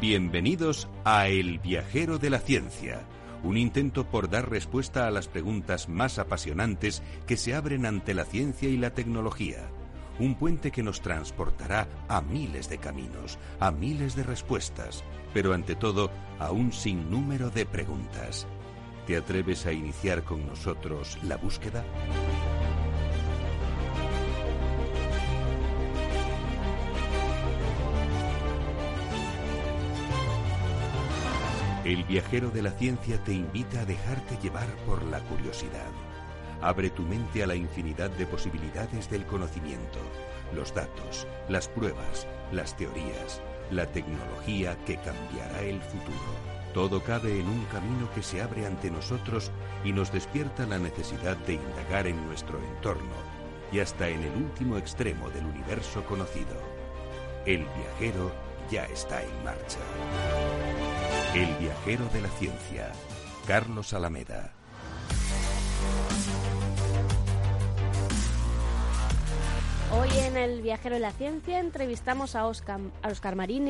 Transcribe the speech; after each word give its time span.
Bienvenidos 0.00 0.88
a 1.04 1.26
El 1.26 1.58
viajero 1.58 2.18
de 2.18 2.30
la 2.30 2.38
ciencia, 2.38 3.00
un 3.42 3.56
intento 3.56 4.06
por 4.06 4.30
dar 4.30 4.48
respuesta 4.48 5.08
a 5.08 5.10
las 5.10 5.26
preguntas 5.26 5.88
más 5.88 6.20
apasionantes 6.20 7.02
que 7.26 7.36
se 7.36 7.52
abren 7.52 7.84
ante 7.84 8.14
la 8.14 8.24
ciencia 8.24 8.68
y 8.68 8.76
la 8.76 8.90
tecnología. 8.94 9.68
Un 10.20 10.36
puente 10.36 10.70
que 10.70 10.84
nos 10.84 11.00
transportará 11.00 11.88
a 12.06 12.20
miles 12.20 12.68
de 12.68 12.78
caminos, 12.78 13.40
a 13.58 13.72
miles 13.72 14.14
de 14.14 14.22
respuestas, 14.22 15.02
pero 15.34 15.52
ante 15.52 15.74
todo 15.74 16.12
a 16.38 16.52
un 16.52 16.72
sinnúmero 16.72 17.50
de 17.50 17.66
preguntas. 17.66 18.46
¿Te 19.04 19.16
atreves 19.16 19.66
a 19.66 19.72
iniciar 19.72 20.22
con 20.22 20.46
nosotros 20.46 21.18
la 21.24 21.38
búsqueda? 21.38 21.82
El 31.88 32.04
viajero 32.04 32.50
de 32.50 32.60
la 32.60 32.72
ciencia 32.72 33.16
te 33.24 33.32
invita 33.32 33.80
a 33.80 33.84
dejarte 33.86 34.36
llevar 34.42 34.68
por 34.84 35.02
la 35.04 35.20
curiosidad. 35.20 35.88
Abre 36.60 36.90
tu 36.90 37.02
mente 37.02 37.42
a 37.42 37.46
la 37.46 37.54
infinidad 37.54 38.10
de 38.10 38.26
posibilidades 38.26 39.08
del 39.08 39.24
conocimiento, 39.24 39.98
los 40.54 40.74
datos, 40.74 41.26
las 41.48 41.66
pruebas, 41.66 42.26
las 42.52 42.76
teorías, 42.76 43.40
la 43.70 43.86
tecnología 43.86 44.76
que 44.84 44.96
cambiará 44.96 45.62
el 45.62 45.80
futuro. 45.80 46.28
Todo 46.74 47.02
cabe 47.02 47.40
en 47.40 47.48
un 47.48 47.64
camino 47.72 48.12
que 48.14 48.22
se 48.22 48.42
abre 48.42 48.66
ante 48.66 48.90
nosotros 48.90 49.50
y 49.82 49.94
nos 49.94 50.12
despierta 50.12 50.66
la 50.66 50.78
necesidad 50.78 51.38
de 51.38 51.54
indagar 51.54 52.06
en 52.06 52.22
nuestro 52.26 52.58
entorno 52.62 53.16
y 53.72 53.80
hasta 53.80 54.10
en 54.10 54.24
el 54.24 54.36
último 54.36 54.76
extremo 54.76 55.30
del 55.30 55.46
universo 55.46 56.04
conocido. 56.04 56.60
El 57.46 57.64
viajero 57.64 58.30
ya 58.70 58.84
está 58.84 59.22
en 59.22 59.42
marcha. 59.42 59.78
El 61.34 61.54
viajero 61.56 62.06
de 62.06 62.22
la 62.22 62.28
ciencia, 62.30 62.90
Carlos 63.46 63.92
Alameda. 63.92 64.50
Hoy 69.92 70.08
en 70.26 70.36
El 70.38 70.62
Viajero 70.62 70.94
de 70.94 71.00
la 71.00 71.12
Ciencia 71.12 71.60
entrevistamos 71.60 72.34
a 72.34 72.46
Oscar, 72.46 72.80
a 73.02 73.08
Oscar 73.08 73.36
Marín, 73.36 73.66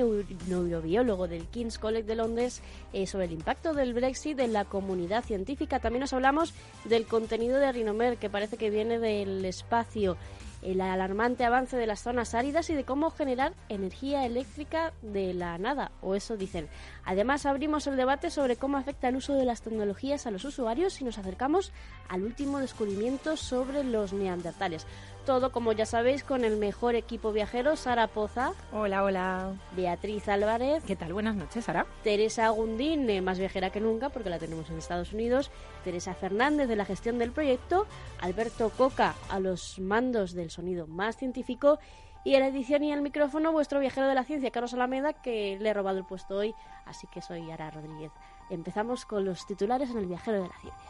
neurobiólogo 0.47 1.27
del 1.27 1.47
King's 1.47 1.79
College 1.79 2.05
de 2.05 2.15
Londres, 2.15 2.63
eh, 2.93 3.07
sobre 3.09 3.27
el 3.27 3.33
impacto 3.33 3.75
del 3.75 3.93
Brexit 3.93 4.39
en 4.39 4.53
la 4.53 4.65
comunidad 4.65 5.25
científica. 5.25 5.81
También 5.81 6.03
nos 6.03 6.13
hablamos 6.13 6.55
del 6.85 7.07
contenido 7.07 7.59
de 7.59 7.73
Rinomer, 7.73 8.19
que 8.19 8.31
parece 8.31 8.57
que 8.57 8.71
viene 8.71 9.01
del 9.01 9.45
espacio 9.45 10.17
el 10.63 10.81
alarmante 10.81 11.45
avance 11.45 11.77
de 11.77 11.87
las 11.87 12.03
zonas 12.03 12.35
áridas 12.35 12.69
y 12.71 12.75
de 12.75 12.85
cómo 12.85 13.11
generar 13.11 13.53
energía 13.69 14.27
eléctrica 14.27 14.93
de 15.03 15.35
la 15.35 15.59
nada, 15.59 15.93
o 16.03 16.15
eso 16.15 16.37
dicen. 16.37 16.69
Además, 17.09 17.47
abrimos 17.47 17.87
el 17.87 17.97
debate 17.97 18.29
sobre 18.29 18.57
cómo 18.57 18.77
afecta 18.77 19.09
el 19.09 19.17
uso 19.17 19.33
de 19.33 19.47
las 19.47 19.63
tecnologías 19.63 20.27
a 20.27 20.31
los 20.31 20.45
usuarios 20.45 21.01
y 21.01 21.05
nos 21.05 21.17
acercamos 21.17 21.73
al 22.07 22.23
último 22.23 22.59
descubrimiento 22.59 23.39
sobre 23.39 23.83
los 23.83 24.13
neandertales. 24.13 24.87
Todo, 25.25 25.51
como 25.51 25.73
ya 25.73 25.87
sabéis, 25.87 26.23
con 26.23 26.45
el 26.45 26.59
mejor 26.59 26.97
equipo 26.97 27.33
viajero, 27.33 27.77
Sara 27.77 28.09
Poza. 28.09 28.53
Hola, 28.73 29.05
hola. 29.05 29.55
Beatriz 29.75 30.29
Álvarez. 30.29 30.85
¿Qué 30.85 30.97
tal? 30.97 31.15
Buenas 31.15 31.35
noches, 31.35 31.65
Sara. 31.65 31.87
Teresa 32.05 32.51
Gundín, 32.51 33.09
eh, 33.09 33.23
más 33.23 33.39
viajera 33.39 33.71
que 33.71 33.81
nunca, 33.81 34.11
porque 34.11 34.29
la 34.29 34.39
tenemos 34.39 34.69
en 34.69 34.77
Estados 34.77 35.15
Unidos. 35.15 35.51
Teresa 35.85 36.13
Fernández, 36.13 36.69
de 36.69 36.77
la 36.77 36.85
gestión 36.85 37.19
del 37.19 37.33
proyecto. 37.33 37.87
Alberto 38.21 38.71
Coca, 38.77 39.15
a 39.31 39.41
los 39.41 39.79
mandos 39.79 40.35
del 40.35 40.51
sonido 40.51 40.87
más 40.87 41.17
científico. 41.17 41.79
Y 42.25 42.35
en 42.35 42.41
la 42.41 42.49
edición 42.49 42.83
y 42.83 42.93
el 42.93 43.01
micrófono, 43.01 43.53
vuestro 43.53 43.81
viajero 43.81 44.07
de 44.07 44.15
la 44.15 44.25
ciencia, 44.25 44.51
Carlos 44.51 44.75
Alameda, 44.75 45.13
que 45.13 45.57
le 45.61 45.69
he 45.69 45.75
robado 45.75 45.99
el 45.99 46.05
puesto 46.05 46.37
hoy, 46.37 46.55
así 46.85 47.07
que 47.07 47.23
soy 47.23 47.51
Ara 47.51 47.71
Rodríguez. 47.71 48.13
Empezamos 48.51 49.05
con 49.05 49.25
los 49.25 49.47
titulares 49.47 49.91
en 49.91 49.99
el 49.99 50.07
viajero 50.07 50.43
de 50.43 50.49
la 50.49 50.61
ciencia. 50.61 50.83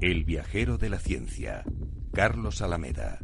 El 0.00 0.24
viajero 0.24 0.78
de 0.78 0.88
la 0.88 0.98
ciencia, 0.98 1.62
Carlos 2.14 2.62
Alameda. 2.62 3.18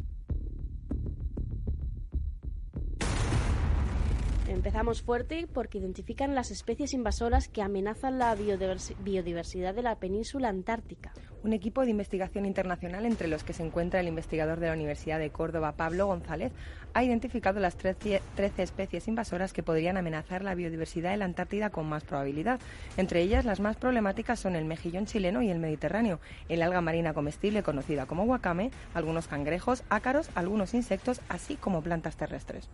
Empezamos 4.49 5.01
fuerte 5.01 5.45
porque 5.53 5.77
identifican 5.77 6.33
las 6.33 6.51
especies 6.51 6.93
invasoras 6.93 7.49
que 7.49 7.61
amenazan 7.61 8.17
la 8.17 8.33
biodiversidad 8.33 9.75
de 9.75 9.81
la 9.81 9.95
península 9.95 10.47
antártica. 10.47 11.11
Un 11.43 11.51
equipo 11.51 11.81
de 11.83 11.91
investigación 11.91 12.45
internacional, 12.45 13.05
entre 13.05 13.27
los 13.27 13.43
que 13.43 13.51
se 13.51 13.63
encuentra 13.63 13.99
el 13.99 14.07
investigador 14.07 14.61
de 14.61 14.67
la 14.67 14.73
Universidad 14.73 15.19
de 15.19 15.31
Córdoba, 15.31 15.73
Pablo 15.73 16.07
González, 16.07 16.53
ha 16.93 17.03
identificado 17.03 17.59
las 17.59 17.75
13, 17.75 18.21
especies 18.57 19.09
invasoras 19.09 19.51
que 19.51 19.63
podrían 19.63 19.97
amenazar 19.97 20.45
la 20.45 20.55
biodiversidad 20.55 21.11
de 21.11 21.17
la 21.17 21.25
Antártida 21.25 21.69
con 21.69 21.85
más 21.87 22.05
probabilidad. 22.05 22.61
Entre 22.95 23.21
ellas, 23.21 23.43
las 23.43 23.59
más 23.59 23.75
problemáticas 23.75 24.39
son 24.39 24.55
el 24.55 24.63
mejillón 24.63 25.07
chileno 25.07 25.41
y 25.41 25.49
el 25.49 25.59
mediterráneo, 25.59 26.21
el 26.47 26.61
alga 26.61 26.79
marina 26.79 27.13
comestible 27.13 27.63
conocida 27.63 28.05
como 28.05 28.23
wakame, 28.23 28.71
algunos 28.93 29.27
cangrejos, 29.27 29.83
ácaros, 29.89 30.29
algunos 30.35 30.73
insectos, 30.73 31.19
así 31.27 31.55
como 31.57 31.81
plantas 31.81 32.15
terrestres 32.15 32.69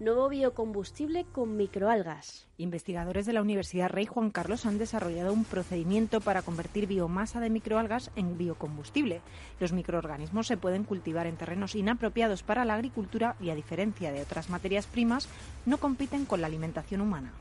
nuevo 0.00 0.28
biocombustible 0.28 1.24
con 1.32 1.56
microalgas. 1.56 2.46
Investigadores 2.58 3.26
de 3.26 3.32
la 3.32 3.42
Universidad 3.42 3.90
Rey 3.90 4.06
Juan 4.06 4.30
Carlos 4.30 4.66
han 4.66 4.78
desarrollado 4.78 5.32
un 5.32 5.44
procedimiento 5.44 6.20
para 6.20 6.42
convertir 6.42 6.86
biomasa 6.86 7.40
de 7.40 7.50
microalgas 7.50 8.10
en 8.16 8.36
biocombustible. 8.36 9.20
Los 9.60 9.72
microorganismos 9.72 10.48
se 10.48 10.56
pueden 10.56 10.84
cultivar 10.84 11.26
en 11.26 11.36
terrenos 11.36 11.74
inapropiados 11.74 12.42
para 12.42 12.64
la 12.64 12.74
agricultura 12.74 13.36
y, 13.40 13.50
a 13.50 13.54
diferencia 13.54 14.12
de 14.12 14.22
otras 14.22 14.50
materias 14.50 14.86
primas, 14.86 15.28
no 15.64 15.78
compiten 15.78 16.24
con 16.24 16.40
la 16.40 16.48
alimentación 16.48 17.00
humana 17.00 17.32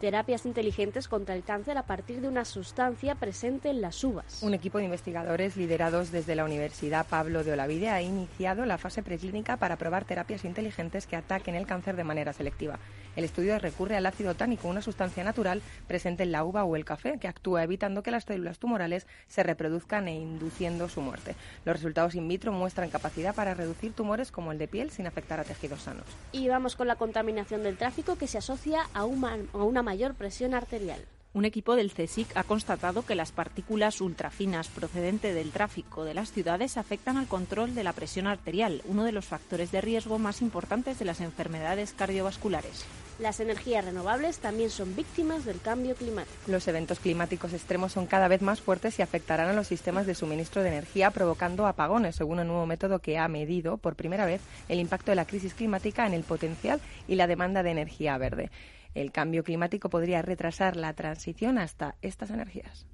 terapias 0.00 0.46
inteligentes 0.46 1.08
contra 1.08 1.34
el 1.34 1.44
cáncer 1.44 1.78
a 1.78 1.86
partir 1.86 2.20
de 2.20 2.28
una 2.28 2.44
sustancia 2.44 3.14
presente 3.14 3.70
en 3.70 3.80
las 3.80 4.02
uvas. 4.04 4.42
Un 4.42 4.54
equipo 4.54 4.78
de 4.78 4.84
investigadores 4.84 5.56
liderados 5.56 6.10
desde 6.10 6.34
la 6.34 6.44
Universidad 6.44 7.06
Pablo 7.06 7.44
de 7.44 7.52
Olavide 7.52 7.88
ha 7.88 8.02
iniciado 8.02 8.66
la 8.66 8.78
fase 8.78 9.02
preclínica 9.02 9.56
para 9.56 9.76
probar 9.76 10.04
terapias 10.04 10.44
inteligentes 10.44 11.06
que 11.06 11.16
ataquen 11.16 11.54
el 11.54 11.66
cáncer 11.66 11.96
de 11.96 12.04
manera 12.04 12.32
selectiva. 12.32 12.78
El 13.16 13.24
estudio 13.24 13.58
recurre 13.58 13.96
al 13.96 14.06
ácido 14.06 14.34
tánico, 14.34 14.68
una 14.68 14.82
sustancia 14.82 15.22
natural 15.22 15.62
presente 15.86 16.24
en 16.24 16.32
la 16.32 16.44
uva 16.44 16.64
o 16.64 16.74
el 16.74 16.84
café 16.84 17.18
que 17.18 17.28
actúa 17.28 17.62
evitando 17.62 18.02
que 18.02 18.10
las 18.10 18.24
células 18.24 18.58
tumorales 18.58 19.06
se 19.28 19.44
reproduzcan 19.44 20.08
e 20.08 20.14
induciendo 20.14 20.88
su 20.88 21.00
muerte. 21.00 21.36
Los 21.64 21.76
resultados 21.76 22.16
in 22.16 22.26
vitro 22.26 22.50
muestran 22.50 22.90
capacidad 22.90 23.34
para 23.34 23.54
reducir 23.54 23.92
tumores 23.92 24.32
como 24.32 24.50
el 24.50 24.58
de 24.58 24.66
piel 24.66 24.90
sin 24.90 25.06
afectar 25.06 25.38
a 25.38 25.44
tejidos 25.44 25.82
sanos. 25.82 26.06
Y 26.32 26.48
vamos 26.48 26.74
con 26.74 26.88
la 26.88 26.96
contaminación 26.96 27.62
del 27.62 27.76
tráfico 27.76 28.16
que 28.16 28.26
se 28.26 28.38
asocia 28.38 28.80
a 28.94 29.04
una, 29.04 29.38
a 29.52 29.62
una 29.62 29.83
mayor 29.84 30.14
presión 30.14 30.54
arterial. 30.54 31.06
Un 31.34 31.44
equipo 31.44 31.74
del 31.74 31.92
CSIC 31.92 32.36
ha 32.36 32.44
constatado 32.44 33.04
que 33.04 33.16
las 33.16 33.32
partículas 33.32 34.00
ultrafinas 34.00 34.68
procedentes 34.68 35.34
del 35.34 35.50
tráfico 35.50 36.04
de 36.04 36.14
las 36.14 36.30
ciudades 36.30 36.76
afectan 36.76 37.16
al 37.16 37.26
control 37.26 37.74
de 37.74 37.82
la 37.82 37.92
presión 37.92 38.28
arterial, 38.28 38.82
uno 38.84 39.02
de 39.02 39.10
los 39.10 39.24
factores 39.24 39.72
de 39.72 39.80
riesgo 39.80 40.20
más 40.20 40.42
importantes 40.42 41.00
de 41.00 41.04
las 41.04 41.20
enfermedades 41.20 41.92
cardiovasculares. 41.92 42.84
Las 43.18 43.40
energías 43.40 43.84
renovables 43.84 44.38
también 44.38 44.70
son 44.70 44.94
víctimas 44.94 45.44
del 45.44 45.60
cambio 45.60 45.96
climático. 45.96 46.36
Los 46.46 46.68
eventos 46.68 47.00
climáticos 47.00 47.52
extremos 47.52 47.90
son 47.90 48.06
cada 48.06 48.28
vez 48.28 48.40
más 48.40 48.60
fuertes 48.60 49.00
y 49.00 49.02
afectarán 49.02 49.48
a 49.48 49.54
los 49.54 49.66
sistemas 49.66 50.06
de 50.06 50.14
suministro 50.14 50.62
de 50.62 50.68
energía, 50.68 51.10
provocando 51.10 51.66
apagones, 51.66 52.14
según 52.14 52.38
un 52.38 52.46
nuevo 52.46 52.66
método 52.66 53.00
que 53.00 53.18
ha 53.18 53.26
medido 53.26 53.76
por 53.76 53.96
primera 53.96 54.24
vez 54.24 54.40
el 54.68 54.78
impacto 54.78 55.10
de 55.10 55.16
la 55.16 55.26
crisis 55.26 55.54
climática 55.54 56.06
en 56.06 56.14
el 56.14 56.22
potencial 56.22 56.80
y 57.08 57.16
la 57.16 57.26
demanda 57.26 57.64
de 57.64 57.72
energía 57.72 58.16
verde 58.18 58.50
el 58.94 59.12
cambio 59.12 59.44
climático 59.44 59.90
podría 59.90 60.22
retrasar 60.22 60.76
la 60.76 60.94
transición 60.94 61.58
hasta 61.58 61.96
estas 62.02 62.30
energías. 62.30 62.86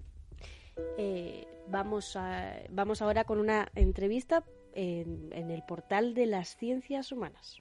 Eh, 0.96 1.46
vamos, 1.68 2.18
vamos 2.70 3.02
ahora 3.02 3.24
con 3.24 3.38
una 3.38 3.68
entrevista 3.74 4.44
en, 4.74 5.30
en 5.32 5.50
el 5.50 5.62
portal 5.62 6.14
de 6.14 6.26
las 6.26 6.56
ciencias 6.56 7.12
humanas. 7.12 7.60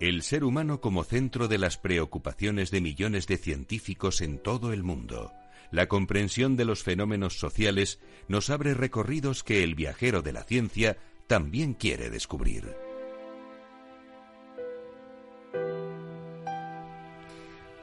El 0.00 0.22
ser 0.22 0.44
humano 0.44 0.80
como 0.80 1.04
centro 1.04 1.48
de 1.48 1.56
las 1.56 1.78
preocupaciones 1.78 2.70
de 2.70 2.80
millones 2.80 3.26
de 3.26 3.38
científicos 3.38 4.20
en 4.20 4.38
todo 4.38 4.72
el 4.72 4.82
mundo 4.82 5.32
la 5.70 5.88
comprensión 5.88 6.56
de 6.56 6.64
los 6.64 6.82
fenómenos 6.82 7.38
sociales 7.38 8.00
nos 8.28 8.50
abre 8.50 8.74
recorridos 8.74 9.42
que 9.42 9.64
el 9.64 9.74
viajero 9.74 10.22
de 10.22 10.32
la 10.32 10.44
ciencia 10.44 10.96
también 11.26 11.74
quiere 11.74 12.10
descubrir. 12.10 12.74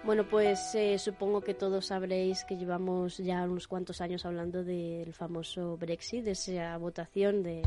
Bueno, 0.03 0.27
pues 0.27 0.73
eh, 0.73 0.97
supongo 0.97 1.41
que 1.41 1.53
todos 1.53 1.85
sabréis 1.85 2.43
que 2.43 2.57
llevamos 2.57 3.17
ya 3.19 3.43
unos 3.43 3.67
cuantos 3.67 4.01
años 4.01 4.25
hablando 4.25 4.63
del 4.63 5.13
famoso 5.13 5.77
Brexit, 5.77 6.25
de 6.25 6.31
esa 6.31 6.75
votación 6.77 7.43
de 7.43 7.61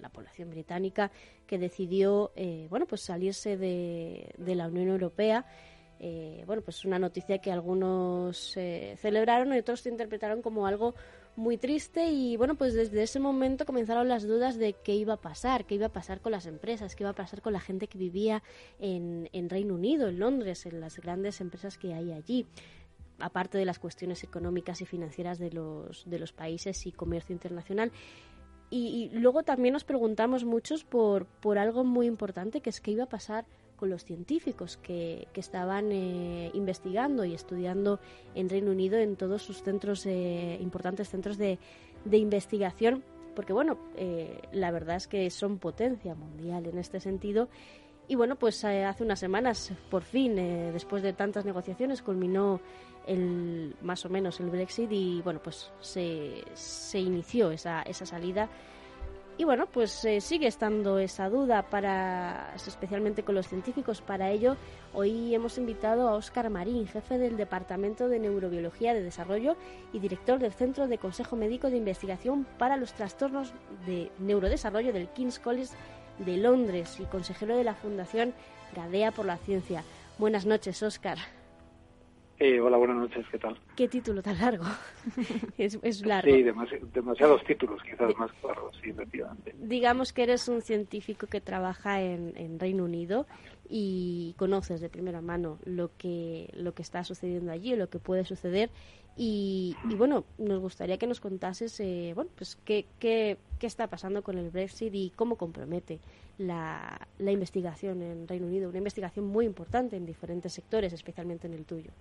la 0.00 0.08
población 0.08 0.50
británica 0.50 1.10
que 1.48 1.58
decidió, 1.58 2.30
eh, 2.36 2.68
bueno, 2.70 2.86
pues 2.86 3.00
salirse 3.00 3.56
de, 3.56 4.32
de 4.38 4.54
la 4.54 4.68
Unión 4.68 4.88
Europea 4.88 5.46
eh, 6.00 6.42
bueno, 6.46 6.62
pues 6.62 6.84
una 6.84 6.98
noticia 6.98 7.38
que 7.38 7.52
algunos 7.52 8.56
eh, 8.56 8.96
celebraron 8.98 9.54
y 9.54 9.58
otros 9.58 9.86
interpretaron 9.86 10.42
como 10.42 10.66
algo 10.66 10.94
muy 11.36 11.56
triste 11.56 12.06
y 12.06 12.36
bueno, 12.36 12.54
pues 12.54 12.74
desde 12.74 13.02
ese 13.02 13.18
momento 13.18 13.66
comenzaron 13.66 14.08
las 14.08 14.22
dudas 14.24 14.56
de 14.56 14.74
qué 14.74 14.94
iba 14.94 15.14
a 15.14 15.20
pasar, 15.20 15.64
qué 15.64 15.74
iba 15.74 15.86
a 15.86 15.92
pasar 15.92 16.20
con 16.20 16.32
las 16.32 16.46
empresas, 16.46 16.94
qué 16.94 17.02
iba 17.02 17.10
a 17.10 17.14
pasar 17.14 17.42
con 17.42 17.52
la 17.52 17.60
gente 17.60 17.88
que 17.88 17.98
vivía 17.98 18.42
en, 18.78 19.28
en 19.32 19.50
Reino 19.50 19.74
Unido, 19.74 20.08
en 20.08 20.20
Londres, 20.20 20.66
en 20.66 20.80
las 20.80 20.98
grandes 20.98 21.40
empresas 21.40 21.78
que 21.78 21.94
hay 21.94 22.12
allí 22.12 22.46
aparte 23.18 23.58
de 23.58 23.64
las 23.64 23.78
cuestiones 23.78 24.24
económicas 24.24 24.80
y 24.80 24.86
financieras 24.86 25.38
de 25.38 25.50
los, 25.50 26.08
de 26.08 26.18
los 26.18 26.32
países 26.32 26.86
y 26.86 26.92
comercio 26.92 27.32
internacional. 27.32 27.92
Y, 28.70 29.10
luego 29.12 29.44
también 29.44 29.72
nos 29.72 29.84
preguntamos 29.84 30.44
muchos 30.44 30.82
por, 30.82 31.26
por 31.26 31.58
algo 31.58 31.84
muy 31.84 32.06
importante, 32.06 32.60
que 32.60 32.70
es 32.70 32.80
qué 32.80 32.90
iba 32.90 33.04
a 33.04 33.08
pasar 33.08 33.46
con 33.76 33.90
los 33.90 34.04
científicos 34.04 34.76
que, 34.76 35.28
que 35.32 35.40
estaban 35.40 35.90
eh, 35.92 36.50
investigando 36.54 37.24
y 37.24 37.34
estudiando 37.34 38.00
en 38.34 38.48
Reino 38.48 38.70
Unido 38.70 38.98
en 38.98 39.16
todos 39.16 39.42
sus 39.42 39.62
centros, 39.62 40.06
eh, 40.06 40.58
importantes 40.60 41.08
centros 41.08 41.38
de, 41.38 41.58
de, 42.04 42.18
investigación, 42.18 43.04
porque 43.34 43.52
bueno, 43.52 43.78
eh, 43.96 44.40
la 44.52 44.70
verdad 44.70 44.96
es 44.96 45.06
que 45.06 45.30
son 45.30 45.58
potencia 45.58 46.14
mundial 46.14 46.66
en 46.66 46.78
este 46.78 47.00
sentido. 47.00 47.48
Y 48.06 48.16
bueno, 48.16 48.36
pues 48.36 48.62
hace 48.64 49.02
unas 49.02 49.18
semanas, 49.18 49.72
por 49.90 50.02
fin, 50.02 50.36
después 50.36 51.02
de 51.02 51.14
tantas 51.14 51.46
negociaciones, 51.46 52.02
culminó 52.02 52.60
el, 53.06 53.74
más 53.80 54.04
o 54.04 54.10
menos 54.10 54.40
el 54.40 54.50
Brexit 54.50 54.92
y 54.92 55.22
bueno, 55.22 55.40
pues 55.42 55.72
se, 55.80 56.44
se 56.52 57.00
inició 57.00 57.50
esa, 57.50 57.80
esa 57.82 58.04
salida. 58.04 58.50
Y 59.36 59.42
bueno, 59.42 59.66
pues 59.66 60.04
eh, 60.04 60.20
sigue 60.20 60.46
estando 60.46 60.98
esa 61.00 61.28
duda 61.28 61.62
para, 61.62 62.52
especialmente 62.54 63.24
con 63.24 63.34
los 63.34 63.48
científicos. 63.48 64.00
Para 64.00 64.30
ello, 64.30 64.56
hoy 64.92 65.34
hemos 65.34 65.58
invitado 65.58 66.08
a 66.08 66.14
Óscar 66.14 66.50
Marín, 66.50 66.86
jefe 66.86 67.18
del 67.18 67.36
Departamento 67.36 68.08
de 68.08 68.20
Neurobiología 68.20 68.94
de 68.94 69.02
Desarrollo 69.02 69.56
y 69.92 69.98
director 69.98 70.38
del 70.38 70.52
Centro 70.52 70.86
de 70.86 70.98
Consejo 70.98 71.34
Médico 71.34 71.68
de 71.68 71.78
Investigación 71.78 72.46
para 72.58 72.76
los 72.76 72.92
Trastornos 72.92 73.52
de 73.86 74.12
Neurodesarrollo 74.20 74.92
del 74.92 75.08
King's 75.08 75.40
College 75.40 75.74
de 76.18 76.36
Londres 76.36 77.00
y 77.00 77.04
consejero 77.04 77.56
de 77.56 77.64
la 77.64 77.74
Fundación 77.74 78.34
Gadea 78.76 79.10
por 79.10 79.26
la 79.26 79.38
Ciencia. 79.38 79.82
Buenas 80.16 80.46
noches, 80.46 80.80
Óscar. 80.80 81.18
Eh, 82.40 82.60
hola, 82.60 82.76
buenas 82.76 82.96
noches, 82.96 83.24
¿qué 83.30 83.38
tal? 83.38 83.56
¿Qué 83.76 83.86
título 83.86 84.20
tan 84.20 84.36
largo? 84.38 84.64
es, 85.58 86.04
largo. 86.04 86.30
Sí, 86.30 86.42
demasiados 86.42 87.44
títulos, 87.44 87.80
quizás 87.82 88.16
más 88.16 88.32
claros, 88.40 88.76
sí, 88.82 88.90
efectivamente. 88.90 89.54
Digamos 89.60 90.12
que 90.12 90.24
eres 90.24 90.48
un 90.48 90.60
científico 90.60 91.28
que 91.28 91.40
trabaja 91.40 92.00
en, 92.00 92.58
Reino 92.58 92.84
Unido 92.84 93.26
y 93.68 94.34
conoces 94.36 94.80
de 94.80 94.88
primera 94.88 95.20
mano 95.20 95.58
lo 95.64 95.90
que, 95.96 96.50
lo 96.54 96.74
que 96.74 96.82
está 96.82 97.04
sucediendo 97.04 97.52
allí, 97.52 97.76
lo 97.76 97.88
que 97.88 98.00
puede 98.00 98.24
suceder. 98.24 98.70
Y, 99.16 99.76
bueno, 99.96 100.24
nos 100.38 100.58
gustaría 100.58 100.98
que 100.98 101.06
nos 101.06 101.20
contases 101.20 101.78
eh, 101.78 102.12
bueno, 102.16 102.30
pues 102.34 102.56
qué, 102.64 102.86
qué, 102.98 103.38
qué 103.60 103.66
está 103.68 103.86
pasando 103.86 104.22
con 104.24 104.38
el 104.38 104.50
Brexit 104.50 104.92
y 104.92 105.10
cómo 105.14 105.36
compromete 105.36 106.00
la, 106.38 107.06
la 107.18 107.30
investigación 107.30 108.02
en 108.02 108.26
Reino 108.26 108.48
Unido, 108.48 108.68
una 108.68 108.78
investigación 108.78 109.26
muy 109.26 109.46
importante 109.46 109.96
en 109.96 110.04
diferentes 110.04 110.52
sectores, 110.52 110.92
especialmente 110.92 111.46
en 111.46 111.54
el 111.54 111.64
tuyo. 111.64 111.92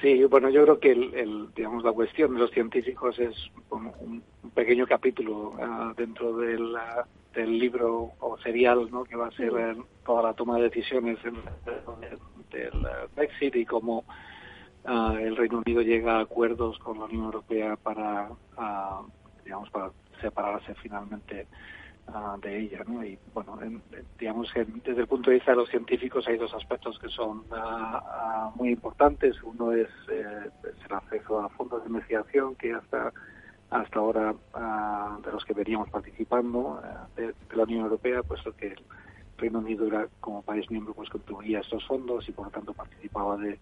Sí, 0.00 0.24
bueno, 0.24 0.48
yo 0.50 0.62
creo 0.62 0.78
que 0.78 0.92
el, 0.92 1.48
digamos 1.54 1.82
la 1.82 1.92
cuestión 1.92 2.34
de 2.34 2.40
los 2.40 2.50
científicos 2.50 3.18
es 3.18 3.34
un, 3.70 4.22
pequeño 4.54 4.86
capítulo 4.86 5.54
ah, 5.60 5.92
dentro 5.96 6.36
del, 6.36 6.76
del 7.34 7.58
libro 7.58 8.12
o 8.20 8.38
serial, 8.38 8.88
¿no? 8.90 9.04
Que 9.04 9.16
va 9.16 9.28
a 9.28 9.32
ser 9.32 9.52
toda 10.04 10.22
la 10.22 10.34
toma 10.34 10.56
de 10.56 10.64
decisiones 10.64 11.18
del, 11.22 11.34
Brexit 13.14 13.56
y 13.56 13.66
cómo 13.66 14.04
ah, 14.84 15.16
el 15.20 15.36
Reino 15.36 15.58
Unido 15.58 15.82
llega 15.82 16.18
a 16.18 16.22
acuerdos 16.22 16.78
con 16.78 16.98
la 16.98 17.04
Unión 17.04 17.24
Europea 17.24 17.76
para, 17.76 18.30
ah, 18.56 19.02
digamos, 19.44 19.70
para 19.70 19.90
separarse 20.20 20.74
finalmente 20.76 21.46
de 22.40 22.60
ella. 22.60 22.82
¿no? 22.86 23.04
Y 23.04 23.18
bueno, 23.34 23.58
digamos 24.18 24.50
que 24.52 24.64
desde 24.64 25.02
el 25.02 25.06
punto 25.06 25.30
de 25.30 25.36
vista 25.36 25.52
de 25.52 25.58
los 25.58 25.68
científicos 25.68 26.26
hay 26.28 26.36
dos 26.36 26.52
aspectos 26.54 26.98
que 26.98 27.08
son 27.08 27.44
muy 28.54 28.70
importantes. 28.70 29.36
Uno 29.42 29.72
es, 29.72 29.88
eh, 30.10 30.50
el 30.64 30.94
acceso 30.94 31.40
a 31.40 31.48
fondos 31.50 31.82
de 31.82 31.88
investigación 31.88 32.54
que 32.56 32.72
hasta 32.72 33.12
hasta 33.70 33.98
ahora 33.98 34.34
de 35.22 35.30
los 35.30 35.44
que 35.44 35.52
veníamos 35.52 35.90
participando 35.90 36.80
de, 37.16 37.34
la 37.54 37.64
Unión 37.64 37.82
Europea, 37.82 38.22
puesto 38.22 38.56
que 38.56 38.68
el 38.68 38.82
Reino 39.36 39.58
Unido 39.58 39.86
era 39.86 40.08
como 40.20 40.40
país 40.40 40.70
miembro 40.70 40.94
pues 40.94 41.10
contribuía 41.10 41.58
a 41.58 41.60
estos 41.60 41.86
fondos 41.86 42.26
y 42.26 42.32
por 42.32 42.46
lo 42.46 42.50
tanto 42.50 42.72
participaba 42.72 43.36
de, 43.36 43.58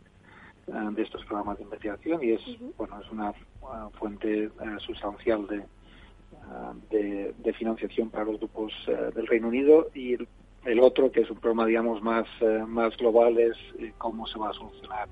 de 0.69 1.03
estos 1.03 1.25
programas 1.25 1.59
de 1.59 1.65
investigación 1.65 2.23
y 2.23 2.31
es 2.31 2.41
bueno 2.77 3.01
es 3.01 3.11
una 3.11 3.33
fuente 3.99 4.45
eh, 4.45 4.51
sustancial 4.79 5.45
de, 5.49 5.65
de, 6.91 7.53
financiación 7.55 8.11
para 8.11 8.25
los 8.25 8.39
grupos 8.39 8.73
eh, 8.87 9.11
del 9.15 9.27
Reino 9.27 9.49
Unido 9.49 9.89
y 9.95 10.15
el, 10.65 10.81
otro, 10.81 11.11
que 11.11 11.21
es 11.21 11.31
un 11.31 11.39
problema, 11.39 11.65
digamos, 11.65 12.03
más, 12.03 12.27
eh, 12.41 12.65
más 12.67 12.97
global, 12.97 13.39
es 13.39 13.57
eh, 13.79 13.93
cómo 13.99 14.27
se 14.27 14.39
va 14.39 14.51
a 14.51 14.53
solucionar 14.53 15.09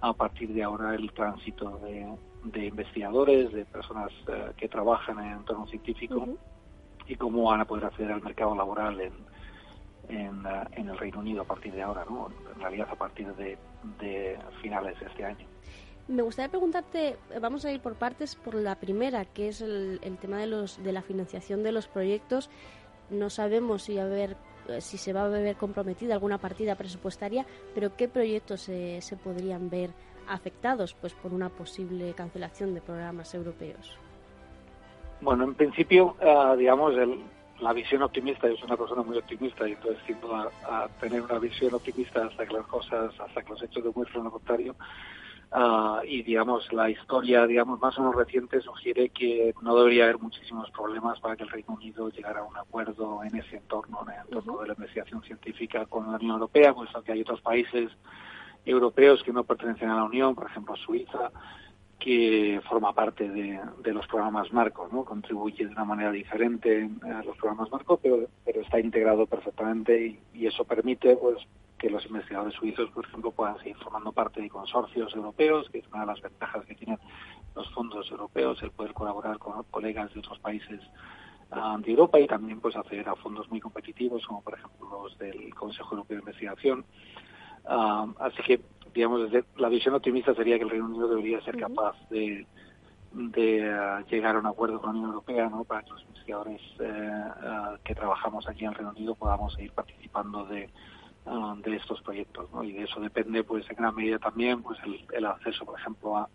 a 0.00 0.12
partir 0.12 0.52
de 0.52 0.62
ahora 0.62 0.94
el 0.94 1.12
tránsito 1.12 1.78
de, 1.78 2.66
investigadores, 2.66 3.52
de 3.52 3.64
personas 3.64 4.10
que 4.56 4.68
trabajan 4.68 5.18
en 5.18 5.32
entorno 5.32 5.66
científico 5.66 6.28
y 7.08 7.14
cómo 7.16 7.44
van 7.44 7.60
a 7.60 7.64
poder 7.64 7.86
acceder 7.86 8.12
al 8.12 8.22
mercado 8.22 8.54
laboral 8.54 9.00
en, 9.00 9.12
en, 10.08 10.88
el 10.88 10.98
Reino 10.98 11.20
Unido 11.20 11.42
a 11.42 11.44
partir 11.44 11.72
de 11.72 11.82
ahora, 11.82 12.04
¿no? 12.08 12.28
en 12.54 12.60
realidad 12.60 12.88
a 12.90 12.94
partir 12.94 13.34
de, 13.34 13.56
de 14.00 14.38
finales 14.60 15.00
de 15.00 15.06
este 15.06 15.24
año. 15.24 15.46
Me 16.08 16.22
gustaría 16.22 16.50
preguntarte, 16.50 17.16
vamos 17.40 17.64
a 17.64 17.72
ir 17.72 17.80
por 17.80 17.94
partes, 17.94 18.36
por 18.36 18.54
la 18.54 18.76
primera, 18.76 19.24
que 19.24 19.48
es 19.48 19.60
el, 19.60 20.00
tema 20.20 20.38
de, 20.38 20.46
los, 20.46 20.82
de 20.82 20.92
la 20.92 21.02
financiación 21.02 21.62
de 21.64 21.72
los 21.72 21.88
proyectos. 21.88 22.48
No 23.10 23.28
sabemos 23.28 23.82
si, 23.82 23.98
a 23.98 24.04
ver, 24.04 24.36
si 24.78 24.98
se 24.98 25.12
va 25.12 25.24
a 25.24 25.28
ver 25.28 25.56
comprometida 25.56 26.14
alguna 26.14 26.38
partida 26.38 26.76
presupuestaria, 26.76 27.44
pero 27.74 27.96
¿qué 27.96 28.08
proyectos 28.08 28.60
se, 28.62 29.00
se 29.02 29.16
podrían 29.16 29.68
ver 29.68 29.90
afectados 30.28 30.94
pues, 30.94 31.12
por 31.14 31.32
una 31.32 31.48
posible 31.48 32.12
cancelación 32.14 32.74
de 32.74 32.80
programas 32.80 33.34
europeos? 33.34 33.98
Bueno, 35.20 35.44
en 35.44 35.54
principio, 35.54 36.16
ah, 36.20 36.54
digamos, 36.56 36.94
la 37.60 37.72
visión 37.72 38.02
optimista, 38.02 38.48
yo 38.48 38.56
soy 38.56 38.66
una 38.66 38.76
persona 38.76 39.02
muy 39.02 39.16
optimista 39.16 39.66
y 39.68 39.72
entonces 39.72 40.02
tiendo 40.04 40.34
a, 40.34 40.88
tener 41.00 41.22
una 41.22 41.38
visión 41.38 41.74
optimista 41.74 42.26
hasta 42.26 42.46
que 42.46 42.52
las 42.52 42.66
cosas, 42.66 43.18
hasta 43.18 43.42
que 43.42 43.50
los 43.50 43.62
hechos 43.62 43.84
demuestren 43.84 44.24
lo 44.24 44.30
contrario. 44.30 44.74
Ah, 45.58 46.02
y 46.06 46.22
digamos 46.22 46.70
la 46.70 46.90
historia 46.90 47.46
digamos 47.46 47.80
más 47.80 47.96
o 47.96 48.02
menos 48.02 48.14
reciente 48.14 48.60
sugiere 48.60 49.08
que 49.08 49.54
no 49.62 49.74
debería 49.74 50.04
haber 50.04 50.18
muchísimos 50.18 50.70
problemas 50.70 51.18
para 51.18 51.34
que 51.34 51.44
el 51.44 51.48
Reino 51.48 51.72
Unido 51.72 52.10
llegara 52.10 52.40
a 52.40 52.44
un 52.44 52.58
acuerdo 52.58 53.24
en 53.24 53.34
ese 53.36 53.56
entorno, 53.56 54.04
en 54.06 54.12
el 54.12 54.20
entorno 54.26 54.60
de 54.60 54.66
la 54.66 54.74
investigación 54.74 55.22
científica 55.22 55.86
con 55.86 56.12
la 56.12 56.18
Unión 56.18 56.32
Europea, 56.32 56.74
puesto 56.74 57.02
que 57.02 57.12
hay 57.12 57.22
otros 57.22 57.40
países 57.40 57.90
europeos 58.66 59.22
que 59.22 59.32
no 59.32 59.44
pertenecen 59.44 59.88
a 59.88 59.96
la 59.96 60.04
Unión, 60.04 60.34
por 60.34 60.44
ejemplo 60.46 60.76
Suiza, 60.76 61.30
que 61.98 62.60
forma 62.68 62.92
parte 62.92 63.26
de, 63.26 63.58
los 63.94 64.06
programas 64.08 64.52
Marco, 64.52 64.90
¿no? 64.92 65.06
Contribuye 65.06 65.64
de 65.64 65.72
una 65.72 65.86
manera 65.86 66.12
diferente 66.12 66.90
a 67.02 67.22
los 67.22 67.34
programas 67.38 67.72
Marco, 67.72 67.96
pero, 67.96 68.28
pero 68.44 68.60
está 68.60 68.78
integrado 68.78 69.24
perfectamente 69.24 70.06
y, 70.06 70.20
y 70.34 70.46
eso 70.48 70.64
permite, 70.64 71.16
pues, 71.16 71.38
que 71.78 71.90
los 71.90 72.04
investigadores 72.06 72.54
suizos, 72.54 72.90
por 72.90 73.04
ejemplo, 73.04 73.30
puedan 73.30 73.58
seguir 73.58 73.76
formando 73.76 74.12
parte 74.12 74.40
de 74.40 74.48
consorcios 74.48 75.14
europeos, 75.14 75.68
que 75.70 75.78
es 75.78 75.88
una 75.88 76.00
de 76.00 76.06
las 76.06 76.20
ventajas 76.20 76.64
que 76.64 76.74
tienen 76.74 76.98
los 77.54 77.70
fondos 77.72 78.10
europeos, 78.10 78.62
el 78.62 78.70
poder 78.70 78.92
colaborar 78.94 79.38
con 79.38 79.62
colegas 79.64 80.12
de 80.14 80.20
otros 80.20 80.38
países 80.38 80.80
ah, 81.50 81.76
de 81.78 81.90
Europa 81.90 82.18
y 82.18 82.26
también 82.26 82.60
pues 82.60 82.76
acceder 82.76 83.08
a 83.08 83.16
fondos 83.16 83.50
muy 83.50 83.60
competitivos, 83.60 84.26
como 84.26 84.42
por 84.42 84.54
ejemplo 84.54 85.02
los 85.02 85.18
del 85.18 85.54
Consejo 85.54 85.94
Europeo 85.94 86.16
de 86.16 86.22
Investigación. 86.22 86.84
Ah, 87.66 88.06
así 88.20 88.42
que, 88.42 88.60
digamos, 88.94 89.30
desde 89.30 89.46
la 89.56 89.68
visión 89.68 89.94
optimista 89.94 90.34
sería 90.34 90.56
que 90.56 90.64
el 90.64 90.70
Reino 90.70 90.86
Unido 90.86 91.08
debería 91.08 91.40
ser 91.42 91.58
capaz 91.58 91.96
de, 92.08 92.46
de 93.12 93.70
ah, 93.70 94.02
llegar 94.10 94.36
a 94.36 94.38
un 94.38 94.46
acuerdo 94.46 94.80
con 94.80 94.90
la 94.90 94.98
Unión 94.98 95.10
Europea, 95.10 95.48
¿no? 95.50 95.64
Para 95.64 95.82
que 95.82 95.90
los 95.90 96.02
investigadores 96.04 96.62
eh, 96.78 97.22
que 97.84 97.94
trabajamos 97.94 98.48
aquí 98.48 98.64
en 98.64 98.70
el 98.70 98.76
Reino 98.76 98.92
Unido 98.92 99.14
podamos 99.14 99.52
seguir 99.54 99.72
participando 99.72 100.46
de 100.46 100.70
Ah, 101.28 101.56
de 101.60 101.74
estos 101.74 102.00
proyectos 102.02 102.48
¿no? 102.52 102.62
y 102.62 102.70
de 102.70 102.84
eso 102.84 103.00
depende 103.00 103.42
pues 103.42 103.68
en 103.68 103.74
gran 103.74 103.96
medida 103.96 104.16
también 104.20 104.62
pues 104.62 104.78
el, 105.12 105.26
acceso 105.26 105.64
por 105.64 105.76
ejemplo 105.76 106.18
a, 106.18 106.28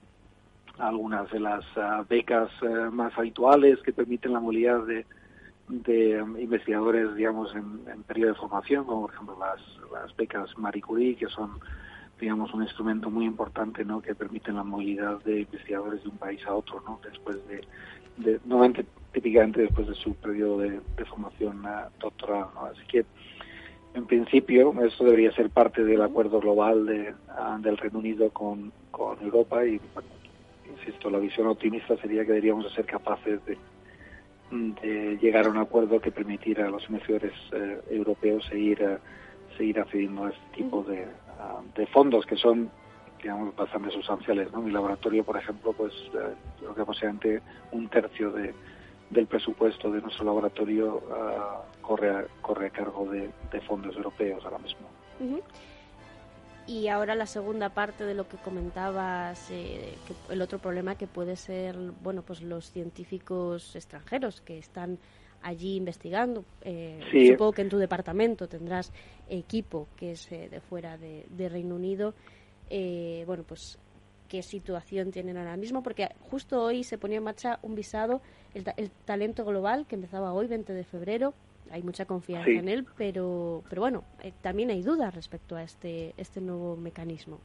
algunas 0.79 1.31
de 1.31 1.39
las 1.39 1.63
ah, 1.77 2.03
becas 2.09 2.49
eh, 2.61 2.89
más 2.91 3.17
habituales 3.17 3.79
que 3.83 3.93
permiten 3.93 4.33
la 4.33 4.41
movilidad 4.41 4.85
de, 4.85 5.05
de 5.69 6.21
um, 6.21 6.37
investigadores 6.37 7.15
digamos 7.15 7.55
en, 7.55 8.03
periodo 8.03 8.33
de 8.33 8.39
formación 8.39 8.83
como 8.83 9.03
por 9.03 9.13
ejemplo 9.13 9.37
las, 9.39 9.61
las 9.93 10.13
becas 10.17 10.57
Marie 10.57 10.81
Curie 10.81 11.15
que 11.15 11.27
son 11.27 11.61
digamos 12.19 12.53
un 12.53 12.63
instrumento 12.63 13.09
muy 13.09 13.23
importante 13.23 13.85
no 13.85 14.01
que 14.01 14.13
permiten 14.13 14.57
la 14.57 14.65
movilidad 14.65 15.23
de 15.23 15.39
investigadores 15.43 16.03
de 16.03 16.09
un 16.09 16.17
país 16.17 16.45
a 16.45 16.53
otro 16.53 16.83
no 16.85 16.99
después 17.01 17.37
de, 17.47 17.61
de 18.17 18.41
normalmente 18.43 18.85
típicamente 19.13 19.61
después 19.61 19.87
de 19.87 19.95
su 19.95 20.15
periodo 20.15 20.57
de, 20.57 20.81
formación 21.05 21.65
uh, 21.65 21.89
doctoral 21.97 22.47
¿no? 22.55 22.65
así 22.65 22.85
que 22.89 23.05
en 23.93 24.05
principio, 24.05 24.73
esto 24.83 25.03
debería 25.03 25.31
ser 25.33 25.49
parte 25.49 25.83
del 25.83 26.01
acuerdo 26.01 26.39
global 26.39 26.85
de, 26.85 27.13
ah, 27.29 27.57
del 27.61 27.77
Reino 27.77 27.99
Unido 27.99 28.29
con, 28.29 28.71
con 28.89 29.21
Europa 29.21 29.65
y, 29.65 29.81
insisto, 30.69 31.09
la 31.09 31.19
visión 31.19 31.47
optimista 31.47 31.97
sería 31.97 32.21
que 32.21 32.29
deberíamos 32.29 32.71
ser 32.73 32.85
capaces 32.85 33.39
de, 33.45 33.57
llegar 35.21 35.45
a 35.45 35.49
un 35.49 35.57
acuerdo 35.57 36.01
que 36.01 36.11
permitiera 36.11 36.67
a 36.67 36.69
los 36.69 36.83
investigadores 36.89 37.33
eh, 37.53 37.79
europeos 37.89 38.45
seguir, 38.49 38.81
uh, 38.83 38.97
seguir 39.57 39.79
accediendo 39.79 40.25
a 40.25 40.29
este 40.29 40.57
tipo 40.57 40.83
de, 40.83 41.07
de 41.73 41.87
fondos 41.87 42.25
que 42.25 42.35
son 42.35 42.69
digamos 43.21 43.55
bastante 43.55 43.91
sustanciales 43.91 44.51
¿no? 44.51 44.61
mi 44.61 44.71
laboratorio 44.71 45.23
por 45.23 45.37
ejemplo 45.37 45.71
pues 45.71 45.93
creo 46.59 46.75
que 46.75 46.83
posiblemente 46.83 47.41
un 47.71 47.87
tercio 47.87 48.29
de, 48.31 48.53
del 49.11 49.27
presupuesto 49.27 49.91
de 49.91 50.01
nuestro 50.01 50.25
laboratorio 50.25 50.95
uh, 50.95 51.81
corre, 51.81 52.09
a, 52.09 52.25
corre 52.41 52.67
a 52.67 52.69
cargo 52.69 53.05
de, 53.11 53.29
de, 53.51 53.61
fondos 53.61 53.95
europeos 53.95 54.43
ahora 54.43 54.57
mismo. 54.57 54.87
Uh 55.19 55.35
-huh. 55.35 55.41
Y 56.67 56.87
ahora 56.87 57.15
la 57.15 57.25
segunda 57.25 57.69
parte 57.69 58.05
de 58.05 58.13
lo 58.13 58.27
que 58.27 58.37
comentabas, 58.37 59.51
eh, 59.51 59.95
que 60.07 60.33
el 60.33 60.41
otro 60.41 60.59
problema 60.59 60.95
que 60.95 61.07
puede 61.07 61.35
ser, 61.35 61.75
bueno, 62.01 62.21
pues 62.21 62.41
los 62.41 62.71
científicos 62.71 63.75
extranjeros 63.75 64.41
que 64.41 64.57
están 64.57 64.97
allí 65.41 65.75
investigando. 65.75 66.45
Eh, 66.61 66.99
sí. 67.11 67.27
Supongo 67.27 67.53
que 67.53 67.61
en 67.63 67.69
tu 67.69 67.77
departamento 67.77 68.47
tendrás 68.47 68.93
equipo 69.29 69.87
que 69.95 70.11
es 70.11 70.31
eh, 70.31 70.49
de 70.49 70.61
fuera 70.61 70.97
de, 70.97 71.25
de 71.29 71.49
Reino 71.49 71.75
Unido. 71.75 72.13
Eh, 72.69 73.23
bueno, 73.25 73.43
pues 73.43 73.77
qué 74.31 74.41
situación 74.43 75.11
tienen 75.11 75.35
ahora 75.35 75.57
mismo, 75.57 75.83
porque 75.83 76.07
justo 76.29 76.63
hoy 76.63 76.85
se 76.85 76.97
ponía 76.97 77.17
en 77.17 77.23
marcha 77.25 77.59
un 77.63 77.75
visado, 77.75 78.21
el, 78.53 78.63
el 78.77 78.89
talento 79.03 79.43
global, 79.43 79.85
que 79.87 79.95
empezaba 79.95 80.31
hoy, 80.31 80.47
20 80.47 80.71
de 80.71 80.85
febrero. 80.85 81.33
Hay 81.69 81.83
mucha 81.83 82.05
confianza 82.05 82.45
Sí. 82.45 82.55
en 82.55 82.69
él, 82.69 82.85
pero, 82.97 83.61
pero 83.69 83.81
bueno, 83.81 84.05
eh, 84.23 84.31
también 84.41 84.69
hay 84.69 84.83
dudas 84.83 85.13
respecto 85.13 85.57
a 85.57 85.63
este, 85.63 86.13
este 86.15 86.39
nuevo 86.39 86.77
mecanismo. 86.77 87.39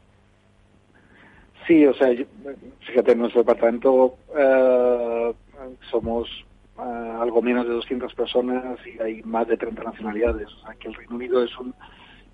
Sí, 1.66 1.84
o 1.86 1.94
sea, 1.94 2.12
yo- 2.12 2.26
fíjate, 2.86 3.12
en 3.12 3.18
nuestro 3.18 3.40
departamento 3.42 4.16
eh, 4.38 5.34
somos 5.90 6.28
eh, 6.78 6.82
algo 7.20 7.42
menos 7.42 7.66
de 7.66 7.72
200 7.74 8.14
personas 8.14 8.78
y 8.86 9.00
hay 9.02 9.22
más 9.24 9.48
de 9.48 9.56
30 9.56 9.82
nacionalidades. 9.82 10.46
O 10.54 10.60
sea, 10.60 10.74
que 10.74 10.86
el 10.86 10.94
Reino 10.94 11.16
Unido 11.16 11.42
es 11.42 11.58
un 11.58 11.74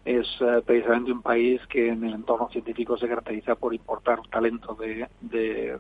es 0.05 0.27
eh, 0.41 0.63
precisamente 0.67 1.13
un 1.13 1.23
país 1.23 1.61
que 1.69 1.89
en 1.89 2.05
el 2.05 2.15
entorno 2.15 2.49
científico 2.51 2.97
se 2.97 3.09
caracteriza 3.09 3.55
por 3.55 3.73
importar 3.75 4.21
talento 4.31 4.75
de, 4.75 5.09
de 5.21 5.79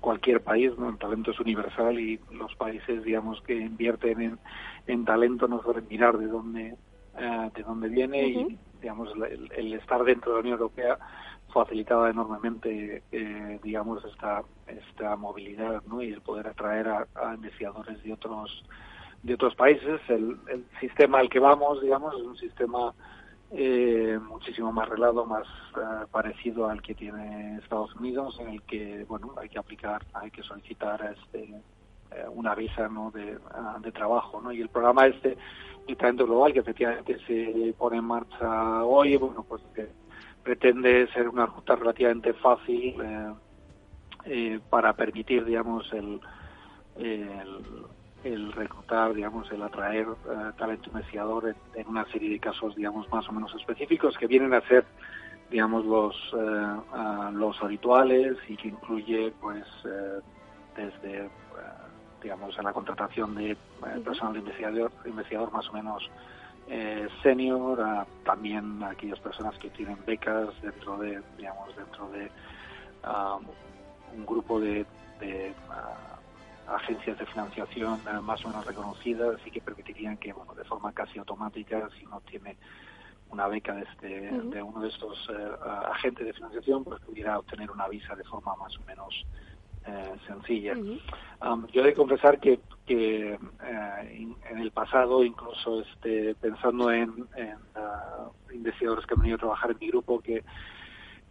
cualquier 0.00 0.42
país, 0.42 0.76
¿no? 0.76 0.88
El 0.88 0.98
talento 0.98 1.30
es 1.30 1.38
universal 1.38 1.98
y 1.98 2.18
los 2.32 2.54
países, 2.56 3.04
digamos, 3.04 3.40
que 3.42 3.54
invierten 3.54 4.20
en, 4.20 4.38
en 4.86 5.04
talento 5.04 5.46
no 5.46 5.62
suelen 5.62 5.86
mirar 5.88 6.18
de 6.18 6.26
dónde 6.26 6.76
eh, 7.16 7.50
de 7.54 7.62
dónde 7.62 7.88
viene 7.88 8.26
y, 8.26 8.58
digamos, 8.80 9.10
el, 9.14 9.52
el 9.54 9.74
estar 9.74 10.02
dentro 10.02 10.32
de 10.32 10.36
la 10.36 10.40
Unión 10.40 10.58
Europea 10.58 10.98
facilitaba 11.52 12.10
enormemente, 12.10 13.02
eh, 13.12 13.60
digamos, 13.62 14.04
esta 14.04 14.42
esta 14.66 15.14
movilidad, 15.16 15.82
¿no? 15.86 16.02
Y 16.02 16.12
el 16.12 16.22
poder 16.22 16.48
atraer 16.48 16.88
a, 16.88 17.06
a 17.14 17.34
investigadores 17.34 18.02
de 18.02 18.12
otros 18.12 18.64
de 19.22 19.34
otros 19.34 19.54
países. 19.54 20.00
El, 20.08 20.36
el 20.48 20.64
sistema 20.80 21.20
al 21.20 21.28
que 21.28 21.38
vamos, 21.38 21.80
digamos, 21.80 22.14
es 22.16 22.22
un 22.22 22.36
sistema 22.36 22.92
eh, 23.52 24.18
muchísimo 24.20 24.72
más 24.72 24.88
relado, 24.88 25.26
más 25.26 25.46
eh, 25.76 26.06
parecido 26.10 26.68
al 26.68 26.80
que 26.82 26.94
tiene 26.94 27.58
Estados 27.58 27.94
Unidos, 27.96 28.38
en 28.40 28.48
el 28.48 28.62
que, 28.62 29.04
bueno, 29.08 29.34
hay 29.38 29.48
que 29.48 29.58
aplicar, 29.58 30.02
hay 30.14 30.30
que 30.30 30.42
solicitar 30.42 31.14
este 31.16 31.62
eh, 32.14 32.26
una 32.34 32.54
visa, 32.54 32.88
¿no? 32.88 33.10
De, 33.10 33.38
ah, 33.52 33.78
de 33.80 33.92
trabajo, 33.92 34.40
¿no? 34.40 34.52
Y 34.52 34.60
el 34.60 34.68
programa 34.68 35.06
este 35.06 35.36
talento 35.98 36.26
global 36.26 36.52
que 36.52 36.60
efectivamente 36.60 37.18
se 37.26 37.74
pone 37.76 37.98
en 37.98 38.04
marcha 38.04 38.84
hoy, 38.84 39.16
bueno, 39.16 39.44
pues 39.46 39.62
que 39.74 39.88
pretende 40.42 41.06
ser 41.12 41.28
una 41.28 41.46
ruta 41.46 41.76
relativamente 41.76 42.32
fácil 42.34 42.94
eh, 43.00 43.32
eh, 44.24 44.60
para 44.70 44.92
permitir, 44.94 45.44
digamos, 45.44 45.90
el, 45.92 46.20
el, 46.96 47.62
el 48.24 48.52
reclutar, 48.52 49.14
digamos, 49.14 49.50
el 49.50 49.62
atraer 49.62 50.06
eh, 50.06 50.52
talento 50.56 50.90
investigador 50.90 51.48
en, 51.48 51.80
en 51.80 51.88
una 51.88 52.04
serie 52.06 52.30
de 52.30 52.38
casos, 52.38 52.74
digamos, 52.76 53.10
más 53.10 53.28
o 53.28 53.32
menos 53.32 53.54
específicos 53.54 54.16
que 54.16 54.26
vienen 54.26 54.54
a 54.54 54.60
ser, 54.62 54.84
digamos, 55.50 55.84
los 55.84 56.14
eh, 56.36 56.80
ah, 56.92 57.30
los 57.32 57.60
habituales 57.62 58.36
y 58.48 58.56
que 58.56 58.68
incluye, 58.68 59.32
pues, 59.40 59.64
eh, 59.84 60.20
desde, 60.76 61.28
digamos, 62.22 62.58
a 62.58 62.62
la 62.62 62.72
contratación 62.72 63.34
de 63.34 63.56
personal 64.04 64.32
de 64.32 64.38
investigador, 64.38 64.92
investigador 65.04 65.52
más 65.52 65.68
o 65.68 65.72
menos 65.72 66.08
eh, 66.68 67.08
senior, 67.22 67.80
a 67.80 68.06
también 68.24 68.82
a 68.82 68.90
aquellas 68.90 69.18
personas 69.18 69.56
que 69.58 69.68
tienen 69.70 69.98
becas 70.06 70.48
dentro 70.62 70.96
de, 70.98 71.20
digamos, 71.36 71.76
dentro 71.76 72.08
de 72.10 72.30
ah, 73.02 73.38
un 74.16 74.24
grupo 74.24 74.60
de, 74.60 74.86
de 75.20 75.52
ah, 75.68 76.11
agencias 76.74 77.18
de 77.18 77.26
financiación 77.26 78.02
eh, 78.08 78.20
más 78.20 78.44
o 78.44 78.48
menos 78.48 78.64
reconocidas 78.66 79.40
y 79.46 79.50
que 79.50 79.60
permitirían 79.60 80.16
que, 80.18 80.32
bueno, 80.32 80.54
de 80.54 80.64
forma 80.64 80.92
casi 80.92 81.18
automática, 81.18 81.88
si 81.98 82.06
uno 82.06 82.20
tiene 82.22 82.56
una 83.28 83.48
beca 83.48 83.74
de, 83.74 83.82
este, 83.82 84.08
de 84.30 84.62
uno 84.62 84.80
de 84.82 84.88
estos 84.88 85.28
eh, 85.30 85.50
agentes 85.86 86.26
de 86.26 86.32
financiación, 86.34 86.84
pues 86.84 87.00
pudiera 87.00 87.38
obtener 87.38 87.70
una 87.70 87.88
visa 87.88 88.14
de 88.14 88.24
forma 88.24 88.54
más 88.56 88.76
o 88.78 88.82
menos 88.84 89.26
eh, 89.84 90.14
sencilla. 90.26 90.74
Ujú. 90.74 90.98
Um, 91.44 91.66
yo 91.68 91.82
he 91.82 91.86
de 91.86 91.94
confesar 91.94 92.38
que, 92.38 92.60
que 92.86 93.32
eh, 93.32 94.14
in- 94.16 94.36
en 94.50 94.58
el 94.58 94.70
pasado, 94.70 95.24
incluso 95.24 95.80
este, 95.80 96.34
pensando 96.36 96.90
en, 96.92 97.26
en 97.34 97.56
ah, 97.74 98.30
investigadores 98.52 99.04
que 99.06 99.14
han 99.14 99.20
venido 99.20 99.36
a 99.36 99.40
trabajar 99.40 99.70
en 99.72 99.78
mi 99.80 99.88
grupo 99.88 100.20
que, 100.20 100.44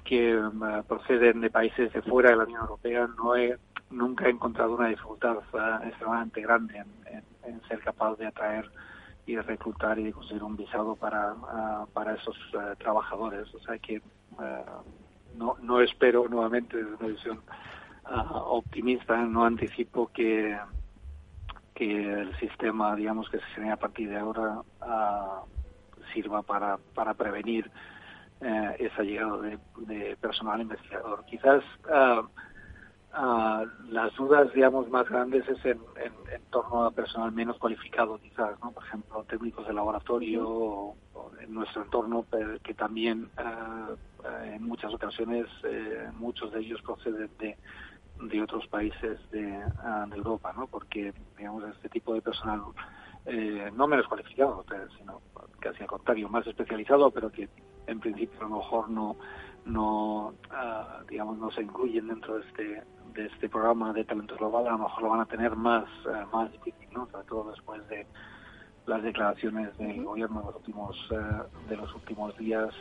que 0.04 0.36
um, 0.36 0.84
proceden 0.84 1.40
de 1.40 1.50
países 1.50 1.94
de 1.94 2.02
fuera 2.02 2.32
de 2.32 2.38
la 2.38 2.44
Unión 2.44 2.62
Europea, 2.62 3.08
no 3.16 3.36
he, 3.36 3.58
nunca 3.92 4.26
he 4.26 4.30
encontrado 4.30 4.76
una 4.76 4.88
dificultad 4.88 5.38
extremadamente 5.86 6.42
grande 6.42 6.84
en, 7.44 7.62
ser 7.68 7.80
capaz 7.82 8.16
de 8.16 8.28
atraer 8.28 8.70
y 9.26 9.36
de 9.36 9.42
reclutar 9.42 10.00
y 10.00 10.04
de 10.04 10.14
conseguir 10.14 10.44
un 10.44 10.58
visado 10.58 10.96
para, 10.96 11.36
ah, 11.48 11.86
para 11.94 12.16
esos 12.16 12.36
ah, 12.58 12.74
trabajadores. 12.78 13.54
O 13.54 13.60
sea 13.60 13.78
que 13.78 14.02
ah, 14.40 14.82
no, 15.36 15.56
no 15.62 15.82
espero 15.82 16.28
nuevamente 16.28 16.78
desde 16.78 16.96
una 16.96 17.08
visión 17.08 17.42
optimista, 18.04 19.16
no 19.18 19.46
anticipo 19.46 20.08
que, 20.12 20.58
que 21.76 22.14
el 22.14 22.36
sistema, 22.40 22.96
digamos, 22.96 23.30
que 23.30 23.38
se 23.38 23.46
genere 23.56 23.74
a 23.74 23.78
partir 23.78 24.10
de 24.10 24.18
ahora 24.18 24.62
ah, 24.82 25.44
sirva 26.14 26.42
para, 26.42 26.78
para 26.94 27.14
prevenir 27.14 27.72
eh, 28.42 28.76
esa 28.80 29.04
llegada 29.04 29.38
de, 29.38 29.60
de 29.78 30.18
personal 30.18 30.60
investigador. 30.62 31.24
Quizás 31.26 31.64
ah, 33.14 33.66
las 33.90 34.14
dudas, 34.16 34.52
digamos, 34.54 34.90
más 34.90 35.08
grandes 35.10 35.48
es 35.50 35.64
en, 35.66 35.80
en- 35.98 36.14
en 36.34 36.46
torno 36.50 36.86
a 36.86 36.92
personal 36.92 37.32
menos 37.32 37.58
cualificado, 37.58 38.18
quizás, 38.20 38.60
¿no? 38.64 38.72
Por 38.72 38.84
ejemplo, 38.84 39.24
técnicos 39.26 39.68
de 39.68 39.74
laboratorio 39.74 40.48
o, 40.50 40.98
o 41.14 41.32
en 41.40 41.54
nuestro 41.54 41.84
entorno, 41.84 42.26
pero 42.30 42.58
que 42.64 42.74
también 42.74 43.30
ah, 43.38 43.90
en 44.46 44.64
muchas 44.64 44.94
ocasiones 44.94 45.48
eh, 45.64 46.10
muchos 46.14 46.52
de 46.52 46.60
ellos 46.62 46.82
proceden 46.84 47.32
de, 47.40 47.58
de 48.20 48.42
otros 48.42 48.68
países 48.68 49.20
de, 49.32 49.64
ah, 49.84 50.06
de 50.10 50.18
Europa, 50.18 50.54
¿no? 50.56 50.68
Porque, 50.68 51.14
digamos, 51.38 51.64
este 51.76 51.90
tipo 51.90 52.14
de 52.14 52.22
personal 52.22 52.62
eh, 53.26 53.70
no 53.74 53.88
menos 53.88 54.08
cualificado, 54.08 54.66
sino 54.98 55.22
casi 55.60 55.84
al 55.84 55.88
contrario, 55.90 56.28
más 56.30 56.46
especializado, 56.48 57.12
pero 57.12 57.30
que 57.32 57.50
en 57.88 58.00
principio 58.00 58.40
a 58.40 58.50
lo 58.50 58.58
mejor 58.58 58.90
no, 58.90 59.18
no 59.66 60.34
digamos, 61.08 61.38
no 61.38 61.52
se 61.52 61.62
incluyen 61.62 62.08
dentro 62.08 62.36
de 62.36 62.42
este 62.42 62.84
de 63.14 63.28
este 63.28 63.50
programa 63.50 63.94
de 63.94 64.06
talento 64.06 64.36
global, 64.38 64.68
a 64.68 64.72
lo 64.72 64.80
mejor 64.80 65.04
lo 65.04 65.10
van 65.10 65.22
a 65.22 65.26
tener 65.26 65.56
más, 65.56 65.86
eh, 66.06 66.26
más 66.34 66.52
difícil, 66.52 66.90
¿no? 66.92 67.08
Sobre 67.12 67.26
todo 67.26 67.50
después 67.52 67.88
de 67.88 68.08
las 68.86 69.04
declaraciones 69.04 69.78
del 69.78 70.04
gobierno 70.04 70.40
de 70.42 70.46
los 70.48 70.56
últimos 70.58 70.98
eh, 71.12 71.44
de 71.70 71.78
los 71.78 71.94
últimos 71.96 72.36
días 72.38 72.74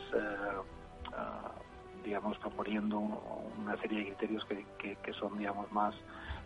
ah, 1.13 1.53
digamos 1.93 2.37
proponiendo 2.39 2.99
un- 2.99 3.19
una 3.61 3.77
serie 3.77 3.99
de 3.99 4.05
criterios 4.07 4.45
que, 4.45 4.67
que, 4.79 4.97
que 4.97 5.13
son 5.13 5.37
digamos 5.37 5.71
más 5.71 5.95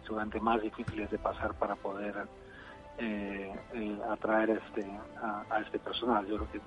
seguramente 0.04 0.40
más 0.42 0.62
difíciles 0.62 1.10
de 1.10 1.20
pasar 1.20 1.56
para 1.56 1.76
poder 1.78 2.28
eh, 2.98 3.56
eh, 3.74 4.00
atraer 4.10 4.50
este 4.52 5.00
a, 5.22 5.46
a 5.50 5.62
este 5.62 5.80
personal 5.80 6.26
yo 6.28 6.36
creo 6.38 6.50
que 6.50 6.62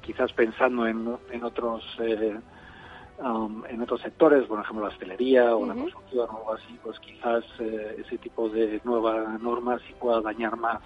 quizás 0.00 0.32
pensando 0.32 0.86
en, 0.86 1.18
en 1.28 1.44
otros 1.44 1.84
eh, 1.98 2.40
um, 3.18 3.64
en 3.66 3.80
otros 3.82 4.00
sectores, 4.00 4.46
por 4.46 4.60
ejemplo 4.60 4.82
la 4.84 4.88
hostelería 4.92 5.54
o 5.56 5.64
la 5.66 5.74
construcción 5.74 6.28
o 6.30 6.36
algo 6.38 6.52
así, 6.54 6.78
pues 6.78 6.98
quizás 7.00 7.44
eh, 7.60 7.96
ese 7.98 8.18
tipo 8.18 8.48
de 8.48 8.80
nueva 8.84 9.38
norma 9.38 9.78
sí 9.86 9.94
pueda 9.94 10.20
dañar 10.20 10.56
más 10.56 10.80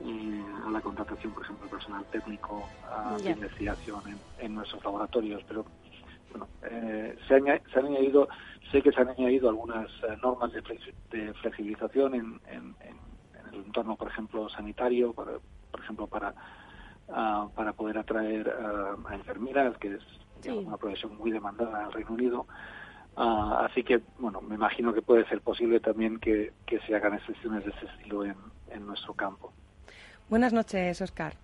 eh, 0.00 0.46
a 0.66 0.70
la 0.70 0.80
contratación, 0.80 1.34
por 1.34 1.42
ejemplo, 1.42 1.66
de 1.66 1.70
personal 1.70 2.06
técnico 2.06 2.70
ah, 2.82 3.16
Ya. 3.20 3.24
de 3.28 3.30
investigación 3.32 4.02
en, 4.08 4.22
en 4.38 4.54
nuestros 4.54 4.82
laboratorios, 4.84 5.42
pero 5.46 5.66
bueno, 6.30 6.48
eh, 6.62 7.16
se, 7.26 7.34
han, 7.34 7.44
se 7.72 7.78
han 7.78 7.86
añadido, 7.86 8.28
sé 8.70 8.80
que 8.82 8.92
se 8.92 9.00
han 9.00 9.08
añadido 9.08 9.48
algunas 9.50 9.88
eh, 10.04 10.16
normas 10.22 10.52
de, 10.52 10.62
flexi- 10.62 10.94
de 11.10 11.34
flexibilización 11.34 12.14
en, 12.14 12.40
en, 12.46 12.76
en- 12.80 13.10
el 13.52 13.64
entorno, 13.64 13.96
por 13.96 14.08
ejemplo, 14.08 14.48
sanitario, 14.50 15.12
por, 15.14 15.40
por 15.70 15.80
ejemplo, 15.80 16.06
para 16.06 16.34
para 17.56 17.72
poder 17.72 17.98
atraer 17.98 18.48
a 18.48 19.14
enfermeras, 19.14 19.76
que 19.78 19.94
es 19.94 20.02
una 20.48 20.76
profesión 20.76 21.16
muy 21.16 21.30
demandada 21.30 21.80
en 21.80 21.86
el 21.86 21.92
Reino 21.92 22.12
Unido. 22.12 22.46
así 23.16 23.82
que, 23.82 24.00
bueno, 24.18 24.40
me 24.40 24.54
imagino 24.54 24.92
que 24.94 25.02
puede 25.02 25.26
ser 25.28 25.40
posible 25.40 25.80
también 25.80 26.18
que, 26.18 26.52
se 26.86 26.94
hagan 26.94 27.14
excepciones 27.14 27.64
de 27.64 27.70
ese 27.70 27.86
estilo 27.86 28.24
en, 28.24 28.36
en 28.70 28.86
nuestro 28.86 29.14
campo. 29.14 29.52
Buenas 30.28 30.52
noches, 30.52 31.00
Oscar. 31.00 31.34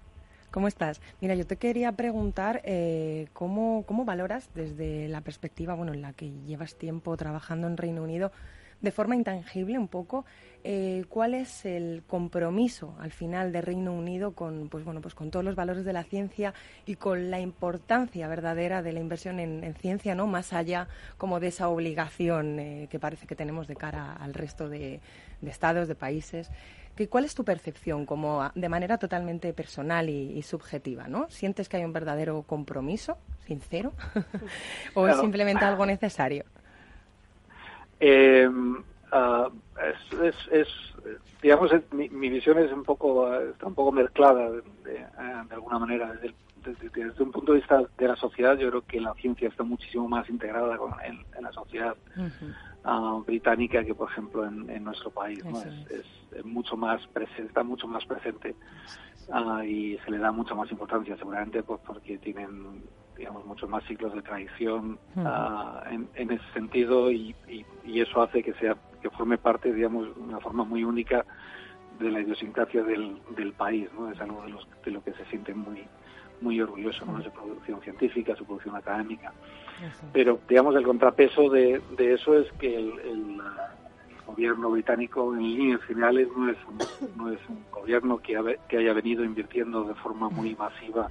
¿Cómo 0.56 0.68
estás? 0.68 1.02
Mira, 1.20 1.34
yo 1.34 1.46
te 1.46 1.56
quería 1.56 1.92
preguntar 1.92 2.62
eh, 2.64 3.28
¿cómo, 3.34 3.84
cómo 3.86 4.06
valoras 4.06 4.48
desde 4.54 5.06
la 5.06 5.20
perspectiva 5.20 5.74
bueno, 5.74 5.92
en 5.92 6.00
la 6.00 6.12
que 6.14 6.30
llevas 6.46 6.76
tiempo 6.76 7.14
trabajando 7.16 7.66
en 7.66 7.76
Reino 7.76 8.02
Unido 8.02 8.32
de 8.80 8.90
forma 8.90 9.16
intangible 9.16 9.78
un 9.78 9.88
poco 9.88 10.24
eh, 10.64 11.04
cuál 11.08 11.34
es 11.34 11.64
el 11.64 12.02
compromiso 12.06 12.94
al 12.98 13.12
final 13.12 13.52
de 13.52 13.60
Reino 13.60 13.92
Unido 13.92 14.32
con 14.32 14.68
pues 14.68 14.84
bueno 14.84 15.00
pues 15.00 15.14
con 15.14 15.30
todos 15.30 15.44
los 15.44 15.54
valores 15.54 15.84
de 15.84 15.92
la 15.92 16.04
ciencia 16.04 16.54
y 16.84 16.96
con 16.96 17.30
la 17.30 17.40
importancia 17.40 18.26
verdadera 18.28 18.82
de 18.82 18.92
la 18.92 19.00
inversión 19.00 19.38
en, 19.38 19.74
ciencia 19.76 20.14
no 20.14 20.26
más 20.26 20.52
allá 20.52 20.88
como 21.18 21.40
de 21.40 21.48
esa 21.48 21.68
obligación 21.68 22.58
eh, 22.58 22.88
que 22.90 22.98
parece 22.98 23.26
que 23.26 23.36
tenemos 23.36 23.66
de 23.66 23.76
cara 23.76 24.12
al 24.12 24.34
resto 24.34 24.68
de, 24.68 25.00
de 25.40 25.50
estados 25.50 25.88
de 25.88 25.94
países 25.94 26.50
¿Cuál 27.10 27.26
es 27.26 27.34
tu 27.34 27.44
percepción 27.44 28.06
como 28.06 28.50
de 28.54 28.68
manera 28.70 28.96
totalmente 28.96 29.52
personal 29.52 30.08
y, 30.08 30.40
subjetiva? 30.42 31.08
¿no? 31.08 31.28
¿Sientes 31.28 31.68
que 31.68 31.76
hay 31.76 31.84
un 31.84 31.92
verdadero 31.92 32.42
compromiso, 32.42 33.18
sincero, 33.46 33.92
o 34.94 35.06
es 35.06 35.18
simplemente 35.20 35.62
algo 35.62 35.84
necesario? 35.84 36.46
Eh, 38.00 38.48
ah, 39.12 39.48
es, 40.50 40.68
digamos, 41.42 41.70
mi, 41.92 42.28
visión 42.28 42.58
es 42.58 42.72
un 42.72 42.82
poco, 42.82 43.32
está 43.34 43.66
un 43.66 43.74
poco 43.74 43.92
mezclada 43.92 44.50
de, 44.50 45.06
alguna 45.50 45.78
manera. 45.78 46.12
Desde, 46.64 47.22
un 47.22 47.30
punto 47.30 47.52
de 47.52 47.58
vista 47.58 47.84
de 47.96 48.08
la 48.08 48.16
sociedad, 48.16 48.58
yo 48.58 48.68
creo 48.70 48.82
que 48.82 49.00
la 49.00 49.14
ciencia 49.14 49.48
está 49.48 49.62
muchísimo 49.62 50.08
más 50.08 50.28
integrada 50.28 50.76
con, 50.76 50.92
en, 51.04 51.24
la 51.40 51.52
sociedad 51.52 51.94
británica 53.24 53.84
que, 53.84 53.94
por 53.94 54.10
ejemplo, 54.10 54.44
en, 54.44 54.84
nuestro 54.84 55.10
país. 55.10 55.42
Es, 55.90 56.44
mucho 56.44 56.76
más 56.76 57.06
presente, 57.08 57.44
está 57.44 57.62
mucho 57.62 57.88
más 57.88 58.04
presente 58.04 58.54
ah, 59.32 59.64
y 59.64 59.96
se 60.04 60.10
le 60.10 60.18
da 60.18 60.32
mucha 60.32 60.54
más 60.54 60.70
importancia, 60.70 61.16
seguramente, 61.16 61.62
pues 61.62 61.80
porque 61.86 62.18
tienen 62.18 62.82
digamos 63.16 63.44
muchos 63.46 63.68
más 63.68 63.84
ciclos 63.84 64.14
de 64.14 64.22
tradición 64.22 64.98
ah, 65.16 65.84
en, 65.90 66.30
ese 66.30 66.44
sentido 66.52 67.10
y, 67.10 67.34
eso 67.84 68.22
hace 68.22 68.42
que 68.42 68.52
sea 68.54 68.76
que 69.00 69.10
forme 69.10 69.38
parte, 69.38 69.72
digamos, 69.72 70.14
de 70.14 70.20
una 70.20 70.40
forma 70.40 70.64
muy 70.64 70.84
única 70.84 71.24
de 71.98 72.10
la 72.10 72.20
idiosincrasia 72.20 72.82
del, 72.82 73.18
del 73.36 73.52
país, 73.52 73.88
¿no? 73.94 74.10
Es 74.10 74.20
algo 74.20 74.42
de, 74.42 74.50
los, 74.50 74.68
de 74.84 74.90
lo 74.90 75.02
que 75.02 75.12
se 75.14 75.24
siente 75.26 75.54
muy 75.54 75.84
muy 76.40 76.60
orgulloso, 76.60 77.04
¿no? 77.06 77.22
Su 77.22 77.30
producción 77.30 77.80
científica, 77.80 78.36
su 78.36 78.44
producción 78.44 78.76
académica. 78.76 79.32
Pero, 80.12 80.38
digamos, 80.48 80.74
el 80.76 80.84
contrapeso 80.84 81.48
de, 81.48 81.80
de 81.96 82.14
eso 82.14 82.38
es 82.38 82.50
que 82.52 82.76
el, 82.76 83.40
gobierno 84.26 84.70
británico, 84.70 85.34
en 85.34 85.42
líneas 85.42 85.80
generales, 85.82 86.28
no 86.36 86.50
es 86.50 86.58
un, 86.68 86.78
no 87.16 87.32
es 87.32 87.38
un 87.48 87.64
gobierno 87.70 88.18
que, 88.18 88.58
que 88.68 88.78
haya 88.78 88.92
venido 88.92 89.24
invirtiendo 89.24 89.84
de 89.84 89.94
forma 89.94 90.28
muy 90.28 90.54
masiva 90.56 91.08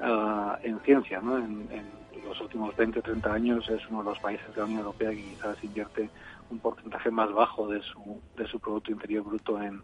ah, 0.00 0.58
en 0.62 0.80
ciencia. 0.80 1.20
¿no? 1.20 1.38
En, 1.38 2.02
los 2.24 2.40
últimos 2.40 2.74
20 2.76 3.00
o 3.00 3.02
30 3.02 3.32
años 3.32 3.68
es 3.68 3.86
uno 3.90 3.98
de 3.98 4.10
los 4.10 4.18
países 4.20 4.46
de 4.54 4.56
la 4.56 4.64
Unión 4.64 4.80
Europea 4.80 5.10
que 5.10 5.16
quizás 5.16 5.62
invierte 5.64 6.08
un 6.50 6.60
porcentaje 6.60 7.10
más 7.10 7.30
bajo 7.32 7.66
de 7.66 7.82
su, 7.82 8.20
de 8.36 8.46
su 8.46 8.60
Producto 8.60 8.92
Interior 8.92 9.24
Bruto 9.24 9.60
en, 9.60 9.82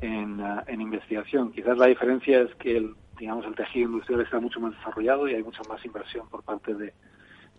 en, 0.00 0.40
ah, 0.40 0.64
en 0.66 0.80
investigación. 0.80 1.52
Quizás 1.52 1.76
la 1.76 1.86
diferencia 1.86 2.40
es 2.40 2.54
que 2.56 2.76
el, 2.76 2.94
digamos, 3.18 3.44
el 3.44 3.54
tejido 3.54 3.90
industrial 3.90 4.22
está 4.22 4.40
mucho 4.40 4.58
más 4.58 4.72
desarrollado 4.72 5.28
y 5.28 5.34
hay 5.34 5.42
mucha 5.42 5.62
más 5.68 5.84
inversión 5.84 6.26
por 6.28 6.42
parte 6.42 6.74
de, 6.74 6.94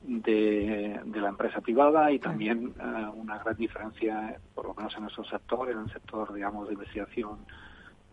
de, 0.03 0.99
la 1.21 1.29
empresa 1.29 1.61
privada 1.61 2.11
y 2.11 2.19
también 2.19 2.73
eh, 2.79 3.07
una 3.13 3.37
gran 3.37 3.55
diferencia, 3.55 4.39
por 4.55 4.65
lo 4.65 4.73
menos 4.73 4.93
en 4.95 5.03
nuestro 5.03 5.23
sector, 5.25 5.69
en 5.69 5.79
el 5.79 5.91
sector, 5.91 6.33
digamos, 6.33 6.67
de 6.67 6.73
investigación 6.73 7.39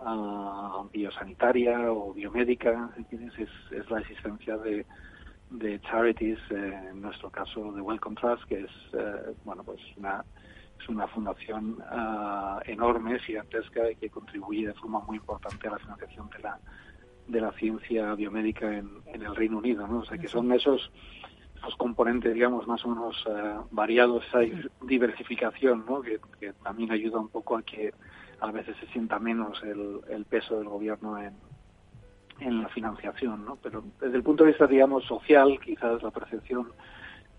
uh, 0.00 0.88
biosanitaria 0.92 1.92
o 1.92 2.12
biomédica, 2.14 2.90
es, 3.10 3.48
es 3.70 3.90
la 3.90 4.00
existencia 4.00 4.56
de, 4.58 4.86
de 5.50 5.80
charities, 5.80 6.38
eh, 6.50 6.88
en 6.90 7.00
nuestro 7.00 7.30
caso 7.30 7.72
de 7.72 7.80
Wellcome 7.80 8.16
Trust, 8.16 8.44
que 8.44 8.60
es, 8.60 8.70
eh, 8.92 9.34
bueno, 9.44 9.62
pues 9.64 9.80
una 9.96 10.24
es 10.80 10.88
una 10.88 11.08
fundación 11.08 11.82
enorme, 12.66 13.18
gigantesca 13.18 13.90
y 13.90 13.96
que 13.96 14.10
contribuye 14.10 14.68
de 14.68 14.74
forma 14.74 15.00
muy 15.00 15.16
importante 15.16 15.66
a 15.66 15.72
la 15.72 15.78
financiación 15.78 16.30
de 16.30 16.38
la 16.38 16.60
de 17.26 17.40
la 17.40 17.52
ciencia 17.52 18.14
biomédica 18.14 18.72
en, 18.72 18.88
en 19.06 19.22
el 19.22 19.34
Reino 19.36 19.58
Unido, 19.58 19.86
¿no? 19.86 19.98
O 19.98 20.04
sea, 20.04 20.16
que 20.16 20.28
son 20.28 20.50
esos 20.52 20.90
los 21.62 21.76
componentes, 21.76 22.32
digamos, 22.32 22.66
más 22.66 22.84
o 22.84 22.88
menos 22.88 23.26
uh, 23.26 23.66
variados, 23.70 24.24
esa 24.26 24.40
diversificación, 24.82 25.84
¿no? 25.86 26.00
Que, 26.00 26.20
que, 26.38 26.52
también 26.62 26.92
ayuda 26.92 27.18
un 27.18 27.28
poco 27.28 27.56
a 27.56 27.62
que 27.62 27.92
a 28.40 28.50
veces 28.50 28.76
se 28.78 28.86
sienta 28.88 29.18
menos 29.18 29.62
el, 29.62 30.00
el 30.08 30.24
peso 30.24 30.58
del 30.58 30.68
gobierno 30.68 31.18
en, 31.18 31.34
en 32.40 32.62
la 32.62 32.68
financiación, 32.68 33.44
¿no? 33.44 33.56
Pero 33.56 33.84
desde 34.00 34.16
el 34.16 34.22
punto 34.22 34.44
de 34.44 34.50
vista, 34.50 34.66
digamos, 34.66 35.04
social, 35.04 35.58
quizás 35.64 36.02
la 36.02 36.10
percepción 36.10 36.72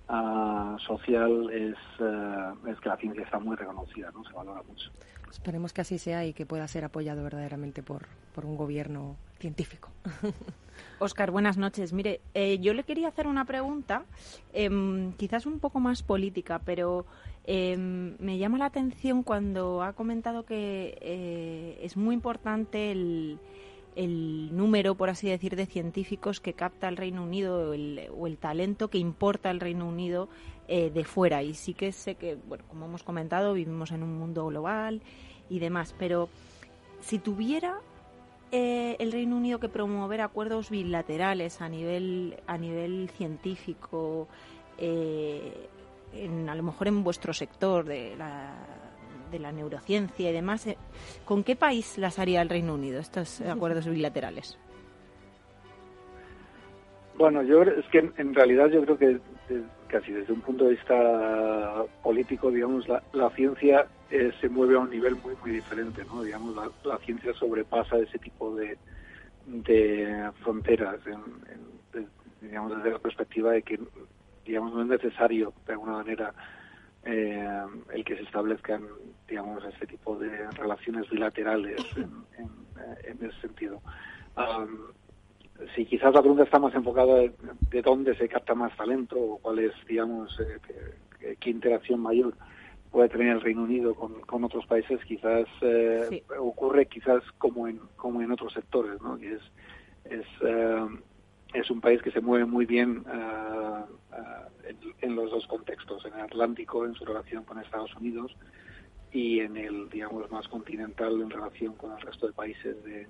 uh, 0.09 0.77
social 0.79 1.49
es, 1.51 1.77
uh, 1.99 2.67
es 2.67 2.79
que 2.79 2.89
la 2.89 2.97
ciencia 2.97 3.23
está 3.23 3.39
muy 3.39 3.55
reconocida, 3.55 4.11
¿no? 4.11 4.23
Se 4.25 4.33
valora 4.33 4.61
mucho. 4.63 4.91
Esperemos 5.31 5.73
que 5.73 5.81
así 5.81 5.99
sea 5.99 6.25
y 6.25 6.33
que 6.33 6.45
pueda 6.45 6.67
ser 6.67 6.83
apoyado 6.83 7.23
verdaderamente 7.23 7.83
por, 7.83 8.07
por 8.33 8.45
un 8.45 8.57
gobierno 8.57 9.15
científico. 9.39 9.89
Oscar, 10.99 11.31
buenas 11.31 11.57
noches. 11.57 11.93
Mire, 11.93 12.21
eh, 12.33 12.59
yo 12.59 12.73
le 12.73 12.83
quería 12.83 13.09
hacer 13.09 13.27
una 13.27 13.45
pregunta, 13.45 14.05
em, 14.53 15.13
quizás 15.13 15.45
un 15.45 15.59
poco 15.59 15.79
más 15.79 16.03
política, 16.03 16.59
pero 16.65 17.05
em, 17.49 18.15
me 18.19 18.37
llama 18.37 18.57
la 18.57 18.65
atención 18.65 19.23
cuando 19.23 19.81
ha 19.81 19.93
comentado 19.93 20.45
que 20.45 20.97
eh, 21.01 21.79
es 21.81 21.97
muy 21.97 22.13
importante 22.13 22.91
el, 22.91 23.39
número, 24.51 24.95
por 24.95 25.09
así 25.09 25.27
decir, 25.27 25.57
de 25.57 25.65
científicos 25.65 26.39
que 26.39 26.53
capta 26.53 26.87
el 26.87 26.95
Reino 26.95 27.23
Unido 27.23 27.71
o 28.17 28.27
el 28.27 28.37
talento 28.37 28.89
que 28.89 28.97
importa 28.97 29.51
el 29.51 29.59
Reino 29.59 29.87
Unido 29.87 30.29
eh, 30.69 30.91
de 30.91 31.03
fuera. 31.03 31.41
Y 31.41 31.55
sí 31.55 31.73
que 31.73 31.91
sé 31.91 32.13
que, 32.13 32.35
bueno, 32.35 32.63
como 32.69 32.85
hemos 32.85 33.03
comentado, 33.03 33.55
vivimos 33.55 33.91
en 33.91 34.03
un 34.03 34.19
mundo 34.19 34.45
global 34.45 35.01
y 35.49 35.57
demás, 35.57 35.95
pero 35.97 36.29
si 37.01 37.17
tuviera 37.17 37.81
eh, 38.51 38.95
el 38.99 39.11
Reino 39.11 39.35
Unido 39.35 39.59
que 39.59 39.67
promover 39.67 40.21
acuerdos 40.21 40.69
bilaterales 40.69 41.59
a 41.61 41.69
nivel, 41.69 42.37
a 42.45 42.57
nivel 42.59 43.09
científico, 43.17 44.27
eh, 44.77 45.69
en, 46.13 46.49
a 46.49 46.55
lo 46.55 46.63
mejor 46.63 46.87
en 46.87 47.03
vuestro 47.03 47.33
sector 47.33 47.85
de 47.85 48.15
la, 48.17 48.53
de 49.31 49.39
la 49.39 49.51
neurociencia 49.51 50.29
y 50.29 50.33
demás, 50.33 50.67
eh, 50.67 50.77
¿con 51.25 51.43
qué 51.43 51.55
país 51.55 51.97
las 51.97 52.19
haría 52.19 52.41
el 52.41 52.49
Reino 52.49 52.73
Unido 52.73 52.99
estos 52.99 53.41
acuerdos 53.41 53.87
bilaterales? 53.87 54.57
Bueno, 57.17 57.43
yo 57.43 57.63
es 57.63 57.85
que 57.91 58.09
en 58.15 58.33
realidad 58.33 58.67
yo 58.67 58.81
creo 58.85 58.97
que 58.97 59.19
casi 59.89 60.13
desde 60.13 60.31
un 60.31 60.41
punto 60.41 60.65
de 60.65 60.71
vista 60.71 61.83
político, 62.01 62.49
digamos, 62.49 62.87
la, 62.87 63.03
la 63.11 63.29
ciencia 63.31 63.87
eh, 64.09 64.31
se 64.39 64.47
mueve 64.49 64.75
a 64.75 64.79
un 64.79 64.89
nivel 64.89 65.15
muy 65.17 65.35
muy 65.41 65.51
diferente, 65.51 66.03
¿no? 66.05 66.23
Digamos, 66.23 66.55
la, 66.83 66.97
ciencia 66.99 67.33
sobrepasa 67.33 67.97
ese 67.97 68.19
tipo 68.19 68.55
de, 68.55 68.77
de 69.45 70.31
fronteras, 70.41 70.99
digamos, 72.41 72.77
desde 72.77 72.91
la 72.91 72.99
perspectiva 72.99 73.51
de 73.51 73.63
que, 73.63 73.79
digamos, 74.49 74.73
no 74.73 74.81
es 74.81 74.87
necesario 74.87 75.53
de 75.67 75.73
alguna 75.73 75.93
manera 75.93 76.33
eh, 77.05 77.47
el 77.93 78.03
que 78.03 78.15
se 78.15 78.23
establezcan, 78.23 78.83
digamos, 79.27 79.63
este 79.63 79.85
tipo 79.85 80.17
de 80.17 80.49
relaciones 80.51 81.07
bilaterales 81.09 81.79
en, 81.95 82.11
en, 83.03 83.29
ese 83.29 83.41
sentido. 83.41 83.79
si 85.75 85.85
quizás 85.85 86.15
la 86.15 86.21
pregunta 86.21 86.43
está 86.43 86.57
más 86.57 86.73
enfocada 86.73 87.15
de, 87.17 87.81
dónde 87.83 88.15
se 88.15 88.27
capta 88.27 88.55
más 88.55 88.75
talento 88.75 89.17
o 89.19 89.37
cuál 89.37 89.59
es, 89.59 89.73
digamos, 89.87 90.35
eh, 90.39 91.35
qué 91.39 91.49
interacción 91.51 91.99
mayor 91.99 92.33
puede 92.89 93.09
tener 93.09 93.27
el 93.35 93.41
Reino 93.41 93.63
Unido 93.63 93.93
con, 93.93 94.43
otros 94.43 94.65
países 94.65 94.99
quizás 95.05 95.45
eh, 95.61 96.23
ocurre 96.39 96.87
quizás 96.87 97.21
como 97.37 97.67
en 97.67 97.79
como 97.95 98.19
en 98.23 98.31
otros 98.31 98.51
sectores 98.53 98.99
no 98.99 99.15
es 99.17 99.39
es 100.05 100.25
eh, 100.41 100.87
es 101.53 101.69
un 101.71 101.81
país 101.81 102.01
que 102.01 102.11
se 102.11 102.21
mueve 102.21 102.45
muy 102.45 102.65
bien 102.65 103.03
eh, 103.11 103.83
en, 105.01 105.15
los 105.15 105.31
dos 105.31 105.47
contextos 105.47 106.05
en 106.05 106.13
el 106.13 106.21
Atlántico 106.21 106.85
en 106.85 106.93
su 106.93 107.05
relación 107.05 107.43
con 107.43 107.59
Estados 107.59 107.95
Unidos 107.95 108.35
y 109.11 109.39
en 109.39 109.57
el 109.57 109.89
digamos 109.89 110.29
más 110.31 110.47
continental 110.47 111.19
en 111.21 111.29
relación 111.29 111.73
con 111.73 111.91
el 111.91 112.01
resto 112.01 112.27
de 112.27 112.33
países 112.33 112.83
de, 112.83 113.07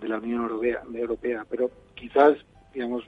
de 0.00 0.08
la 0.08 0.18
Unión 0.18 0.42
Europea, 0.42 0.82
Europea. 0.94 1.44
Pero 1.50 1.70
quizás 1.94 2.38
digamos 2.72 3.04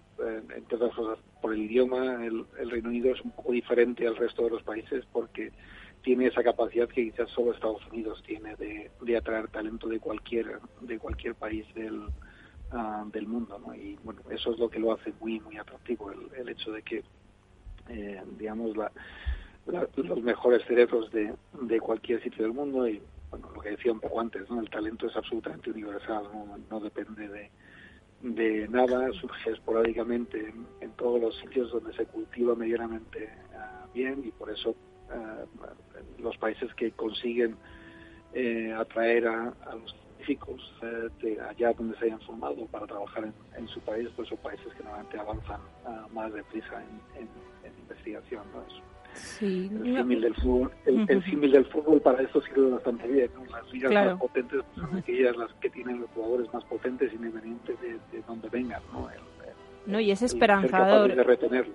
entre 0.56 0.76
otras 0.76 0.94
cosas 0.94 1.18
por 1.40 1.54
el 1.54 1.62
idioma 1.62 2.24
el, 2.24 2.44
el 2.58 2.70
Reino 2.70 2.88
Unido 2.88 3.14
es 3.14 3.20
un 3.20 3.30
poco 3.30 3.52
diferente 3.52 4.06
al 4.06 4.16
resto 4.16 4.42
de 4.42 4.50
los 4.50 4.62
países 4.64 5.04
porque 5.12 5.52
tiene 6.02 6.26
esa 6.26 6.42
capacidad 6.42 6.88
que 6.88 7.04
quizás 7.10 7.30
solo 7.30 7.52
Estados 7.52 7.86
Unidos 7.92 8.22
tiene 8.26 8.56
de, 8.56 8.90
de 9.00 9.16
atraer 9.16 9.48
talento 9.48 9.86
de 9.86 10.00
cualquier 10.00 10.58
de 10.80 10.98
cualquier 10.98 11.34
país 11.36 11.66
del, 11.74 12.08
ah, 12.72 13.04
del 13.12 13.26
mundo, 13.26 13.58
¿no? 13.58 13.74
Y 13.74 13.98
bueno, 14.04 14.20
eso 14.30 14.52
es 14.52 14.58
lo 14.58 14.68
que 14.68 14.78
lo 14.78 14.92
hace 14.92 15.12
muy, 15.20 15.40
muy 15.40 15.56
atractivo, 15.58 16.10
el, 16.10 16.48
hecho 16.48 16.72
de 16.72 16.82
que, 16.82 17.02
eh, 17.88 18.22
digamos, 18.38 18.76
la, 18.76 18.90
los 19.96 20.22
mejores 20.22 20.64
cerebros 20.66 21.10
de, 21.10 21.34
de 21.60 21.80
cualquier 21.80 22.22
sitio 22.22 22.44
del 22.44 22.52
mundo 22.52 22.88
y, 22.88 23.00
bueno, 23.30 23.50
lo 23.54 23.60
que 23.60 23.70
decía 23.70 23.92
un 23.92 24.00
poco 24.00 24.20
antes, 24.20 24.48
¿no? 24.50 24.60
El 24.60 24.70
talento 24.70 25.06
es 25.06 25.16
absolutamente 25.16 25.70
universal, 25.70 26.24
no, 26.68 26.80
depende 26.80 27.28
de, 27.28 27.50
de 28.22 28.68
nada, 28.68 29.10
surge 29.12 29.50
esporádicamente 29.50 30.52
en, 30.80 30.90
todos 30.92 31.20
los 31.20 31.38
sitios 31.38 31.70
donde 31.70 31.94
se 31.94 32.04
cultiva 32.06 32.54
medianamente 32.54 33.30
ah, 33.56 33.86
bien 33.94 34.22
y 34.24 34.30
por 34.32 34.50
eso 34.50 34.74
ah, 35.10 35.44
los 36.18 36.36
países 36.36 36.74
que 36.74 36.90
consiguen 36.90 37.56
eh, 38.34 38.72
atraer 38.72 39.26
a, 39.26 39.54
los 39.74 39.94
científicos 40.20 40.60
eh, 40.82 41.08
de 41.22 41.40
allá 41.40 41.72
donde 41.72 41.96
se 41.98 42.06
hayan 42.06 42.20
formado 42.20 42.66
para 42.66 42.86
trabajar 42.86 43.32
en, 43.56 43.68
su 43.68 43.80
país, 43.80 44.08
pues 44.16 44.28
son 44.28 44.38
países 44.38 44.72
que 44.74 44.82
normalmente 44.82 45.18
avanzan 45.18 45.60
uh, 45.84 46.14
más 46.14 46.32
deprisa 46.32 46.82
en, 47.16 47.28
investigación. 47.82 48.42
¿no? 48.52 48.62
Sí, 49.14 49.68
el 49.72 49.96
símil 49.96 50.20
del 50.20 50.34
fútbol, 50.36 50.70
el, 50.86 51.06
del 51.06 51.66
fútbol 51.66 52.00
para 52.00 52.22
eso 52.22 52.40
sirve 52.42 52.70
bastante 52.70 53.06
bien. 53.08 53.30
Las 53.50 53.72
ligas 53.72 53.92
más 53.92 54.18
potentes 54.18 54.60
son 54.74 54.96
aquellas 54.96 55.36
las 55.36 55.52
que 55.54 55.70
tienen 55.70 56.00
los 56.00 56.10
jugadores 56.10 56.52
más 56.52 56.64
potentes 56.64 57.12
independientemente 57.12 57.86
de, 57.86 57.98
de 58.12 58.22
donde 58.26 58.48
vengan. 58.48 58.82
¿no? 58.92 59.08
no 59.86 60.00
y 60.00 60.10
es 60.10 60.22
esperanzador. 60.22 61.14
De 61.14 61.22
retenerlos, 61.24 61.74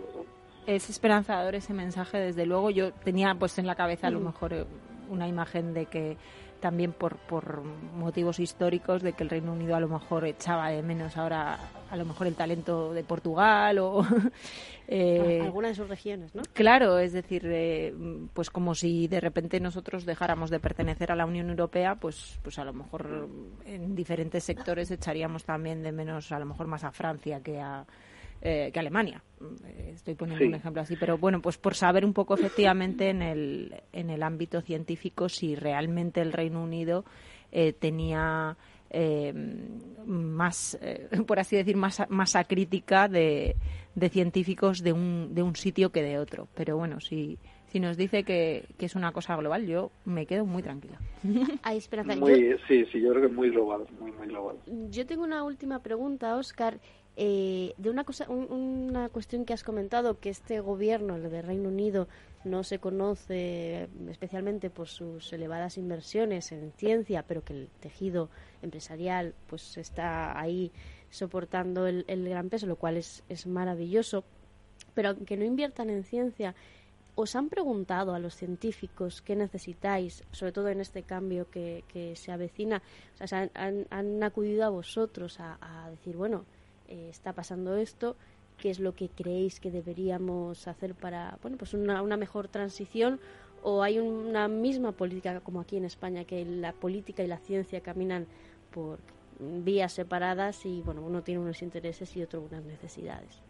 Es 0.66 0.90
esperanzador 0.90 1.56
ese 1.56 1.74
mensaje, 1.74 2.18
desde 2.18 2.46
luego. 2.46 2.70
Yo 2.70 2.94
tenía 2.94 3.36
pues 3.36 3.58
en 3.60 3.68
la 3.68 3.76
cabeza 3.76 4.08
a 4.08 4.12
lo 4.12 4.22
mejor 4.22 4.54
eh, 4.54 4.66
una 5.10 5.28
imagen 5.28 5.74
de 5.74 5.86
que 5.88 6.18
también 6.60 6.94
por, 6.94 7.18
por 7.18 7.64
motivos 7.64 8.40
históricos 8.40 9.02
de 9.02 9.14
que 9.14 9.24
el 9.24 9.30
Reino 9.30 9.54
Unido 9.54 9.76
a 9.76 9.80
lo 9.80 9.88
mejor 9.88 10.26
echaba 10.26 10.70
de 10.70 10.82
menos 10.82 11.18
ahora 11.18 11.60
a 11.90 11.98
lo 11.98 12.06
mejor 12.06 12.28
el 12.28 12.36
talento 12.36 12.94
de 12.94 13.04
Portugal 13.04 13.78
o 13.80 14.06
eh, 14.88 15.42
alguna 15.44 15.70
de 15.70 15.76
sus 15.76 15.88
regiones, 15.88 16.34
¿no? 16.34 16.42
Claro, 16.54 16.98
es 17.00 17.14
decir, 17.14 17.44
eh, 17.46 17.94
pues 18.34 18.50
como 18.50 18.74
si 18.76 19.08
de 19.08 19.20
repente 19.20 19.60
nosotros 19.60 20.06
dejáramos 20.06 20.50
de 20.50 20.60
pertenecer 20.60 21.12
a 21.12 21.16
la 21.16 21.26
Unión 21.26 21.50
Europea, 21.50 21.96
pues 21.96 22.40
pues 22.42 22.58
a 22.60 22.66
lo 22.66 22.74
mejor 22.74 23.30
en 23.66 23.96
diferentes 23.96 24.44
sectores 24.44 24.92
echaríamos 24.92 25.46
también 25.46 25.84
de 25.84 25.92
menos 25.92 26.32
a 26.32 26.40
lo 26.40 26.46
mejor 26.46 26.68
más 26.68 26.84
a 26.84 26.92
Francia 26.92 27.42
que 27.42 27.60
a 27.60 27.86
eh, 28.48 28.70
que 28.72 28.80
Alemania. 28.80 29.24
Eh, 29.42 29.94
estoy 29.96 30.14
poniendo 30.14 30.46
un 30.46 30.54
ejemplo 30.54 30.80
así, 30.80 30.96
pero 30.96 31.18
bueno, 31.18 31.42
pues 31.42 31.58
por 31.58 31.74
saber 31.74 32.06
un 32.06 32.14
poco 32.14 32.36
efectivamente 32.36 33.10
en 33.10 33.24
el, 33.24 33.74
en 33.92 34.12
el 34.12 34.22
ámbito 34.22 34.62
científico 34.62 35.30
si 35.30 35.56
realmente 35.56 36.22
el 36.22 36.32
Reino 36.32 36.62
Unido 36.62 37.06
eh, 37.52 37.74
tenía 37.74 38.56
más, 40.06 40.80
por 41.28 41.40
así 41.40 41.56
decir, 41.56 41.76
más 41.76 42.04
masa 42.08 42.44
crítica 42.44 43.08
de, 43.08 43.56
de 43.96 44.10
científicos 44.10 44.84
de 44.84 44.94
un, 44.94 45.34
de 45.34 45.42
un 45.42 45.56
sitio 45.56 45.92
que 45.92 46.04
de 46.04 46.20
otro. 46.20 46.48
Pero 46.54 46.78
bueno, 46.78 47.00
si, 47.00 47.40
si 47.66 47.80
nos 47.80 47.98
dice 47.98 48.24
que, 48.24 48.66
que, 48.78 48.86
es 48.86 48.96
una 48.96 49.12
cosa 49.12 49.36
global, 49.36 49.66
yo 49.66 49.92
me 50.06 50.28
quedo 50.28 50.46
muy 50.46 50.62
tranquila. 50.62 51.00
Hay 51.64 51.78
esperanza. 51.78 52.16
Muy, 52.16 52.58
sí, 52.68 52.86
sí, 52.92 53.02
yo 53.02 53.10
creo 53.10 53.22
que 53.22 53.28
es 53.28 53.34
muy 53.34 53.50
global, 53.50 53.88
muy, 54.00 54.12
muy 54.12 54.28
global. 54.28 54.58
Yo 54.92 55.06
tengo 55.08 55.24
una 55.24 55.44
última 55.44 55.82
pregunta, 55.82 56.36
Oscar. 56.36 56.80
Eh, 57.18 57.74
de 57.78 57.90
una, 57.90 58.04
cosa, 58.04 58.30
una 58.30 59.08
cuestión 59.08 59.46
que 59.46 59.54
has 59.54 59.64
comentado, 59.64 60.20
que 60.20 60.30
este 60.30 60.60
gobierno, 60.60 61.16
el 61.16 61.30
de 61.30 61.42
Reino 61.42 61.70
Unido, 61.70 62.10
no 62.44 62.64
se 62.64 62.80
conoce 62.80 63.88
especialmente 64.10 64.70
por 64.70 64.88
sus 64.88 65.32
elevadas 65.32 65.78
inversiones 65.78 66.52
en 66.52 66.74
ciencia, 66.74 67.24
pero 67.24 67.44
que 67.44 67.54
el 67.54 67.70
tejido 67.80 68.30
empresarial 68.62 69.34
pues 69.48 69.78
está 69.78 70.38
ahí 70.38 70.72
soportando 71.10 71.88
el, 71.88 72.06
gran 72.30 72.50
peso, 72.50 72.68
lo 72.68 72.76
cual 72.76 72.98
es, 72.98 73.24
es 73.30 73.48
maravilloso. 73.48 74.26
Pero 74.94 75.10
aunque 75.10 75.38
no 75.38 75.46
inviertan 75.46 75.90
en 75.90 76.04
ciencia, 76.04 76.54
¿os 77.16 77.36
han 77.38 77.48
preguntado 77.48 78.14
a 78.14 78.20
los 78.20 78.36
científicos 78.36 79.22
qué 79.22 79.38
necesitáis, 79.38 80.24
sobre 80.32 80.52
todo 80.52 80.68
en 80.68 80.82
este 80.82 81.04
cambio 81.04 81.50
que, 81.50 82.14
se 82.16 82.32
avecina? 82.34 82.84
O 83.22 83.28
sea, 83.28 83.50
han, 83.54 83.88
han, 83.90 84.22
acudido 84.22 84.66
a 84.66 84.70
vosotros 84.70 85.40
a 85.40 85.88
decir, 85.90 86.18
bueno, 86.18 86.46
eh, 86.88 87.08
está 87.10 87.34
pasando 87.34 87.76
esto, 87.76 88.16
qué 88.58 88.70
es 88.70 88.80
lo 88.80 88.96
que 88.96 89.10
creéis 89.10 89.60
que 89.60 89.72
deberíamos 89.72 90.68
hacer 90.68 90.96
para 90.96 91.38
bueno 91.42 91.58
pues 91.58 91.74
una, 91.74 92.02
una 92.02 92.18
mejor 92.18 92.48
transición 92.48 93.20
o 93.64 93.84
hay 93.84 94.00
una 94.00 94.48
misma 94.48 94.92
política 94.92 95.40
como 95.42 95.60
aquí 95.60 95.78
en 95.78 95.86
España 95.86 96.24
que 96.24 96.46
la 96.46 96.72
política 96.72 97.24
y 97.24 97.28
la 97.28 97.38
ciencia 97.38 97.82
caminan 97.82 98.28
por 98.72 99.00
vías 99.40 99.94
separadas 99.94 100.66
y 100.66 100.82
bueno 100.82 101.02
uno 101.02 101.24
tiene 101.24 101.42
unos 101.42 101.62
intereses 101.62 102.16
y 102.16 102.22
otro 102.22 102.42
unas 102.42 102.64
necesidades 102.64 103.42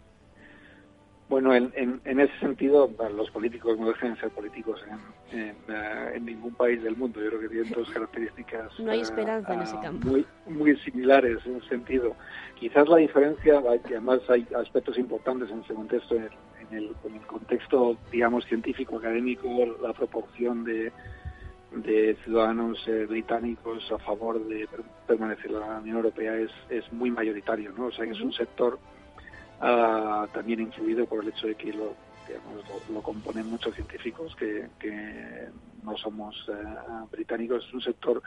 bueno, 1.28 1.56
en, 1.56 1.72
en, 1.76 2.20
ese 2.20 2.38
sentido, 2.40 2.90
los 3.16 3.32
políticos 3.32 3.80
no 3.80 3.88
dejan 3.88 4.14
de 4.14 4.20
ser 4.20 4.30
políticos 4.30 4.80
en, 5.32 5.40
en, 5.40 5.56
eh, 5.70 6.20
ningún 6.22 6.54
país 6.54 6.84
del 6.84 6.96
mundo. 6.96 7.20
Yo 7.20 7.30
creo 7.30 7.42
que 7.42 7.50
tienen 7.50 7.72
dos 7.72 7.90
características 7.94 8.80
no 8.80 8.92
hay 8.92 9.02
esperanza 9.02 9.54
en 9.54 9.62
ese 9.62 9.76
ah, 9.78 9.82
campo. 9.82 10.08
Muy, 10.08 10.26
muy 10.46 10.78
similares 10.78 11.40
en 11.46 11.56
ese 11.58 11.70
sentido. 11.70 12.16
Quizás 12.60 12.88
la 12.88 12.98
diferencia, 12.98 13.60
que 13.88 13.96
además 13.96 14.22
hay 14.30 14.48
aspectos 14.56 15.00
importantes 15.00 15.50
en 15.50 15.62
ese 15.62 15.74
contexto, 15.74 16.16
en 16.16 16.24
el, 16.72 16.96
en 17.04 17.16
el, 17.16 17.22
contexto, 17.26 17.98
digamos, 18.12 18.46
científico, 18.46 18.98
académico, 18.98 19.50
la 19.82 19.94
proporción 19.94 20.64
de, 20.64 20.92
de 21.72 22.16
ciudadanos 22.24 22.78
eh, 22.88 23.08
británicos 23.08 23.92
a 23.92 23.98
favor 23.98 24.46
de 24.46 24.70
permanecer 25.08 25.48
en 25.48 25.60
la 25.60 25.80
Unión 25.80 25.98
Europea 25.98 26.38
es, 26.38 26.52
es 26.70 26.92
muy 26.94 27.10
mayoritario, 27.10 27.74
¿no? 27.76 27.88
O 27.88 27.92
sea 27.92 28.06
que 28.06 28.12
es 28.12 28.22
un 28.22 28.32
sector 28.32 28.78
uh, 29.62 30.28
también 30.34 30.62
influido 30.62 31.06
por 31.06 31.24
el 31.24 31.30
hecho 31.30 31.48
de 31.48 31.56
que 31.56 31.74
lo, 31.74 31.94
lo, 32.92 33.02
componen 33.02 33.50
muchos 33.50 33.76
científicos 33.76 34.36
que, 34.36 34.68
que 34.80 35.48
no 35.84 35.96
somos 35.98 36.48
uh, 36.50 37.08
británicos. 37.12 37.66
Es 37.66 37.74
un 37.74 37.82
sector 37.82 38.22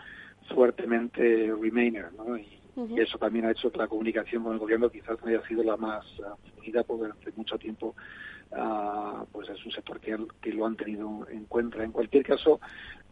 fuertemente 0.54 1.52
Remainer, 1.60 2.12
¿no? 2.12 2.36
Y, 2.36 2.54
eso 2.96 3.18
también 3.18 3.44
ha 3.44 3.50
hecho 3.50 3.72
que 3.72 3.78
la 3.78 3.88
comunicación 3.88 4.44
con 4.44 4.52
el 4.52 4.60
gobierno 4.60 4.88
quizás 4.88 5.20
no 5.20 5.26
haya 5.26 5.44
sido 5.48 5.64
la 5.64 5.76
más 5.76 6.06
fluida 6.54 6.84
porque 6.84 7.06
durante 7.06 7.32
mucho 7.32 7.58
tiempo 7.58 7.96
uh, 8.52 9.26
pues 9.32 9.48
es 9.48 9.64
un 9.64 9.72
sector 9.72 9.98
que, 9.98 10.16
que 10.40 10.52
lo 10.52 10.64
han 10.64 10.76
tenido 10.76 11.26
en 11.28 11.44
cuenta. 11.46 11.82
En 11.82 11.90
cualquier 11.90 12.24
caso, 12.24 12.60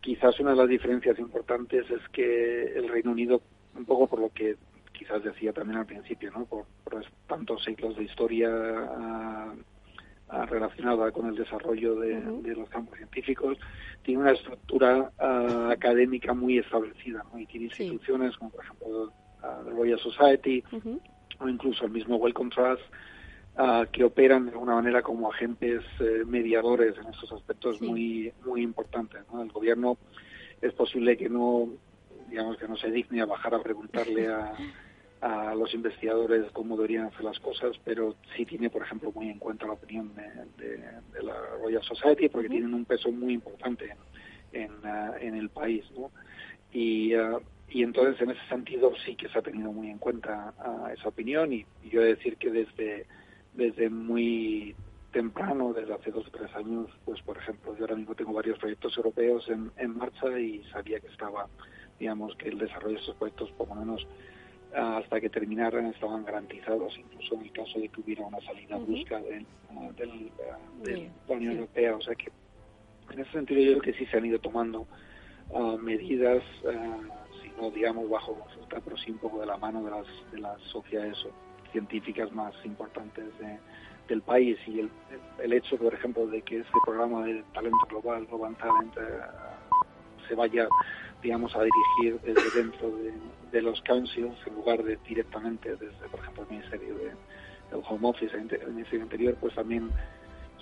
quizás 0.00 0.38
una 0.40 0.50
de 0.50 0.56
las 0.56 0.68
diferencias 0.68 1.18
importantes 1.18 1.90
es 1.90 2.08
que 2.10 2.78
el 2.78 2.88
Reino 2.88 3.10
Unido, 3.10 3.42
un 3.76 3.84
poco 3.84 4.06
por 4.06 4.20
lo 4.20 4.30
que 4.30 4.56
quizás 4.96 5.22
decía 5.22 5.52
también 5.52 5.78
al 5.78 5.86
principio, 5.86 6.30
¿no? 6.30 6.44
por, 6.46 6.66
tantos 7.26 7.62
siglos 7.64 7.96
de 7.96 8.04
historia 8.04 8.48
ah, 8.50 9.54
ah, 10.28 10.46
relacionada 10.46 11.10
con 11.12 11.26
el 11.26 11.36
desarrollo 11.36 11.96
de, 11.96 12.54
los 12.54 12.68
campos 12.70 12.96
científicos, 12.96 13.58
tiene 14.02 14.22
una 14.22 14.32
estructura 14.32 15.12
ah, 15.18 15.68
académica 15.70 16.32
muy 16.34 16.58
establecida 16.58 17.24
¿no? 17.32 17.38
y 17.38 17.46
tiene 17.46 17.66
instituciones 17.66 18.36
como 18.36 18.50
por 18.50 18.64
ejemplo 18.64 19.12
la 19.42 19.70
Royal 19.70 19.98
Society 19.98 20.64
o 21.38 21.48
incluso 21.48 21.84
el 21.84 21.92
mismo 21.92 22.16
Wellcome 22.16 22.50
Trust 22.50 22.82
que 23.92 24.04
operan 24.04 24.46
de 24.46 24.52
alguna 24.52 24.74
manera 24.74 25.02
como 25.02 25.30
agentes 25.30 25.82
eh, 26.00 26.24
mediadores 26.26 26.96
en 26.98 27.06
estos 27.06 27.32
aspectos 27.32 27.80
muy 27.80 28.32
muy 28.44 28.62
importantes. 28.62 29.22
¿no? 29.32 29.42
El 29.42 29.50
gobierno 29.50 29.98
es 30.60 30.72
posible 30.72 31.16
que 31.16 31.28
no 31.28 31.68
digamos 32.28 32.56
que 32.58 32.66
no 32.66 32.76
se 32.76 32.90
digne 32.90 33.20
a 33.20 33.26
bajar 33.26 33.54
a 33.54 33.62
preguntarle 33.62 34.28
a 34.28 34.52
a 35.26 35.56
los 35.56 35.74
investigadores 35.74 36.44
cómo 36.52 36.76
deberían 36.76 37.06
hacer 37.06 37.24
las 37.24 37.40
cosas, 37.40 37.76
pero 37.84 38.14
sí 38.36 38.46
tiene, 38.46 38.70
por 38.70 38.82
ejemplo, 38.82 39.10
muy 39.10 39.28
en 39.28 39.40
cuenta 39.40 39.66
la 39.66 39.72
opinión 39.72 40.12
de, 40.14 41.20
la 41.20 41.34
Royal 41.60 41.82
Society 41.82 42.28
porque 42.28 42.48
tienen 42.48 42.72
un 42.72 42.84
peso 42.84 43.10
muy 43.10 43.34
importante 43.34 43.92
en, 44.52 44.70
en, 45.20 45.34
uh, 45.34 45.38
el 45.38 45.48
país, 45.48 45.84
¿no? 45.98 46.12
Y, 46.72 47.16
uh, 47.16 47.40
y 47.68 47.82
entonces, 47.82 48.20
en 48.22 48.30
ese 48.30 48.48
sentido, 48.48 48.92
sí 49.04 49.16
que 49.16 49.28
se 49.28 49.38
ha 49.40 49.42
tenido 49.42 49.72
muy 49.72 49.90
en 49.90 49.98
cuenta 49.98 50.54
uh, 50.64 50.92
esa 50.92 51.08
opinión 51.08 51.52
y, 51.52 51.66
yo 51.90 52.02
he 52.02 52.04
de 52.04 52.14
decir 52.14 52.36
que 52.36 52.52
desde, 52.52 53.06
desde 53.54 53.90
muy 53.90 54.76
temprano, 55.10 55.72
desde 55.72 55.92
hace 55.92 56.12
dos 56.12 56.24
o 56.28 56.30
tres 56.30 56.54
años, 56.54 56.86
pues, 57.04 57.20
por 57.22 57.36
ejemplo, 57.36 57.74
yo 57.76 57.82
ahora 57.82 57.96
mismo 57.96 58.14
tengo 58.14 58.32
varios 58.32 58.60
proyectos 58.60 58.96
europeos 58.96 59.48
en, 59.48 59.72
en 59.76 59.96
marcha 59.96 60.38
y 60.38 60.62
sabía 60.70 61.00
que 61.00 61.08
estaba, 61.08 61.48
digamos, 61.98 62.36
que 62.36 62.48
el 62.48 62.58
desarrollo 62.58 62.94
de 62.94 63.00
estos 63.00 63.16
proyectos, 63.16 63.50
por 63.58 63.68
lo 63.68 63.74
menos, 63.74 64.06
hasta 64.76 65.20
que 65.20 65.30
terminaran 65.30 65.86
estaban 65.86 66.24
garantizados, 66.24 66.96
incluso 66.98 67.34
en 67.36 67.42
el 67.42 67.52
caso 67.52 67.78
de 67.78 67.88
que 67.88 68.00
hubiera 68.00 68.26
una 68.26 68.40
salida 68.40 68.76
brusca 68.76 69.20
de, 69.20 69.46
la 71.28 71.34
Unión 71.34 71.54
Europea. 71.54 71.96
O 71.96 72.00
sea 72.02 72.14
que 72.14 72.30
en 73.10 73.20
ese 73.20 73.32
sentido 73.32 73.60
yo 73.60 73.78
creo 73.78 73.94
que 73.94 73.98
sí 73.98 74.06
se 74.06 74.18
han 74.18 74.26
ido 74.26 74.38
tomando 74.38 74.86
ah, 75.54 75.76
medidas, 75.80 76.42
uh, 76.64 77.40
si 77.42 77.48
no 77.58 77.70
digamos 77.70 78.10
bajo 78.10 78.34
consulta, 78.34 78.80
pero 78.84 78.96
sí 78.98 79.10
un 79.10 79.18
poco 79.18 79.40
de 79.40 79.46
la 79.46 79.56
mano 79.56 79.82
de 79.82 79.90
las, 79.90 80.06
de 80.30 80.40
las 80.40 80.60
sociedades 80.62 81.16
científicas 81.72 82.30
más 82.32 82.52
importantes 82.64 83.24
del 84.08 84.22
país. 84.22 84.58
Y 84.66 84.80
el, 84.80 84.90
el, 85.42 85.52
hecho, 85.54 85.78
por 85.78 85.94
ejemplo, 85.94 86.26
de 86.26 86.42
que 86.42 86.58
este 86.58 86.78
programa 86.84 87.24
de 87.24 87.42
talento 87.54 87.86
global, 87.88 88.26
Global 88.26 88.54
Talent, 88.56 88.96
uh, 88.96 90.28
se 90.28 90.34
vaya 90.34 90.68
digamos, 91.26 91.56
a 91.56 91.64
dirigir 91.64 92.20
desde 92.20 92.62
dentro 92.62 92.88
de, 92.98 93.12
de 93.50 93.60
los 93.60 93.82
councils 93.82 94.36
en 94.46 94.54
lugar 94.54 94.84
de 94.84 94.96
directamente 95.08 95.70
desde, 95.70 96.08
por 96.08 96.20
ejemplo, 96.20 96.44
el 96.44 96.50
Ministerio 96.50 96.94
de, 96.94 97.04
del 97.04 97.82
Home 97.88 98.08
Office, 98.08 98.32
el 98.36 98.72
Ministerio 98.72 99.02
Interior, 99.02 99.36
pues 99.40 99.52
también 99.56 99.90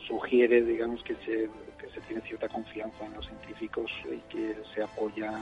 sugiere, 0.09 0.63
digamos, 0.63 1.03
que 1.03 1.17
se, 1.17 1.51
que 1.79 1.91
se 1.93 2.01
tiene 2.09 2.23
cierta 2.23 2.49
confianza 2.49 3.05
en 3.05 3.13
los 3.13 3.27
científicos 3.27 3.93
y 4.11 4.17
que 4.33 4.57
se 4.75 4.83
apoya 4.83 5.33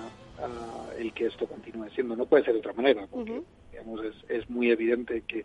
a 0.41 0.99
el 0.99 1.13
que 1.13 1.27
esto 1.27 1.47
continúe 1.47 1.89
siendo. 1.91 2.17
No 2.17 2.27
puede 2.27 2.43
ser 2.43 2.55
de 2.55 2.59
otra 2.59 2.73
manera, 2.73 3.07
porque, 3.07 3.43
digamos, 3.71 4.05
es, 4.05 4.17
es 4.29 4.51
muy 4.51 4.73
evidente 4.73 5.23
que 5.23 5.45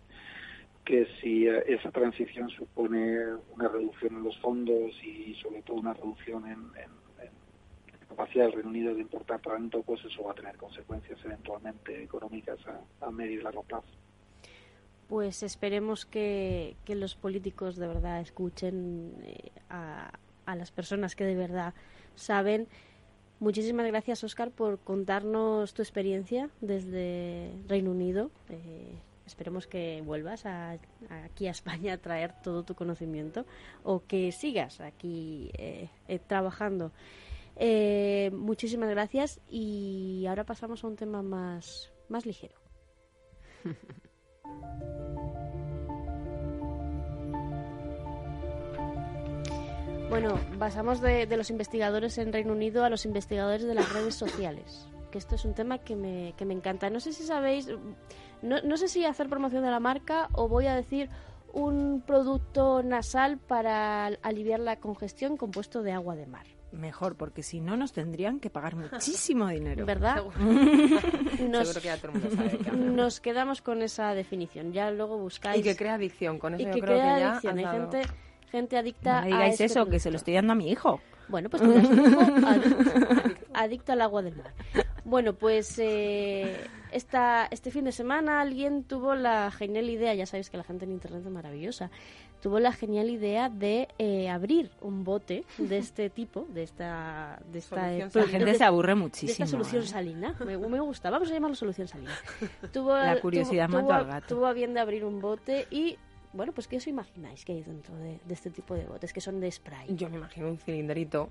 que 0.85 1.05
si 1.21 1.45
eh, 1.45 1.63
esa 1.67 1.91
transición 1.91 2.49
supone 2.49 3.19
una 3.53 3.67
reducción 3.67 4.15
en 4.15 4.23
los 4.23 4.37
fondos 4.39 4.93
y 5.03 5.35
sobre 5.35 5.61
todo 5.63 5.75
una 5.75 5.93
reducción 5.93 6.47
en 6.47 6.71
capacidad 8.17 8.45
del 8.45 8.53
Reino 8.53 8.69
Unido 8.69 8.95
de 8.95 9.01
importar 9.01 9.39
talento, 9.39 9.83
pues 9.83 10.03
eso 10.03 10.23
va 10.23 10.31
a 10.31 10.35
tener 10.35 10.57
consecuencias 10.57 11.19
eventualmente 11.23 12.03
económicas 12.03 12.57
a, 12.65 13.05
a 13.05 13.11
medio 13.11 13.39
y 13.39 13.43
largo 13.43 13.61
plazo. 13.61 13.87
Pues 15.07 15.43
esperemos 15.43 16.05
que, 16.05 16.75
que 16.83 16.95
los 16.95 17.15
políticos 17.15 17.75
de 17.75 17.87
verdad 17.87 18.19
escuchen 18.19 19.13
eh, 19.23 19.51
a, 19.69 20.11
las 20.47 20.71
personas 20.71 21.15
que 21.15 21.25
de 21.25 21.35
verdad 21.35 21.73
saben. 22.15 22.67
Muchísimas 23.39 23.85
gracias, 23.85 24.23
Oscar, 24.23 24.49
por 24.49 24.79
contarnos 24.79 25.73
tu 25.73 25.83
experiencia 25.83 26.49
desde 26.59 27.51
Reino 27.67 27.91
Unido. 27.91 28.31
Eh, 28.49 28.95
esperemos 29.27 29.67
que 29.67 30.01
vuelvas 30.03 30.45
a, 30.45 30.77
aquí 31.23 31.47
a 31.47 31.51
España 31.51 31.93
a 31.93 31.97
traer 31.97 32.33
todo 32.41 32.63
tu 32.63 32.73
conocimiento 32.73 33.45
o 33.83 34.01
que 34.07 34.31
sigas 34.31 34.81
aquí 34.81 35.51
eh, 35.57 35.89
eh, 36.07 36.19
trabajando. 36.19 36.91
Eh, 37.59 38.29
muchísimas 38.33 38.89
gracias 38.89 39.41
y 39.49 40.25
ahora 40.27 40.45
pasamos 40.45 40.83
a 40.83 40.87
un 40.87 40.95
tema 40.95 41.21
más, 41.21 41.91
más 42.07 42.25
ligero. 42.25 42.55
Bueno, 50.09 50.39
pasamos 50.57 51.01
de, 51.01 51.25
de, 51.25 51.35
los 51.35 51.49
investigadores 51.49 52.17
en 52.17 52.31
Reino 52.31 52.53
Unido 52.53 52.85
a 52.85 52.89
los 52.89 53.05
investigadores 53.05 53.63
de 53.63 53.75
las 53.75 53.91
redes 53.91 54.15
sociales, 54.15 54.87
que 55.11 55.17
esto 55.17 55.35
es 55.35 55.43
un 55.43 55.53
tema 55.53 55.79
que 55.79 55.97
me, 55.97 56.33
que 56.37 56.45
me 56.45 56.53
encanta. 56.53 56.89
No 56.89 57.01
sé 57.01 57.11
si 57.11 57.23
sabéis, 57.23 57.67
no, 58.41 58.61
no 58.61 58.77
sé 58.77 58.87
si 58.87 59.03
hacer 59.03 59.27
promoción 59.27 59.63
de 59.63 59.69
la 59.69 59.81
marca 59.81 60.29
o 60.31 60.47
voy 60.47 60.67
a 60.67 60.75
decir 60.75 61.09
un 61.51 62.01
producto 62.07 62.83
nasal 62.83 63.37
para 63.37 64.05
aliviar 64.05 64.61
la 64.61 64.79
congestión 64.79 65.35
compuesto 65.35 65.83
de 65.83 65.91
agua 65.91 66.15
de 66.15 66.25
mar. 66.25 66.45
Mejor, 66.71 67.15
porque 67.15 67.43
si 67.43 67.61
no 67.61 67.77
nos 67.77 67.93
tendrían 67.93 68.39
que 68.39 68.49
pagar 68.49 68.75
muchísimo 68.75 69.47
dinero. 69.49 69.85
¿Verdad? 69.85 70.23
nos, 71.49 71.67
Seguro 71.69 71.81
que 71.81 71.87
ya 71.87 71.97
todo 71.97 72.11
el 72.11 72.19
mundo 72.19 72.35
sabe 72.35 72.57
que 72.57 72.71
nos 72.71 73.19
quedamos 73.19 73.61
con 73.61 73.81
esa 73.81 74.13
definición. 74.13 74.73
Ya 74.73 74.91
luego 74.91 75.17
buscáis. 75.17 75.59
Y 75.59 75.63
que 75.63 75.75
crea 75.75 75.93
adicción, 75.95 76.37
con 76.39 76.53
eso 76.55 76.63
y 76.63 76.65
yo 76.67 76.73
que 76.73 76.81
creo 76.81 76.97
crea 76.97 77.13
que 77.15 77.19
ya. 77.21 77.29
adicción. 77.31 77.57
Hay 77.57 77.63
dado- 77.63 77.91
gente, 77.91 78.01
gente 78.51 78.77
adicta 78.77 79.15
No 79.15 79.21
me 79.21 79.27
digáis 79.27 79.43
a 79.49 79.53
este 79.53 79.63
eso, 79.65 79.73
que 79.73 79.85
producto. 79.85 79.99
se 80.03 80.11
lo 80.11 80.17
estoy 80.17 80.33
dando 80.33 80.53
a 80.53 80.55
mi 80.55 80.69
hijo. 80.71 80.99
Bueno, 81.29 81.49
pues 81.49 81.61
tendrás 81.61 81.87
un 81.89 81.99
hijo 82.11 82.19
adicto, 82.47 83.45
adicto 83.53 83.91
al 83.93 84.01
agua 84.01 84.21
del 84.21 84.35
mar. 84.37 84.53
Bueno, 85.03 85.33
pues 85.33 85.79
eh, 85.79 86.57
esta, 86.91 87.47
este 87.49 87.71
fin 87.71 87.85
de 87.85 87.91
semana 87.93 88.41
alguien 88.41 88.83
tuvo 88.83 89.15
la 89.15 89.51
genial 89.51 89.89
idea, 89.89 90.13
ya 90.13 90.25
sabéis 90.25 90.49
que 90.49 90.57
la 90.57 90.63
gente 90.65 90.83
en 90.85 90.91
Internet 90.91 91.21
es 91.25 91.31
maravillosa, 91.31 91.89
tuvo 92.41 92.59
la 92.59 92.71
genial 92.71 93.09
idea 93.09 93.49
de 93.49 93.87
eh, 93.97 94.29
abrir 94.29 94.69
un 94.81 95.03
bote 95.03 95.43
de 95.57 95.77
este 95.77 96.09
tipo, 96.11 96.45
de 96.49 96.63
esta... 96.63 97.39
De 97.51 97.59
esta 97.59 97.93
eh, 97.93 98.09
La 98.13 98.23
gente 98.27 98.45
de- 98.51 98.55
se 98.55 98.63
aburre 98.63 98.89
de 98.93 98.95
muchísimo. 98.95 99.31
esta 99.31 99.47
solución 99.47 99.83
¿eh? 99.83 99.87
salina. 99.87 100.35
Me, 100.45 100.57
me 100.57 100.79
gusta. 100.79 101.09
Vamos 101.09 101.29
a 101.29 101.33
llamarlo 101.33 101.55
solución 101.55 101.87
salina. 101.87 102.13
Tuvo, 102.73 102.95
La 102.95 103.19
curiosidad 103.19 103.67
tuvo, 103.67 103.77
mató 103.81 103.87
tuvo- 103.87 103.93
al 103.97 104.05
gato. 104.05 104.27
tuvo 104.35 104.45
a 104.45 104.53
bien 104.53 104.73
de 104.73 104.79
abrir 104.79 105.03
un 105.05 105.19
bote 105.19 105.67
y, 105.71 105.97
bueno, 106.33 106.51
pues 106.53 106.67
¿qué 106.67 106.77
os 106.77 106.87
imagináis 106.87 107.43
que 107.43 107.53
hay 107.53 107.63
dentro 107.63 107.95
de, 107.95 108.19
de 108.25 108.33
este 108.33 108.49
tipo 108.51 108.73
de 108.75 108.85
botes? 108.85 109.11
Que 109.13 109.21
son 109.21 109.39
de 109.39 109.51
spray. 109.51 109.87
Yo 109.95 110.09
me 110.09 110.17
imagino 110.17 110.47
un 110.49 110.57
cilindrito 110.57 111.29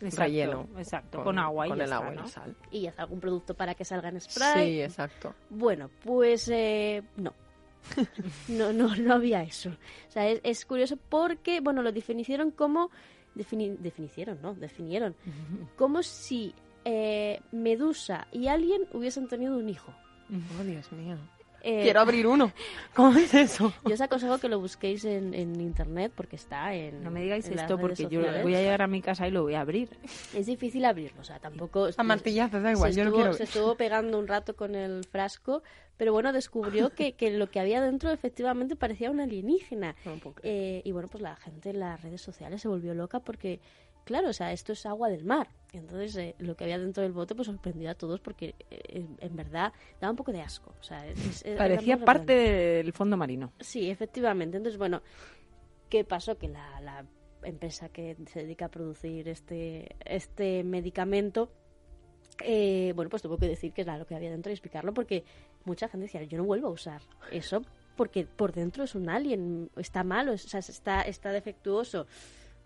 Exacto, 0.00 0.22
relleno. 0.24 0.68
Exacto, 0.76 1.22
con, 1.22 1.38
agua 1.38 1.66
y 1.66 1.68
con 1.70 1.78
ya 1.78 1.84
el 1.84 1.92
está, 1.92 2.06
agua 2.08 2.24
y 2.24 2.28
sal. 2.28 2.56
Y 2.72 2.86
haz 2.88 2.98
algún 2.98 3.20
producto 3.20 3.54
para 3.54 3.74
que 3.76 3.84
salga 3.84 4.08
en 4.08 4.20
spray. 4.20 4.66
Sí, 4.72 4.82
exacto. 4.82 5.32
Bueno, 5.48 5.88
pues 6.02 6.48
eh, 6.52 7.02
no. 7.16 7.32
no, 8.48 8.72
no, 8.72 8.94
no 8.96 9.14
había 9.14 9.42
eso. 9.42 9.70
O 9.70 10.10
sea, 10.10 10.28
es, 10.28 10.40
es 10.42 10.64
curioso 10.64 10.96
porque, 11.08 11.60
bueno, 11.60 11.82
lo 11.82 11.92
definieron 11.92 12.50
como... 12.50 12.90
Defini, 13.34 13.70
definieron, 13.78 14.42
¿no? 14.42 14.54
Definieron. 14.54 15.14
Como 15.76 16.02
si 16.02 16.54
eh, 16.84 17.40
Medusa 17.50 18.26
y 18.30 18.48
Alien 18.48 18.82
hubiesen 18.92 19.26
tenido 19.26 19.56
un 19.56 19.70
hijo. 19.70 19.90
Oh, 20.30 20.64
Dios 20.64 20.92
mío. 20.92 21.16
Eh, 21.62 21.82
Quiero 21.82 22.00
abrir 22.00 22.26
uno. 22.26 22.52
¿Cómo 22.94 23.16
es 23.18 23.32
eso? 23.34 23.72
Yo 23.86 23.94
os 23.94 24.00
aconsejo 24.00 24.38
que 24.38 24.48
lo 24.48 24.58
busquéis 24.58 25.04
en, 25.04 25.32
en 25.34 25.60
internet 25.60 26.12
porque 26.14 26.36
está 26.36 26.74
en. 26.74 27.02
No 27.02 27.10
me 27.10 27.22
digáis 27.22 27.48
esto 27.48 27.78
porque 27.78 28.08
yo 28.08 28.20
voy 28.42 28.54
a 28.54 28.60
llegar 28.60 28.82
a 28.82 28.86
mi 28.86 29.00
casa 29.00 29.26
y 29.28 29.30
lo 29.30 29.42
voy 29.42 29.54
a 29.54 29.60
abrir. 29.60 29.88
Es 30.34 30.46
difícil 30.46 30.84
abrirlo, 30.84 31.20
o 31.20 31.24
sea, 31.24 31.38
tampoco. 31.38 31.88
A 31.96 32.02
martillazo, 32.02 32.60
da 32.60 32.72
igual, 32.72 32.92
se 32.92 32.98
yo 32.98 33.04
estuvo, 33.04 33.16
quiero 33.16 33.32
Se 33.34 33.44
estuvo 33.44 33.74
pegando 33.76 34.18
un 34.18 34.26
rato 34.26 34.56
con 34.56 34.74
el 34.74 35.04
frasco, 35.04 35.62
pero 35.96 36.12
bueno, 36.12 36.32
descubrió 36.32 36.90
que, 36.90 37.12
que 37.12 37.30
lo 37.30 37.50
que 37.50 37.60
había 37.60 37.80
dentro 37.80 38.10
efectivamente 38.10 38.76
parecía 38.76 39.10
un 39.10 39.20
alienígena. 39.20 39.94
No 40.04 40.18
creer. 40.34 40.40
Eh, 40.42 40.82
y 40.84 40.92
bueno, 40.92 41.08
pues 41.08 41.22
la 41.22 41.36
gente 41.36 41.70
en 41.70 41.80
las 41.80 42.02
redes 42.02 42.20
sociales 42.20 42.60
se 42.60 42.68
volvió 42.68 42.94
loca 42.94 43.20
porque, 43.20 43.60
claro, 44.04 44.28
o 44.28 44.32
sea, 44.32 44.52
esto 44.52 44.72
es 44.72 44.84
agua 44.86 45.08
del 45.08 45.24
mar. 45.24 45.48
Entonces, 45.72 46.14
eh, 46.16 46.34
lo 46.38 46.54
que 46.54 46.64
había 46.64 46.78
dentro 46.78 47.02
del 47.02 47.12
bote 47.12 47.34
pues 47.34 47.46
sorprendió 47.46 47.90
a 47.90 47.94
todos 47.94 48.20
porque 48.20 48.54
eh, 48.70 49.06
en, 49.20 49.36
verdad 49.36 49.72
daba 50.00 50.10
un 50.10 50.16
poco 50.16 50.32
de 50.32 50.42
asco. 50.42 50.74
O 50.78 50.82
sea, 50.82 51.06
es- 51.06 51.18
es- 51.26 51.44
era 51.46 51.58
Parecía 51.58 51.96
parte 51.98 52.32
del 52.34 52.92
fondo 52.92 53.16
marino. 53.16 53.52
Sí, 53.60 53.88
efectivamente. 53.90 54.58
Entonces, 54.58 54.78
bueno, 54.78 55.02
¿qué 55.88 56.04
pasó? 56.04 56.36
Que 56.36 56.48
la, 56.48 56.80
la 56.80 57.06
empresa 57.42 57.88
que 57.88 58.16
se 58.30 58.40
dedica 58.40 58.66
a 58.66 58.70
producir 58.70 59.28
este, 59.28 59.96
este 60.04 60.62
medicamento, 60.62 61.50
eh, 62.44 62.92
bueno, 62.94 63.08
pues 63.08 63.22
tuvo 63.22 63.38
que 63.38 63.48
decir 63.48 63.72
que 63.72 63.82
era 63.82 63.96
lo 63.98 64.06
que 64.06 64.14
había 64.14 64.30
dentro 64.30 64.50
y 64.50 64.54
explicarlo 64.54 64.92
porque 64.94 65.24
mucha 65.64 65.88
gente 65.88 66.04
decía, 66.06 66.22
yo 66.24 66.38
no 66.38 66.44
vuelvo 66.44 66.68
a 66.68 66.70
usar 66.70 67.00
eso 67.30 67.62
porque 67.96 68.24
por 68.26 68.52
dentro 68.52 68.84
es 68.84 68.94
un 68.94 69.08
alien, 69.10 69.70
está 69.76 70.02
malo, 70.04 70.32
o 70.32 70.38
sea, 70.38 70.60
está, 70.60 71.02
está 71.02 71.30
defectuoso. 71.30 72.06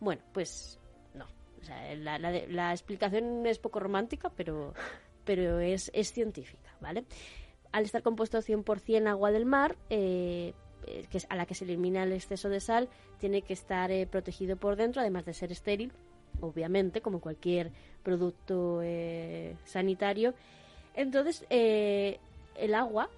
Bueno, 0.00 0.22
pues. 0.32 0.78
Sea, 1.66 1.94
la, 1.96 2.72
explicación 2.72 3.46
es 3.46 3.58
poco 3.58 3.80
romántica, 3.80 4.30
pero, 4.30 4.74
pero 5.24 5.60
es, 5.60 5.90
científica, 5.92 6.74
¿vale? 6.80 7.04
Al 7.72 7.84
estar 7.84 8.02
compuesto 8.02 8.38
100% 8.38 9.08
agua 9.08 9.32
del 9.32 9.44
mar, 9.44 9.76
eh, 9.90 10.54
eh, 10.86 11.06
que 11.10 11.18
es 11.18 11.26
a 11.30 11.36
la 11.36 11.46
que 11.46 11.54
se 11.54 11.64
elimina 11.64 12.04
el 12.04 12.12
exceso 12.12 12.48
de 12.48 12.60
sal, 12.60 12.88
tiene 13.18 13.42
que 13.42 13.52
estar 13.52 13.90
eh, 13.90 14.06
protegido 14.06 14.56
por 14.56 14.76
dentro, 14.76 15.00
además 15.00 15.24
de 15.24 15.34
ser 15.34 15.50
estéril, 15.50 15.92
obviamente, 16.40 17.00
como 17.00 17.20
cualquier 17.20 17.72
producto 18.02 18.80
eh, 18.82 19.56
sanitario. 19.64 20.34
Entonces, 20.94 21.44
el 21.50 22.74
agua, 22.74 23.10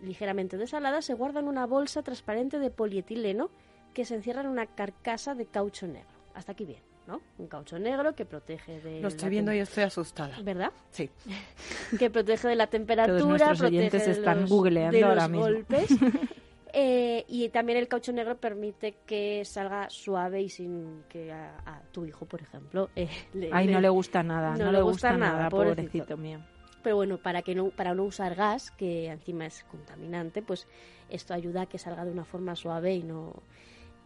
ligeramente 0.00 0.56
desalada, 0.56 1.02
se 1.02 1.14
guarda 1.14 1.40
en 1.40 1.48
una 1.48 1.66
bolsa 1.66 2.02
transparente 2.02 2.58
de 2.60 2.70
polietileno 2.70 3.50
que 3.94 4.04
se 4.04 4.14
encierra 4.14 4.42
en 4.42 4.48
una 4.48 4.66
carcasa 4.66 5.34
de 5.34 5.46
caucho 5.46 5.88
negro. 5.88 6.18
Hasta 6.34 6.52
aquí 6.52 6.64
bien, 6.64 6.82
¿no? 7.08 7.22
Un 7.38 7.48
caucho 7.48 7.78
negro 7.78 8.14
que 8.14 8.26
protege 8.26 8.80
de... 8.80 9.00
Lo 9.00 9.08
estoy 9.08 9.30
viendo 9.30 9.50
y 9.52 9.58
estoy 9.58 9.84
asustada. 9.84 10.36
¿Verdad? 10.42 10.70
Sí. 10.90 11.08
que 11.98 12.10
protege 12.10 12.48
de 12.48 12.54
la 12.54 12.66
temperatura, 12.66 13.24
nuestros 13.24 13.58
protege 13.58 13.98
de 13.98 14.10
están 14.12 14.42
los, 14.42 14.50
googleando 14.50 14.94
de 14.96 15.00
los 15.00 15.08
ahora 15.10 15.26
mismo. 15.28 15.66
Eh, 16.74 17.24
y 17.28 17.48
también 17.48 17.78
el 17.78 17.88
caucho 17.88 18.12
negro 18.12 18.36
permite 18.36 18.96
que 19.06 19.42
salga 19.46 19.88
suave 19.88 20.42
y 20.42 20.50
sin 20.50 21.02
que 21.08 21.32
a, 21.32 21.56
a 21.64 21.80
tu 21.92 22.04
hijo, 22.04 22.26
por 22.26 22.42
ejemplo, 22.42 22.90
eh, 22.94 23.08
le- 23.32 23.48
Ay, 23.54 23.66
le- 23.66 23.72
no 23.72 23.80
le 23.80 23.88
gusta 23.88 24.22
nada, 24.22 24.50
no 24.54 24.66
no, 24.66 24.72
le 24.72 24.82
gusta 24.82 25.12
gusta, 25.12 25.16
nada, 25.16 25.36
nada, 25.38 25.48
pobrecito. 25.48 25.82
pobrecito 25.88 26.16
mío. 26.18 26.40
Pero 26.82 26.96
bueno, 26.96 27.16
para 27.16 27.40
que 27.40 27.54
no 27.54 27.70
para 27.70 27.94
no 27.94 28.04
usar 28.04 28.34
gas, 28.34 28.70
que 28.72 29.06
encima 29.06 29.46
es 29.46 29.64
contaminante, 29.70 30.42
pues 30.42 30.68
esto 31.08 31.32
ayuda 31.32 31.62
a 31.62 31.66
que 31.66 31.78
salga 31.78 32.04
de 32.04 32.12
una 32.12 32.26
forma 32.26 32.54
suave 32.54 32.94
y 32.96 33.02
no 33.02 33.32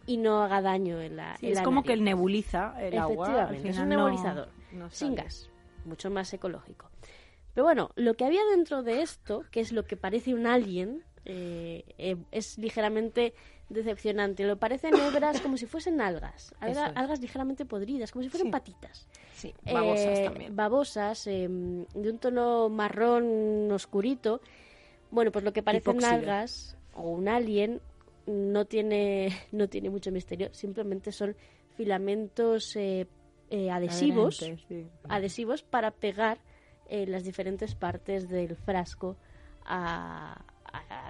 y 0.06 0.16
no 0.16 0.42
haga 0.42 0.60
daño 0.62 1.00
en 1.00 1.16
la 1.16 1.36
Sí, 1.36 1.46
en 1.46 1.52
es 1.52 1.58
la 1.58 1.64
como 1.64 1.82
que 1.82 1.92
el 1.92 2.04
nebuliza 2.04 2.74
el 2.80 2.98
agua. 2.98 3.44
al 3.48 3.54
es 3.66 3.78
un 3.78 3.88
nebulizador, 3.88 4.48
no 4.72 4.90
sin 4.90 5.14
gas, 5.14 5.48
mucho 5.84 6.10
más 6.10 6.32
ecológico. 6.32 6.90
Pero 7.54 7.64
bueno, 7.64 7.90
lo 7.96 8.14
que 8.14 8.24
había 8.24 8.40
dentro 8.54 8.82
de 8.82 9.02
esto, 9.02 9.44
que 9.50 9.60
es 9.60 9.72
lo 9.72 9.84
que 9.84 9.96
parece 9.96 10.32
un 10.34 10.46
alien, 10.46 11.04
eh, 11.24 11.84
eh, 11.98 12.16
es 12.30 12.56
ligeramente 12.58 13.34
decepcionante. 13.68 14.44
Lo 14.44 14.56
parecen 14.58 14.94
hebras 14.98 15.40
como 15.40 15.56
si 15.56 15.66
fuesen 15.66 16.00
algas, 16.00 16.54
alga- 16.60 16.70
Eso 16.86 16.90
es. 16.92 16.96
algas 16.96 17.20
ligeramente 17.20 17.64
podridas, 17.64 18.10
como 18.10 18.22
si 18.22 18.28
fueran 18.28 18.46
Sí. 18.48 18.50
patitas. 18.52 19.06
Sí, 19.34 19.54
babosas 19.72 20.18
Eh, 20.18 20.24
también. 20.24 20.56
babosas, 20.56 21.26
eh, 21.26 21.48
de 21.48 22.10
un 22.10 22.18
tono 22.18 22.68
marrón 22.68 23.70
oscurito. 23.70 24.40
Bueno, 25.10 25.30
pues 25.30 25.44
lo 25.44 25.52
que 25.52 25.62
parecen 25.62 25.96
óxido. 25.96 26.12
algas 26.14 26.76
o 26.94 27.02
un 27.10 27.28
alien 27.28 27.80
no 28.26 28.64
tiene, 28.64 29.36
no 29.52 29.68
tiene 29.68 29.90
mucho 29.90 30.10
misterio, 30.10 30.52
simplemente 30.52 31.12
son 31.12 31.36
filamentos 31.76 32.76
eh, 32.76 33.06
eh, 33.50 33.70
adhesivos, 33.70 34.36
sí. 34.36 34.86
adhesivos 35.08 35.62
para 35.62 35.90
pegar 35.90 36.38
eh, 36.88 37.06
las 37.06 37.24
diferentes 37.24 37.74
partes 37.74 38.28
del 38.28 38.56
frasco 38.56 39.16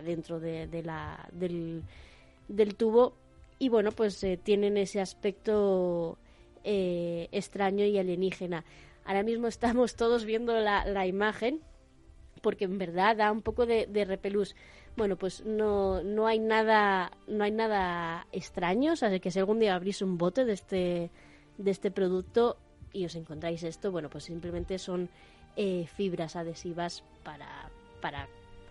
dentro 0.05 0.41
de, 0.41 0.83
la, 0.85 1.29
del, 1.33 1.83
del, 2.49 2.75
tubo 2.75 3.15
y 3.59 3.69
bueno, 3.69 3.93
pues 3.93 4.25
tienen 4.43 4.77
ese 4.77 5.01
aspecto 5.01 6.19
eh, 6.65 7.29
extraño 7.33 7.85
y 7.85 7.99
alienígena. 7.99 8.65
Ahora 9.05 9.23
mismo 9.23 9.49
estamos 9.49 9.97
todos 9.97 10.25
viendo 10.25 10.55
la, 10.61 10.85
la 10.85 11.07
imagen 11.07 11.61
porque 12.41 12.65
en 12.65 12.79
verdad 12.79 13.17
da 13.17 13.33
un 13.33 13.43
poco 13.43 13.67
de, 13.67 13.87
de 13.87 14.05
repelús 14.05 14.55
bueno, 14.97 15.17
pues 15.17 15.45
no, 15.45 16.03
no 16.03 16.27
hay 16.27 16.39
nada, 16.39 17.13
no 17.27 17.45
hay 17.45 17.51
nada 17.51 18.27
extraño, 18.33 18.93
o 18.93 18.97
sea, 18.97 19.19
que 19.19 19.31
si 19.31 19.39
algún 19.39 19.59
día 19.59 19.75
abrís 19.75 20.03
un 20.03 20.19
bote 20.19 20.45
de 20.45 20.53
este, 20.53 21.11
de 21.59 21.71
este 21.71 21.91
producto 21.91 22.59
y 22.93 23.07
os 23.07 23.15
encontráis 23.15 23.63
esto, 23.63 23.91
bueno, 23.91 24.11
pues 24.11 24.25
simplemente 24.25 24.79
son 24.79 25.09
eh, 25.57 25.87
fibras 25.97 26.37
adhesivas 26.37 27.05
para, 27.23 27.71
para 28.01 28.29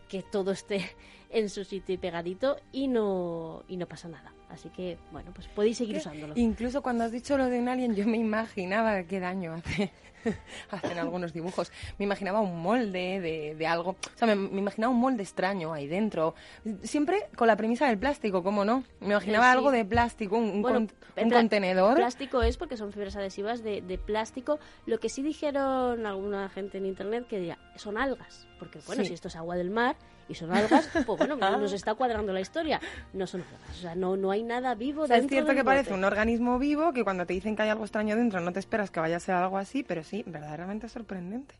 que 0.09 0.21
todo 0.23 0.51
esté 0.51 0.91
en 1.29 1.49
su 1.49 1.63
sitio 1.63 1.95
y 1.95 1.97
pegadito 1.97 2.57
y 2.71 2.87
no, 2.87 3.63
y 3.67 3.77
no 3.77 3.87
pasa 3.87 4.07
nada. 4.07 4.33
Así 4.51 4.69
que, 4.69 4.97
bueno, 5.11 5.31
pues 5.33 5.47
podéis 5.47 5.77
seguir 5.77 5.97
usándolo. 5.97 6.33
Incluso 6.35 6.81
cuando 6.81 7.03
has 7.03 7.11
dicho 7.11 7.37
lo 7.37 7.45
de 7.45 7.59
un 7.59 7.69
alien, 7.69 7.95
yo 7.95 8.05
me 8.05 8.17
imaginaba 8.17 9.03
qué 9.03 9.19
daño 9.19 9.53
hace 9.53 9.91
hacen 10.71 10.97
algunos 10.97 11.33
dibujos. 11.33 11.71
Me 11.97 12.05
imaginaba 12.05 12.41
un 12.41 12.61
molde 12.61 13.55
de, 13.57 13.67
algo, 13.67 13.91
o 13.91 14.17
sea, 14.17 14.33
me, 14.33 14.59
imaginaba 14.59 14.93
un 14.93 14.99
molde 14.99 15.23
extraño 15.23 15.73
ahí 15.73 15.87
dentro. 15.87 16.35
Siempre 16.83 17.29
con 17.35 17.47
la 17.47 17.55
premisa 17.55 17.87
del 17.87 17.97
plástico, 17.97 18.43
¿cómo 18.43 18.65
no? 18.65 18.83
Me 18.99 19.07
imaginaba 19.07 19.51
algo 19.51 19.71
de 19.71 19.85
plástico, 19.85 20.37
un, 20.37 20.65
un, 20.65 20.89
contenedor. 21.29 21.95
Plástico 21.95 22.41
es 22.41 22.57
porque 22.57 22.77
son 22.77 22.91
fibras 22.91 23.15
adhesivas 23.15 23.63
de, 23.63 23.99
plástico. 24.05 24.59
Lo 24.85 24.99
que 24.99 25.09
sí 25.09 25.21
dijeron 25.21 26.05
alguna 26.05 26.49
gente 26.49 26.77
en 26.77 26.85
internet 26.85 27.27
que 27.27 27.37
diría, 27.37 27.57
son 27.75 27.97
algas, 27.97 28.47
porque 28.59 28.79
bueno, 28.87 29.03
si 29.05 29.13
esto 29.13 29.27
es 29.27 29.35
agua 29.35 29.55
del 29.55 29.69
mar 29.69 29.95
y 30.27 30.35
son 30.35 30.51
algas, 30.51 30.89
pues 31.05 31.05
bueno, 31.05 31.35
nos 31.59 31.73
está 31.73 31.93
cuadrando 31.93 32.33
la 32.33 32.41
historia. 32.41 32.79
No 33.13 33.27
son 33.27 33.41
algas, 33.41 33.77
o 33.77 33.81
sea, 33.81 33.95
no, 33.95 34.17
no 34.17 34.31
hay 34.31 34.40
nada 34.43 34.75
vivo 34.75 35.07
dentro 35.07 35.25
Es 35.25 35.27
cierto 35.27 35.55
que 35.55 35.63
parece 35.63 35.93
un 35.93 36.03
organismo 36.03 36.59
vivo, 36.59 36.93
que 36.93 37.03
cuando 37.03 37.25
te 37.25 37.33
dicen 37.33 37.55
que 37.55 37.63
hay 37.63 37.69
algo 37.69 37.83
extraño 37.83 38.15
dentro 38.15 38.39
no 38.39 38.53
te 38.53 38.59
esperas 38.59 38.91
que 38.91 38.99
vaya 38.99 39.17
a 39.17 39.19
ser 39.19 39.35
algo 39.35 39.57
así, 39.57 39.83
pero 39.83 40.03
sí, 40.03 40.23
verdaderamente 40.25 40.89
sorprendente. 40.89 41.55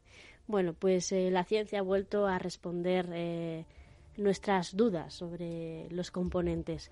Bueno, 0.48 0.74
pues 0.74 1.12
eh, 1.12 1.30
la 1.32 1.44
ciencia 1.44 1.80
ha 1.80 1.84
vuelto 1.84 2.28
a 2.28 2.40
responder 2.40 3.08
eh, 3.14 3.66
nuestras 4.18 4.76
dudas 4.76 5.14
sobre 5.14 5.88
los 5.90 6.12
componentes. 6.12 6.92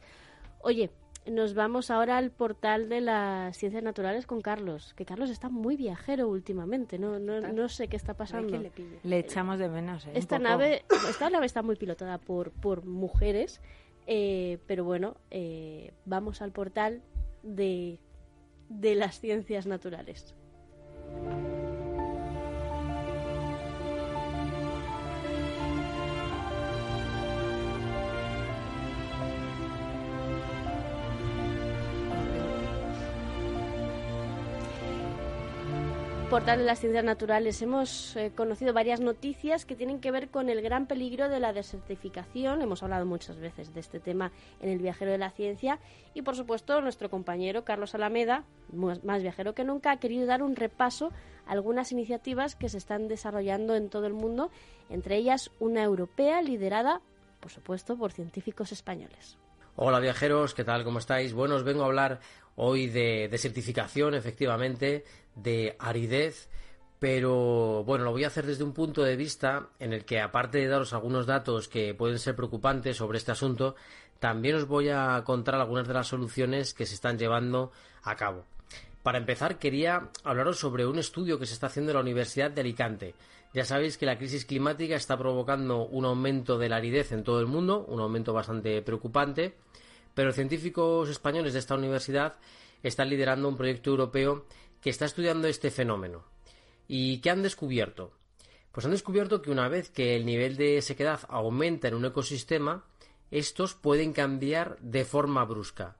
Oye, 0.61 0.91
nos 1.25 1.53
vamos 1.53 1.91
ahora 1.91 2.17
al 2.17 2.31
portal 2.31 2.89
de 2.89 3.01
las 3.01 3.57
ciencias 3.57 3.83
naturales 3.83 4.25
con 4.25 4.41
Carlos, 4.41 4.93
que 4.95 5.05
Carlos 5.05 5.29
está 5.29 5.49
muy 5.49 5.75
viajero 5.75 6.27
últimamente, 6.27 6.97
no, 6.97 7.19
no, 7.19 7.41
no 7.41 7.69
sé 7.69 7.87
qué 7.87 7.97
está 7.97 8.13
pasando. 8.13 8.61
Le, 9.03 9.19
echamos 9.19 9.59
de 9.59 9.69
menos. 9.69 10.05
¿eh? 10.07 10.11
Esta, 10.15 10.39
nave, 10.39 10.83
esta 11.09 11.29
nave 11.29 11.45
está 11.45 11.61
muy 11.61 11.75
pilotada 11.75 12.17
por, 12.17 12.51
por 12.51 12.85
mujeres, 12.85 13.61
eh, 14.11 14.57
pero 14.65 14.83
bueno, 14.83 15.17
eh, 15.29 15.93
vamos 16.05 16.41
al 16.41 16.51
portal 16.51 17.03
de, 17.43 17.99
de 18.67 18.95
las 18.95 19.19
ciencias 19.19 19.67
naturales. 19.67 20.33
Portal 36.39 36.59
de 36.59 36.63
las 36.63 36.79
ciencias 36.79 37.03
naturales 37.03 37.61
hemos 37.61 38.15
eh, 38.15 38.31
conocido 38.33 38.71
varias 38.71 39.01
noticias 39.01 39.65
que 39.65 39.75
tienen 39.75 39.99
que 39.99 40.09
ver 40.09 40.29
con 40.29 40.47
el 40.47 40.61
gran 40.61 40.85
peligro 40.85 41.27
de 41.27 41.41
la 41.41 41.51
desertificación. 41.51 42.61
Hemos 42.61 42.81
hablado 42.81 43.05
muchas 43.05 43.37
veces 43.41 43.73
de 43.73 43.81
este 43.81 43.99
tema 43.99 44.31
en 44.61 44.69
el 44.69 44.79
viajero 44.79 45.11
de 45.11 45.17
la 45.17 45.31
ciencia 45.31 45.79
y 46.13 46.21
por 46.21 46.37
supuesto 46.37 46.79
nuestro 46.79 47.09
compañero 47.09 47.65
Carlos 47.65 47.93
Alameda, 47.93 48.45
más 48.71 49.21
viajero 49.21 49.53
que 49.53 49.65
nunca, 49.65 49.91
ha 49.91 49.99
querido 49.99 50.27
dar 50.27 50.41
un 50.41 50.55
repaso 50.55 51.11
a 51.45 51.51
algunas 51.51 51.91
iniciativas 51.91 52.55
que 52.55 52.69
se 52.69 52.77
están 52.77 53.09
desarrollando 53.09 53.75
en 53.75 53.89
todo 53.89 54.07
el 54.07 54.13
mundo, 54.13 54.49
entre 54.89 55.17
ellas 55.17 55.51
una 55.59 55.83
europea 55.83 56.41
liderada, 56.41 57.01
por 57.41 57.51
supuesto, 57.51 57.97
por 57.97 58.13
científicos 58.13 58.71
españoles. 58.71 59.37
Hola 59.75 59.99
viajeros, 59.99 60.53
¿qué 60.53 60.63
tal? 60.63 60.83
¿Cómo 60.83 60.99
estáis? 60.99 61.33
Bueno, 61.33 61.55
os 61.55 61.63
vengo 61.63 61.83
a 61.83 61.85
hablar 61.85 62.19
hoy 62.59 62.87
de 62.87 63.27
desertificación, 63.29 64.13
efectivamente, 64.13 65.05
de 65.35 65.75
aridez, 65.79 66.49
pero 66.99 67.83
bueno, 67.85 68.03
lo 68.03 68.11
voy 68.11 68.25
a 68.25 68.27
hacer 68.27 68.45
desde 68.45 68.65
un 68.65 68.73
punto 68.73 69.03
de 69.03 69.15
vista 69.15 69.69
en 69.79 69.93
el 69.93 70.03
que, 70.03 70.19
aparte 70.19 70.57
de 70.57 70.67
daros 70.67 70.93
algunos 70.93 71.25
datos 71.25 71.69
que 71.69 71.93
pueden 71.93 72.19
ser 72.19 72.35
preocupantes 72.35 72.97
sobre 72.97 73.17
este 73.17 73.31
asunto, 73.31 73.75
también 74.19 74.55
os 74.55 74.67
voy 74.67 74.89
a 74.89 75.23
contar 75.25 75.55
algunas 75.55 75.87
de 75.87 75.93
las 75.93 76.07
soluciones 76.07 76.73
que 76.73 76.85
se 76.85 76.95
están 76.95 77.17
llevando 77.17 77.71
a 78.03 78.15
cabo. 78.17 78.43
Para 79.03 79.17
empezar, 79.17 79.57
quería 79.57 80.09
hablaros 80.25 80.59
sobre 80.59 80.85
un 80.85 80.99
estudio 80.99 81.39
que 81.39 81.45
se 81.45 81.53
está 81.53 81.67
haciendo 81.67 81.91
en 81.91 81.95
la 81.95 82.01
Universidad 82.01 82.51
de 82.51 82.59
Alicante. 82.59 83.15
Ya 83.53 83.63
sabéis 83.63 83.97
que 83.97 84.05
la 84.05 84.17
crisis 84.17 84.43
climática 84.43 84.95
está 84.95 85.17
provocando 85.17 85.85
un 85.87 86.03
aumento 86.03 86.57
de 86.57 86.67
la 86.67 86.75
aridez 86.75 87.13
en 87.13 87.23
todo 87.23 87.39
el 87.39 87.47
mundo, 87.47 87.85
un 87.87 88.01
aumento 88.01 88.33
bastante 88.33 88.81
preocupante, 88.81 89.55
pero 90.13 90.33
científicos 90.33 91.09
españoles 91.09 91.53
de 91.53 91.59
esta 91.59 91.75
universidad 91.75 92.35
están 92.83 93.09
liderando 93.09 93.47
un 93.47 93.57
proyecto 93.57 93.89
europeo 93.89 94.45
que 94.81 94.89
está 94.89 95.05
estudiando 95.05 95.47
este 95.47 95.71
fenómeno. 95.71 96.23
¿Y 96.87 97.19
qué 97.19 97.29
han 97.29 97.43
descubierto? 97.43 98.13
Pues 98.71 98.85
han 98.85 98.91
descubierto 98.91 99.41
que 99.41 99.51
una 99.51 99.67
vez 99.67 99.89
que 99.89 100.15
el 100.15 100.25
nivel 100.25 100.55
de 100.55 100.81
sequedad 100.81 101.21
aumenta 101.27 101.87
en 101.87 101.95
un 101.95 102.05
ecosistema, 102.05 102.85
estos 103.31 103.75
pueden 103.75 104.13
cambiar 104.13 104.77
de 104.79 105.05
forma 105.05 105.43
brusca. 105.45 105.97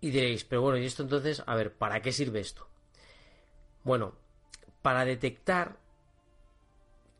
Y 0.00 0.10
diréis, 0.10 0.44
pero 0.44 0.62
bueno, 0.62 0.78
¿y 0.78 0.86
esto 0.86 1.02
entonces? 1.02 1.42
A 1.46 1.54
ver, 1.54 1.74
¿para 1.74 2.00
qué 2.00 2.12
sirve 2.12 2.40
esto? 2.40 2.66
Bueno, 3.84 4.14
para 4.82 5.04
detectar 5.04 5.78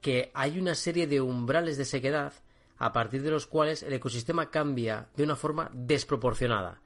que 0.00 0.30
hay 0.34 0.58
una 0.58 0.74
serie 0.74 1.06
de 1.06 1.20
umbrales 1.20 1.76
de 1.76 1.84
sequedad 1.84 2.32
a 2.80 2.92
partir 2.92 3.22
de 3.22 3.30
los 3.30 3.46
cuales 3.46 3.82
el 3.82 3.92
ecosistema 3.92 4.50
cambia 4.50 5.08
de 5.14 5.22
una 5.22 5.36
forma 5.36 5.70
desproporcionada 5.74 6.80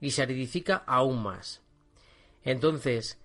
y 0.00 0.12
se 0.12 0.22
aridifica 0.22 0.76
aún 0.86 1.22
más. 1.24 1.60
Entonces, 2.44 3.20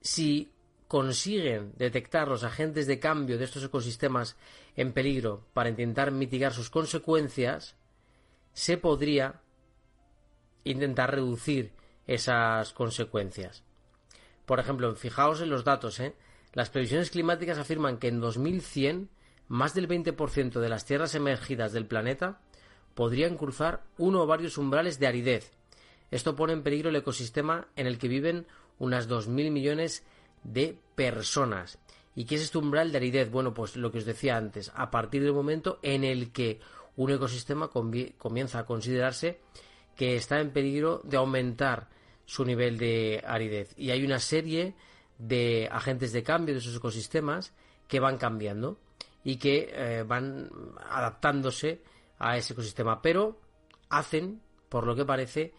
si 0.00 0.50
consiguen 0.88 1.74
detectar 1.76 2.26
los 2.26 2.42
agentes 2.42 2.86
de 2.86 2.98
cambio 2.98 3.36
de 3.36 3.44
estos 3.44 3.62
ecosistemas 3.62 4.38
en 4.76 4.92
peligro 4.92 5.44
para 5.52 5.68
intentar 5.68 6.10
mitigar 6.10 6.54
sus 6.54 6.70
consecuencias, 6.70 7.76
se 8.54 8.78
podría 8.78 9.42
intentar 10.64 11.14
reducir 11.14 11.72
esas 12.06 12.72
consecuencias. 12.72 13.62
Por 14.46 14.58
ejemplo, 14.58 14.94
fijaos 14.96 15.42
en 15.42 15.50
los 15.50 15.64
datos, 15.64 16.00
¿eh? 16.00 16.14
Las 16.54 16.70
previsiones 16.70 17.10
climáticas 17.10 17.58
afirman 17.58 17.98
que 17.98 18.08
en 18.08 18.20
2100 18.20 19.10
más 19.48 19.74
del 19.74 19.88
20% 19.88 20.60
de 20.60 20.68
las 20.68 20.84
tierras 20.84 21.14
emergidas 21.14 21.72
del 21.72 21.86
planeta 21.86 22.40
podrían 22.94 23.36
cruzar 23.36 23.84
uno 23.96 24.22
o 24.22 24.26
varios 24.26 24.58
umbrales 24.58 24.98
de 24.98 25.06
aridez. 25.06 25.52
Esto 26.10 26.36
pone 26.36 26.52
en 26.52 26.62
peligro 26.62 26.90
el 26.90 26.96
ecosistema 26.96 27.68
en 27.76 27.86
el 27.86 27.98
que 27.98 28.08
viven 28.08 28.46
unas 28.78 29.08
2.000 29.08 29.50
millones 29.50 30.04
de 30.42 30.78
personas. 30.94 31.78
¿Y 32.14 32.24
qué 32.24 32.34
es 32.34 32.42
este 32.42 32.58
umbral 32.58 32.90
de 32.90 32.98
aridez? 32.98 33.30
Bueno, 33.30 33.54
pues 33.54 33.76
lo 33.76 33.92
que 33.92 33.98
os 33.98 34.04
decía 34.04 34.36
antes, 34.36 34.72
a 34.74 34.90
partir 34.90 35.22
del 35.22 35.32
momento 35.32 35.78
en 35.82 36.04
el 36.04 36.32
que 36.32 36.60
un 36.96 37.10
ecosistema 37.12 37.68
comienza 37.68 38.58
a 38.58 38.66
considerarse 38.66 39.40
que 39.94 40.16
está 40.16 40.40
en 40.40 40.50
peligro 40.50 41.00
de 41.04 41.16
aumentar 41.16 41.88
su 42.26 42.44
nivel 42.44 42.76
de 42.76 43.22
aridez. 43.26 43.72
Y 43.76 43.90
hay 43.90 44.04
una 44.04 44.18
serie 44.18 44.74
de 45.18 45.68
agentes 45.70 46.12
de 46.12 46.22
cambio 46.22 46.54
de 46.54 46.60
esos 46.60 46.76
ecosistemas 46.76 47.52
que 47.86 48.00
van 48.00 48.18
cambiando 48.18 48.78
y 49.24 49.36
que 49.36 49.70
eh, 49.72 50.02
van 50.04 50.50
adaptándose 50.88 51.82
a 52.18 52.36
ese 52.36 52.52
ecosistema, 52.52 53.02
pero 53.02 53.38
hacen, 53.88 54.40
por 54.68 54.86
lo 54.86 54.94
que 54.94 55.04
parece, 55.04 55.52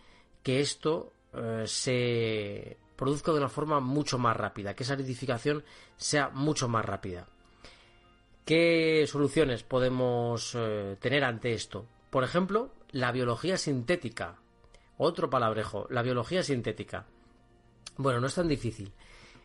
que 0.44 0.60
esto 0.60 1.14
eh, 1.34 1.64
se 1.66 2.78
produzca 2.96 3.32
de 3.32 3.38
una 3.38 3.50
forma 3.50 3.80
mucho 3.80 4.18
más 4.18 4.36
rápida, 4.36 4.74
que 4.74 4.84
esa 4.84 4.96
edificación 4.96 5.64
sea 5.98 6.30
mucho 6.30 6.68
más 6.68 6.86
rápida. 6.86 7.28
¿Qué 8.46 9.06
soluciones 9.08 9.64
podemos 9.64 10.56
eh, 10.56 10.98
tener 11.00 11.24
ante 11.24 11.54
esto? 11.54 11.86
Por 12.10 12.24
ejemplo, 12.24 12.74
la 12.92 13.12
biología 13.12 13.58
sintética. 13.58 14.40
Otro 14.98 15.30
palabrejo, 15.30 15.86
la 15.90 16.02
biología 16.02 16.44
sintética. 16.44 17.06
Bueno, 17.98 18.20
no 18.20 18.28
es 18.28 18.36
tan 18.36 18.48
difícil. 18.48 18.92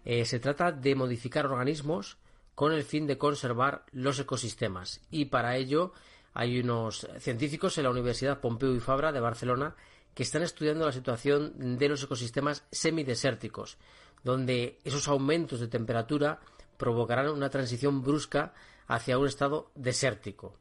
se 0.04 0.40
trata 0.40 0.72
de 0.72 0.94
modificar 0.94 1.46
organismos 1.46 2.18
con 2.55 2.72
el 2.72 2.84
fin 2.84 3.07
de 3.07 3.18
conservar 3.18 3.84
los 3.92 4.18
ecosistemas. 4.18 5.00
Y 5.11 5.26
para 5.26 5.57
ello 5.57 5.92
hay 6.32 6.61
unos 6.61 7.07
científicos 7.18 7.78
en 7.78 7.84
la 7.84 7.90
Universidad 7.90 8.40
Pompeu 8.40 8.74
y 8.74 8.80
Fabra 8.80 9.12
de 9.12 9.20
Barcelona 9.20 9.76
que 10.14 10.22
están 10.22 10.42
estudiando 10.42 10.86
la 10.86 10.92
situación 10.92 11.78
de 11.78 11.88
los 11.88 12.02
ecosistemas 12.02 12.64
semidesérticos, 12.70 13.78
donde 14.22 14.78
esos 14.84 15.09
aumentos 15.09 15.61
de 15.61 15.68
temperatura 15.68 16.40
provocarán 16.76 17.28
una 17.28 17.50
transición 17.50 18.02
brusca 18.02 18.55
hacia 18.86 19.18
un 19.18 19.26
estado 19.26 19.70
desértico. 19.74 20.57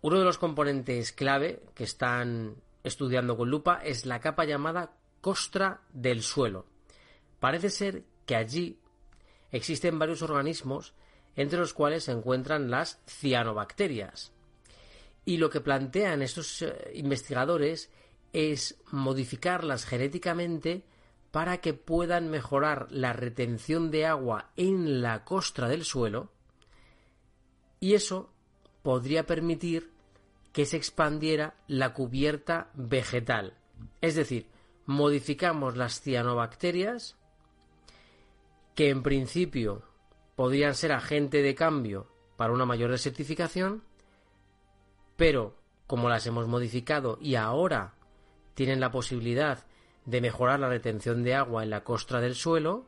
Uno 0.00 0.18
de 0.18 0.24
los 0.24 0.38
componentes 0.38 1.12
clave 1.12 1.62
que 1.74 1.84
están 1.84 2.56
estudiando 2.84 3.36
con 3.36 3.50
lupa 3.50 3.80
es 3.82 4.06
la 4.06 4.20
capa 4.20 4.44
llamada 4.44 4.92
costra 5.20 5.82
del 5.92 6.22
suelo. 6.22 6.66
Parece 7.40 7.70
ser 7.70 8.04
que 8.24 8.36
allí 8.36 8.78
existen 9.52 9.98
varios 9.98 10.22
organismos 10.22 10.94
entre 11.36 11.58
los 11.58 11.74
cuales 11.74 12.04
se 12.04 12.12
encuentran 12.12 12.70
las 12.70 13.00
cianobacterias. 13.06 14.32
Y 15.24 15.36
lo 15.36 15.50
que 15.50 15.60
plantean 15.60 16.22
estos 16.22 16.62
eh, 16.62 16.92
investigadores 16.94 17.90
es 18.32 18.80
modificarlas 18.90 19.84
genéticamente 19.84 20.84
para 21.30 21.58
que 21.58 21.74
puedan 21.74 22.30
mejorar 22.30 22.88
la 22.90 23.12
retención 23.12 23.90
de 23.90 24.06
agua 24.06 24.50
en 24.56 25.02
la 25.02 25.24
costra 25.24 25.68
del 25.68 25.84
suelo 25.84 26.30
y 27.80 27.94
eso 27.94 28.30
podría 28.82 29.26
permitir 29.26 29.92
que 30.52 30.66
se 30.66 30.76
expandiera 30.76 31.54
la 31.66 31.92
cubierta 31.92 32.70
vegetal. 32.74 33.54
Es 34.00 34.14
decir, 34.14 34.46
modificamos 34.86 35.76
las 35.76 36.00
cianobacterias 36.00 37.17
que 38.78 38.90
en 38.90 39.02
principio 39.02 39.82
podrían 40.36 40.76
ser 40.76 40.92
agente 40.92 41.42
de 41.42 41.56
cambio 41.56 42.06
para 42.36 42.52
una 42.52 42.64
mayor 42.64 42.92
desertificación, 42.92 43.82
pero 45.16 45.56
como 45.88 46.08
las 46.08 46.24
hemos 46.28 46.46
modificado 46.46 47.18
y 47.20 47.34
ahora 47.34 47.96
tienen 48.54 48.78
la 48.78 48.92
posibilidad 48.92 49.66
de 50.04 50.20
mejorar 50.20 50.60
la 50.60 50.68
retención 50.68 51.24
de 51.24 51.34
agua 51.34 51.64
en 51.64 51.70
la 51.70 51.82
costra 51.82 52.20
del 52.20 52.36
suelo, 52.36 52.86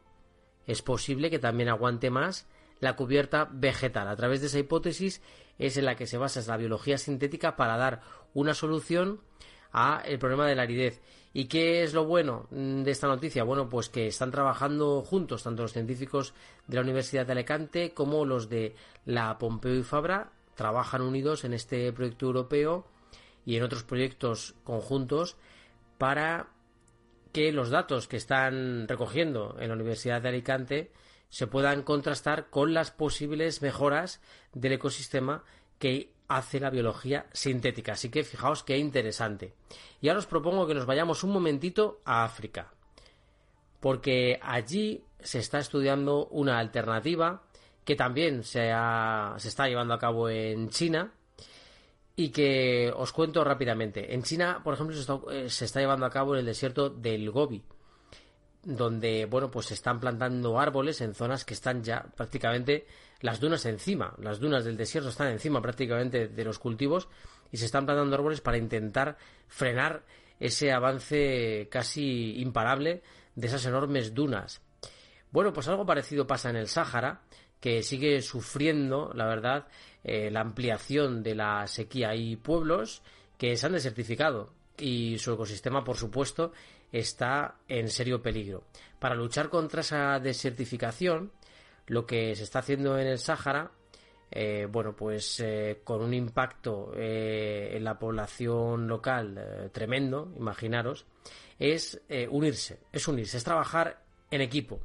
es 0.65 0.81
posible 0.81 1.29
que 1.29 1.41
también 1.41 1.69
aguante 1.69 2.09
más 2.09 2.47
la 2.79 2.95
cubierta 2.95 3.49
vegetal. 3.51 4.07
A 4.07 4.15
través 4.15 4.41
de 4.41 4.47
esa 4.47 4.61
hipótesis 4.61 5.21
es 5.59 5.77
en 5.77 5.87
la 5.87 5.97
que 5.97 6.07
se 6.07 6.19
basa 6.19 6.41
la 6.47 6.57
biología 6.57 6.99
sintética 6.99 7.57
para 7.57 7.77
dar 7.77 8.03
una 8.33 8.55
solución 8.55 9.23
a 9.73 10.03
el 10.05 10.21
problema 10.21 10.47
de 10.47 10.55
la 10.55 10.63
aridez. 10.63 11.03
¿Y 11.33 11.45
qué 11.45 11.85
es 11.85 11.95
lo 11.95 12.05
bueno 12.05 12.49
de 12.51 12.91
esta 12.91 13.07
noticia? 13.07 13.45
Bueno, 13.45 13.69
pues 13.69 13.89
que 13.89 14.09
están 14.09 14.33
trabajando 14.33 15.03
juntos 15.03 15.45
tanto 15.45 15.63
los 15.63 15.73
científicos 15.73 16.35
de 16.67 16.77
la 16.77 16.83
Universidad 16.83 17.25
de 17.25 17.33
Alicante 17.33 17.95
como 17.95 18.25
los 18.25 18.49
de 18.49 18.75
la 19.05 19.39
Pompeu 19.39 19.79
y 19.79 19.83
Fabra 19.85 20.33
trabajan 20.57 21.03
unidos 21.03 21.45
en 21.45 21.55
este 21.55 21.93
proyecto 21.93 22.27
europeo 22.27 22.85
y 23.47 23.57
en 23.57 23.63
otros 23.63 23.85
proyectos 23.85 24.55
conjuntos 24.65 25.37
para 25.99 26.49
que 27.33 27.53
los 27.53 27.71
datos 27.71 28.09
que 28.09 28.17
están 28.17 28.89
recogiendo 28.89 29.57
en 29.61 29.69
la 29.69 29.75
Universidad 29.75 30.21
de 30.21 30.31
Alicante 30.31 30.91
se 31.29 31.47
puedan 31.47 31.83
contrastar 31.83 32.51
con 32.51 32.75
las 32.75 32.91
posibles 32.91 33.63
mejoras 33.63 34.21
del 34.53 34.73
ecosistema 34.73 35.45
que 35.79 36.13
hace 36.31 36.61
la 36.61 36.71
biología 36.71 37.27
sintética. 37.33 37.93
Así 37.93 38.09
que 38.09 38.23
fijaos 38.23 38.63
qué 38.63 38.79
interesante. 38.79 39.53
Y 40.01 40.09
ahora 40.09 40.21
os 40.21 40.27
propongo 40.27 40.67
que 40.67 40.75
nos 40.75 40.87
vayamos 40.87 41.25
un 41.25 41.33
momentito 41.33 42.01
a 42.05 42.25
África, 42.25 42.73
porque 43.81 44.39
allí 44.41 45.03
se 45.19 45.41
está 45.41 45.59
estudiando 45.59 46.27
una 46.27 46.59
alternativa 46.59 47.43
que 47.85 47.97
también 47.97 48.45
se, 48.45 48.73
se 49.39 49.49
está 49.49 49.67
llevando 49.67 49.93
a 49.93 49.99
cabo 49.99 50.29
en 50.29 50.71
China 50.71 51.13
y 52.15 52.31
que 52.31 52.93
os 52.95 53.13
cuento 53.13 53.43
rápidamente. 53.43 54.15
En 54.15 54.23
China, 54.23 54.61
por 54.63 54.75
ejemplo, 54.75 54.95
se 54.95 55.01
está, 55.01 55.19
eh, 55.33 55.51
se 55.51 55.65
está 55.65 55.81
llevando 55.81 56.07
a 56.07 56.11
cabo 56.11 56.35
en 56.35 56.41
el 56.41 56.47
desierto 56.47 56.91
del 56.91 57.29
Gobi 57.31 57.63
donde 58.63 59.25
bueno 59.25 59.51
pues 59.51 59.67
se 59.67 59.75
están 59.75 60.01
plantando 60.01 60.61
árboles 60.61 61.01
en 61.01 61.15
zonas 61.15 61.47
que 61.47 61.55
están 61.55 61.83
ya 61.83 62.05
prácticamente 62.15 62.87
las 63.21 63.41
dunas 63.41 63.65
encima 63.67 64.15
las 64.21 64.41
dunas 64.41 64.65
del 64.65 64.77
desierto 64.77 65.09
están 65.09 65.29
encima 65.29 65.61
prácticamente 65.61 66.29
de 66.29 66.45
los 66.45 66.59
cultivos 66.59 67.09
y 67.53 67.57
se 67.57 67.67
están 67.67 67.87
plantando 67.87 68.15
árboles 68.15 68.41
para 68.41 68.59
intentar 68.59 69.17
frenar 69.49 70.05
ese 70.39 70.73
avance 70.73 71.69
casi 71.71 72.41
imparable 72.41 73.03
de 73.35 73.47
esas 73.47 73.65
enormes 73.67 74.15
dunas 74.15 74.63
bueno 75.31 75.53
pues 75.53 75.69
algo 75.69 75.87
parecido 75.87 76.27
pasa 76.27 76.51
en 76.51 76.57
el 76.57 76.69
Sáhara 76.69 77.23
que 77.61 77.83
sigue 77.83 78.23
sufriendo 78.23 79.13
la 79.15 79.27
verdad 79.27 79.67
eh, 80.03 80.31
la 80.31 80.41
ampliación 80.41 81.23
de 81.23 81.35
la 81.35 81.67
sequía 81.67 82.11
hay 82.11 82.37
pueblos 82.37 83.03
que 83.37 83.57
se 83.57 83.67
han 83.67 83.73
desertificado 83.73 84.53
y 84.79 85.19
su 85.19 85.33
ecosistema 85.33 85.85
por 85.85 85.97
supuesto 85.97 86.53
está 86.93 87.57
en 87.69 87.89
serio 87.89 88.23
peligro. 88.23 88.65
Para 88.99 89.15
luchar 89.15 89.49
contra 89.49 89.81
esa 89.81 90.19
desertificación, 90.19 91.33
lo 91.91 92.07
que 92.07 92.37
se 92.37 92.45
está 92.45 92.61
haciendo 92.61 92.97
en 92.99 93.09
el 93.09 93.19
Sáhara, 93.19 93.73
eh, 94.31 94.69
bueno, 94.71 94.95
pues 94.95 95.41
eh, 95.41 95.81
con 95.83 96.01
un 96.03 96.15
impacto 96.15 96.93
eh, 96.95 97.73
en 97.73 97.83
la 97.83 97.99
población 97.99 98.87
local 98.87 99.71
tremendo, 99.73 100.33
imaginaros, 100.39 101.05
es 101.59 102.01
unirse, 102.31 102.79
es 102.93 103.09
unirse, 103.09 103.37
es 103.37 103.45
trabajar 103.45 104.05
en 104.31 104.41
equipo. 104.41 104.81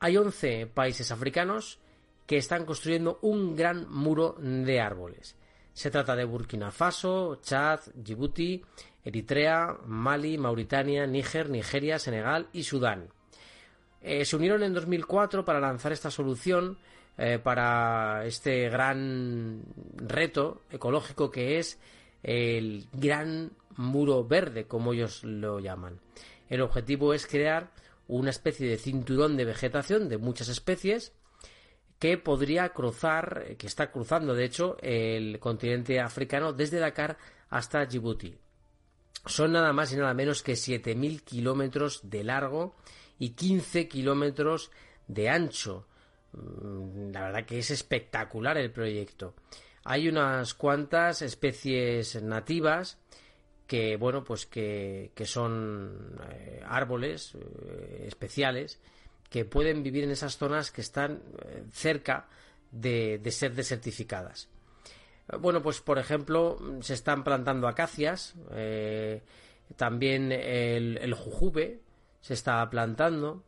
Hay 0.00 0.16
11 0.16 0.66
países 0.66 1.12
africanos 1.12 1.78
que 2.26 2.36
están 2.36 2.66
construyendo 2.66 3.20
un 3.22 3.54
gran 3.54 3.88
muro 3.88 4.34
de 4.38 4.80
árboles. 4.80 5.36
Se 5.72 5.90
trata 5.90 6.16
de 6.16 6.24
Burkina 6.24 6.72
Faso, 6.72 7.36
Chad, 7.42 7.80
Djibouti, 7.94 8.60
Eritrea, 9.04 9.78
Mali, 9.86 10.36
Mauritania, 10.36 11.06
Níger, 11.06 11.48
Nigeria, 11.48 12.00
Senegal 12.00 12.48
y 12.52 12.64
Sudán. 12.64 13.08
Eh, 14.06 14.26
se 14.26 14.36
unieron 14.36 14.62
en 14.62 14.74
2004 14.74 15.46
para 15.46 15.60
lanzar 15.60 15.90
esta 15.90 16.10
solución 16.10 16.76
eh, 17.16 17.38
para 17.42 18.26
este 18.26 18.68
gran 18.68 19.62
reto 19.96 20.60
ecológico 20.70 21.30
que 21.30 21.58
es 21.58 21.78
el 22.22 22.86
gran 22.92 23.52
muro 23.76 24.22
verde, 24.24 24.66
como 24.66 24.92
ellos 24.92 25.24
lo 25.24 25.58
llaman. 25.58 26.00
El 26.50 26.60
objetivo 26.60 27.14
es 27.14 27.26
crear 27.26 27.70
una 28.06 28.28
especie 28.28 28.68
de 28.68 28.76
cinturón 28.76 29.38
de 29.38 29.46
vegetación 29.46 30.10
de 30.10 30.18
muchas 30.18 30.48
especies 30.50 31.12
que 31.98 32.18
podría 32.18 32.68
cruzar, 32.74 33.56
que 33.56 33.66
está 33.66 33.90
cruzando 33.90 34.34
de 34.34 34.44
hecho 34.44 34.76
el 34.82 35.38
continente 35.38 35.98
africano 35.98 36.52
desde 36.52 36.78
Dakar 36.78 37.16
hasta 37.48 37.86
Djibouti 37.86 38.36
son 39.26 39.52
nada 39.52 39.72
más 39.72 39.92
y 39.92 39.96
nada 39.96 40.14
menos 40.14 40.42
que 40.42 40.52
7.000 40.52 41.22
kilómetros 41.22 42.00
de 42.04 42.24
largo 42.24 42.76
y 43.18 43.30
15 43.30 43.88
kilómetros 43.88 44.70
de 45.06 45.28
ancho. 45.28 45.86
Mm, 46.32 47.12
la 47.12 47.22
verdad 47.22 47.46
que 47.46 47.58
es 47.58 47.70
espectacular 47.70 48.56
el 48.58 48.70
proyecto. 48.70 49.34
Hay 49.84 50.08
unas 50.08 50.54
cuantas 50.54 51.20
especies 51.22 52.22
nativas 52.22 52.98
que, 53.66 53.96
bueno, 53.96 54.24
pues 54.24 54.46
que, 54.46 55.10
son 55.24 56.18
eh, 56.30 56.62
árboles 56.66 57.34
eh, 57.34 58.04
especiales 58.06 58.80
que 59.30 59.44
pueden 59.44 59.82
vivir 59.82 60.04
en 60.04 60.10
esas 60.10 60.36
zonas 60.36 60.70
que 60.70 60.80
están 60.80 61.22
eh, 61.44 61.64
cerca 61.72 62.28
de 62.70 63.20
ser 63.30 63.54
desertificadas. 63.54 64.48
Bueno, 65.40 65.62
pues 65.62 65.80
por 65.80 65.98
ejemplo, 65.98 66.58
se 66.80 66.94
están 66.94 67.24
plantando 67.24 67.68
acacias, 67.68 68.34
también 69.76 70.32
el, 70.32 71.14
jujube 71.14 71.80
se 72.24 72.32
está 72.32 72.68
plantando. 72.70 73.44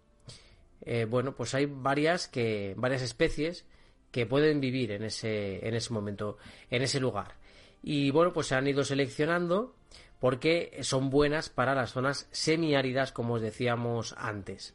Eh, 0.82 1.06
bueno, 1.08 1.34
pues 1.34 1.54
hay 1.54 1.64
varias 1.64 2.28
que, 2.28 2.74
varias 2.76 3.00
especies 3.00 3.64
que 4.10 4.26
pueden 4.26 4.60
vivir 4.60 4.92
en 4.92 5.02
ese, 5.02 5.66
en 5.66 5.74
ese 5.74 5.94
momento, 5.94 6.36
en 6.70 6.82
ese 6.82 7.00
lugar. 7.00 7.36
Y 7.82 8.10
bueno, 8.10 8.34
pues 8.34 8.48
se 8.48 8.54
han 8.54 8.66
ido 8.66 8.84
seleccionando 8.84 9.74
porque 10.20 10.78
son 10.82 11.08
buenas 11.08 11.48
para 11.48 11.74
las 11.74 11.92
zonas 11.92 12.28
semiáridas, 12.32 13.12
como 13.12 13.34
os 13.34 13.40
decíamos 13.40 14.14
antes. 14.18 14.74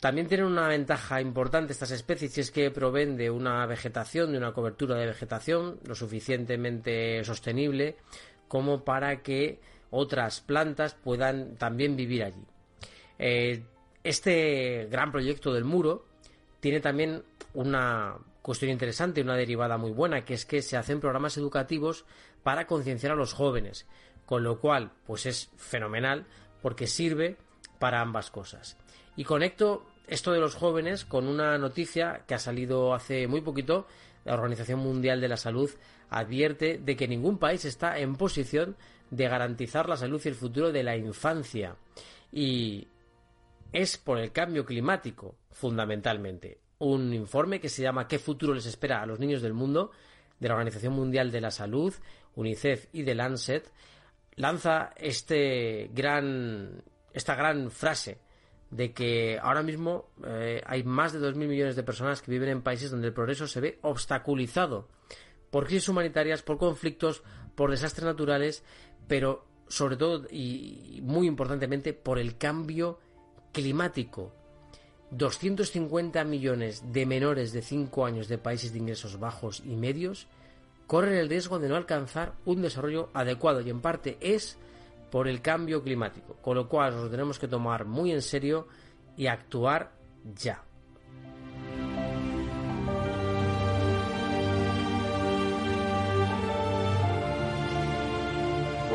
También 0.00 0.26
tienen 0.26 0.46
una 0.46 0.68
ventaja 0.68 1.20
importante 1.20 1.74
estas 1.74 1.90
especies 1.90 2.38
y 2.38 2.40
es 2.40 2.50
que 2.50 2.70
proveen 2.70 3.18
de 3.18 3.30
una 3.30 3.66
vegetación, 3.66 4.32
de 4.32 4.38
una 4.38 4.54
cobertura 4.54 4.96
de 4.96 5.06
vegetación 5.06 5.80
lo 5.84 5.94
suficientemente 5.94 7.22
sostenible 7.24 7.96
como 8.48 8.84
para 8.84 9.22
que 9.22 9.60
otras 9.92 10.40
plantas 10.40 10.94
puedan 10.94 11.56
también 11.56 11.94
vivir 11.94 12.24
allí. 12.24 12.42
Eh, 13.18 13.62
este 14.02 14.88
gran 14.90 15.12
proyecto 15.12 15.52
del 15.52 15.64
muro 15.64 16.06
tiene 16.58 16.80
también 16.80 17.22
una 17.54 18.16
cuestión 18.40 18.72
interesante, 18.72 19.20
una 19.20 19.36
derivada 19.36 19.76
muy 19.76 19.92
buena, 19.92 20.24
que 20.24 20.34
es 20.34 20.44
que 20.44 20.62
se 20.62 20.76
hacen 20.76 20.98
programas 20.98 21.36
educativos 21.36 22.04
para 22.42 22.66
concienciar 22.66 23.12
a 23.12 23.16
los 23.16 23.34
jóvenes, 23.34 23.86
con 24.26 24.42
lo 24.42 24.58
cual, 24.58 24.90
pues 25.06 25.26
es 25.26 25.50
fenomenal 25.56 26.26
porque 26.62 26.86
sirve 26.86 27.36
para 27.78 28.00
ambas 28.00 28.30
cosas. 28.30 28.76
Y 29.14 29.24
conecto 29.24 29.86
esto 30.08 30.32
de 30.32 30.40
los 30.40 30.54
jóvenes 30.54 31.04
con 31.04 31.28
una 31.28 31.58
noticia 31.58 32.22
que 32.26 32.34
ha 32.34 32.38
salido 32.38 32.94
hace 32.94 33.26
muy 33.26 33.42
poquito. 33.42 33.86
La 34.24 34.34
Organización 34.34 34.78
Mundial 34.78 35.20
de 35.20 35.28
la 35.28 35.36
Salud 35.36 35.70
advierte 36.18 36.78
de 36.78 36.96
que 36.96 37.08
ningún 37.08 37.38
país 37.38 37.64
está 37.64 37.98
en 37.98 38.16
posición 38.16 38.76
de 39.10 39.28
garantizar 39.28 39.88
la 39.88 39.96
salud 39.96 40.20
y 40.24 40.28
el 40.28 40.34
futuro 40.34 40.72
de 40.72 40.82
la 40.82 40.96
infancia. 40.96 41.76
Y 42.30 42.88
es 43.72 43.98
por 43.98 44.18
el 44.18 44.32
cambio 44.32 44.64
climático, 44.64 45.36
fundamentalmente. 45.50 46.58
un 46.78 47.14
informe 47.14 47.60
que 47.60 47.68
se 47.68 47.82
llama 47.82 48.08
¿Qué 48.08 48.18
futuro 48.18 48.54
les 48.54 48.66
espera 48.66 49.00
a 49.00 49.06
los 49.06 49.20
niños 49.20 49.40
del 49.40 49.54
mundo? 49.54 49.92
de 50.42 50.48
la 50.48 50.54
Organización 50.54 50.94
Mundial 50.94 51.30
de 51.30 51.40
la 51.40 51.52
Salud, 51.52 51.94
UNICEF 52.34 52.88
y 52.92 53.02
de 53.02 53.14
Lancet, 53.14 53.70
lanza 54.34 54.90
este 54.96 55.88
gran, 55.94 56.82
esta 57.12 57.36
gran 57.36 57.70
frase 57.70 58.18
de 58.68 58.92
que 58.92 59.38
ahora 59.40 59.62
mismo 59.62 60.10
eh, 60.26 60.60
hay 60.66 60.82
más 60.82 61.12
de 61.12 61.20
2.000 61.20 61.46
millones 61.46 61.76
de 61.76 61.84
personas 61.84 62.22
que 62.22 62.32
viven 62.32 62.48
en 62.48 62.62
países 62.62 62.90
donde 62.90 63.06
el 63.06 63.12
progreso 63.12 63.46
se 63.46 63.60
ve 63.60 63.78
obstaculizado 63.82 64.88
por 65.52 65.66
crisis 65.66 65.90
humanitarias, 65.90 66.42
por 66.42 66.56
conflictos, 66.56 67.22
por 67.54 67.70
desastres 67.70 68.06
naturales, 68.06 68.64
pero 69.06 69.44
sobre 69.68 69.96
todo 69.96 70.26
y 70.30 70.98
muy 71.02 71.28
importantemente 71.28 71.92
por 71.92 72.18
el 72.18 72.38
cambio 72.38 72.98
climático. 73.52 74.32
250 75.10 76.24
millones 76.24 76.90
de 76.90 77.04
menores 77.04 77.52
de 77.52 77.60
5 77.60 78.06
años 78.06 78.28
de 78.28 78.38
países 78.38 78.72
de 78.72 78.78
ingresos 78.78 79.20
bajos 79.20 79.62
y 79.64 79.76
medios 79.76 80.26
corren 80.86 81.14
el 81.14 81.28
riesgo 81.28 81.58
de 81.58 81.68
no 81.68 81.76
alcanzar 81.76 82.32
un 82.46 82.62
desarrollo 82.62 83.10
adecuado 83.12 83.60
y 83.60 83.68
en 83.68 83.82
parte 83.82 84.16
es 84.20 84.56
por 85.10 85.28
el 85.28 85.42
cambio 85.42 85.82
climático, 85.82 86.36
con 86.40 86.56
lo 86.56 86.66
cual 86.66 86.94
nos 86.94 87.04
lo 87.04 87.10
tenemos 87.10 87.38
que 87.38 87.46
tomar 87.46 87.84
muy 87.84 88.10
en 88.10 88.22
serio 88.22 88.68
y 89.18 89.26
actuar 89.26 89.92
ya. 90.34 90.64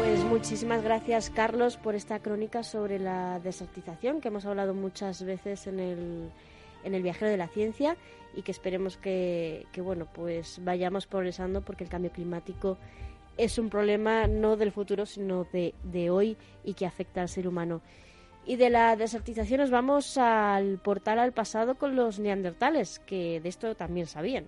Pues 0.07 0.23
muchísimas 0.23 0.81
gracias, 0.83 1.29
Carlos, 1.29 1.75
por 1.75 1.93
esta 1.93 2.19
crónica 2.19 2.63
sobre 2.63 2.97
la 2.97 3.41
desertización 3.41 4.21
que 4.21 4.29
hemos 4.29 4.45
hablado 4.45 4.73
muchas 4.73 5.21
veces 5.21 5.67
en 5.67 5.81
el, 5.81 6.29
en 6.85 6.95
el 6.95 7.03
viajero 7.03 7.29
de 7.29 7.35
la 7.35 7.49
ciencia 7.49 7.97
y 8.33 8.41
que 8.41 8.53
esperemos 8.53 8.95
que, 8.95 9.65
bueno, 9.79 10.07
pues 10.13 10.61
vayamos 10.63 11.07
progresando 11.07 11.59
porque 11.59 11.83
el 11.83 11.89
cambio 11.89 12.13
climático 12.13 12.77
es 13.35 13.59
un 13.59 13.69
problema 13.69 14.27
no 14.27 14.55
del 14.55 14.71
futuro, 14.71 15.05
sino 15.05 15.43
de, 15.51 15.75
de 15.83 16.09
hoy 16.09 16.37
y 16.63 16.73
que 16.73 16.85
afecta 16.85 17.19
al 17.19 17.27
ser 17.27 17.45
humano. 17.45 17.81
Y 18.45 18.55
de 18.55 18.69
la 18.69 18.95
desertización 18.95 19.59
nos 19.59 19.71
vamos 19.71 20.17
al 20.17 20.79
portal 20.79 21.19
al 21.19 21.33
pasado 21.33 21.75
con 21.75 21.97
los 21.97 22.17
neandertales, 22.17 22.99
que 22.99 23.41
de 23.41 23.49
esto 23.49 23.75
también 23.75 24.07
sabían. 24.07 24.45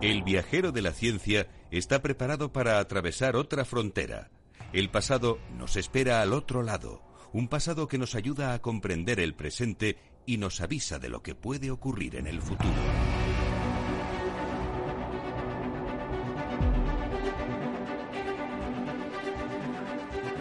El 0.00 0.22
viajero 0.22 0.70
de 0.70 0.80
la 0.80 0.92
ciencia 0.92 1.48
está 1.72 2.02
preparado 2.02 2.52
para 2.52 2.78
atravesar 2.78 3.34
otra 3.34 3.64
frontera. 3.64 4.30
El 4.72 4.90
pasado 4.90 5.40
nos 5.56 5.74
espera 5.74 6.22
al 6.22 6.34
otro 6.34 6.62
lado, 6.62 7.02
un 7.32 7.48
pasado 7.48 7.88
que 7.88 7.98
nos 7.98 8.14
ayuda 8.14 8.54
a 8.54 8.60
comprender 8.60 9.18
el 9.18 9.34
presente 9.34 9.96
y 10.24 10.36
nos 10.36 10.60
avisa 10.60 11.00
de 11.00 11.08
lo 11.08 11.24
que 11.24 11.34
puede 11.34 11.72
ocurrir 11.72 12.14
en 12.14 12.28
el 12.28 12.40
futuro. 12.40 12.70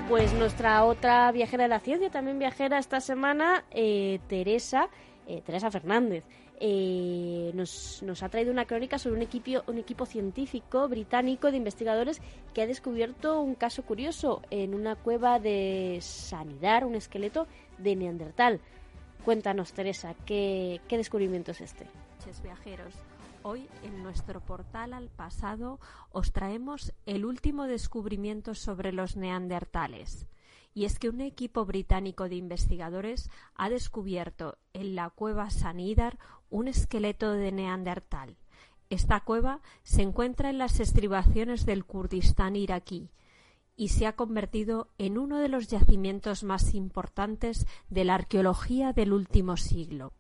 Pues 0.08 0.34
nuestra 0.34 0.86
otra 0.86 1.32
viajera 1.32 1.64
de 1.64 1.70
la 1.70 1.80
ciencia, 1.80 2.12
también 2.12 2.38
viajera 2.38 2.78
esta 2.78 3.02
semana, 3.02 3.66
eh, 3.72 4.20
Teresa, 4.28 4.88
eh, 5.26 5.42
Teresa 5.44 5.72
Fernández. 5.72 6.24
Eh, 6.60 7.52
nos, 7.54 8.02
ha 8.24 8.30
traído 8.30 8.52
una 8.52 8.66
crónica 8.66 8.98
sobre 8.98 9.18
un 9.18 9.78
equipo, 9.78 10.06
científico 10.06 10.88
británico 10.88 11.52
de 11.52 11.58
investigadores 11.58 12.20
que 12.54 12.64
ha 12.64 12.68
descubierto 12.68 13.40
un 13.42 13.54
caso 13.54 13.84
curioso 13.84 14.42
en 14.50 14.74
una 14.74 14.96
cueva 14.96 15.40
de 15.40 16.00
Sanidar, 16.02 16.84
un 16.86 16.96
esqueleto 16.96 17.48
de 17.78 17.96
Neandertal. 17.96 18.60
Cuéntanos, 19.24 19.74
Teresa, 19.74 20.16
¿qué, 20.26 20.82
qué 20.88 20.98
descubrimiento 20.98 21.52
es 21.52 21.62
este? 21.62 21.86
viajeros. 22.44 22.94
Hoy 23.44 23.70
en 23.84 24.04
nuestro 24.04 24.42
portal 24.42 24.94
al 24.94 25.08
pasado 25.10 25.80
os 26.12 26.34
traemos 26.34 26.92
el 27.06 27.24
último 27.24 27.64
descubrimiento 27.66 28.54
sobre 28.54 28.92
los 28.92 29.16
neandertales 29.16 30.28
y 30.78 30.86
es 30.86 31.00
que 31.00 31.10
un 31.10 31.22
equipo 31.22 31.66
británico 31.66 32.30
de 32.30 32.36
investigadores 32.36 33.32
ha 33.56 33.68
descubierto 33.68 34.60
en 34.74 34.94
la 34.94 35.10
cueva 35.10 35.50
Sanidar 35.50 36.20
un 36.52 36.68
esqueleto 36.68 37.32
de 37.32 37.52
Neandertal. 37.52 38.38
Esta 38.92 39.22
cueva 39.22 39.62
se 39.82 40.04
encuentra 40.04 40.52
en 40.52 40.60
las 40.60 40.80
estribaciones 40.80 41.66
del 41.66 41.84
Kurdistán 41.84 42.56
iraquí 42.56 43.10
y 43.76 43.88
se 43.88 44.06
ha 44.06 44.16
convertido 44.16 44.90
en 45.00 45.18
uno 45.18 45.40
de 45.40 45.50
los 45.50 45.68
yacimientos 45.68 46.44
más 46.44 46.76
importantes 46.76 47.66
de 47.90 48.06
la 48.06 48.14
arqueología 48.14 48.94
del 48.94 49.14
último 49.14 49.58
siglo. 49.58 50.14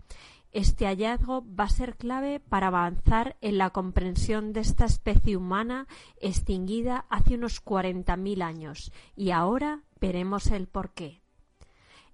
Este 0.53 0.87
hallazgo 0.87 1.45
va 1.55 1.65
a 1.65 1.69
ser 1.69 1.97
clave 1.97 2.39
para 2.39 2.67
avanzar 2.67 3.37
en 3.41 3.59
la 3.59 3.69
comprensión 3.69 4.53
de 4.53 4.61
esta 4.61 4.85
especie 4.85 5.37
humana 5.37 5.87
extinguida 6.19 7.05
hace 7.09 7.35
unos 7.35 7.63
40.000 7.63 8.41
años 8.41 8.91
y 9.15 9.29
ahora 9.29 9.83
veremos 9.99 10.47
el 10.47 10.67
porqué. 10.67 11.21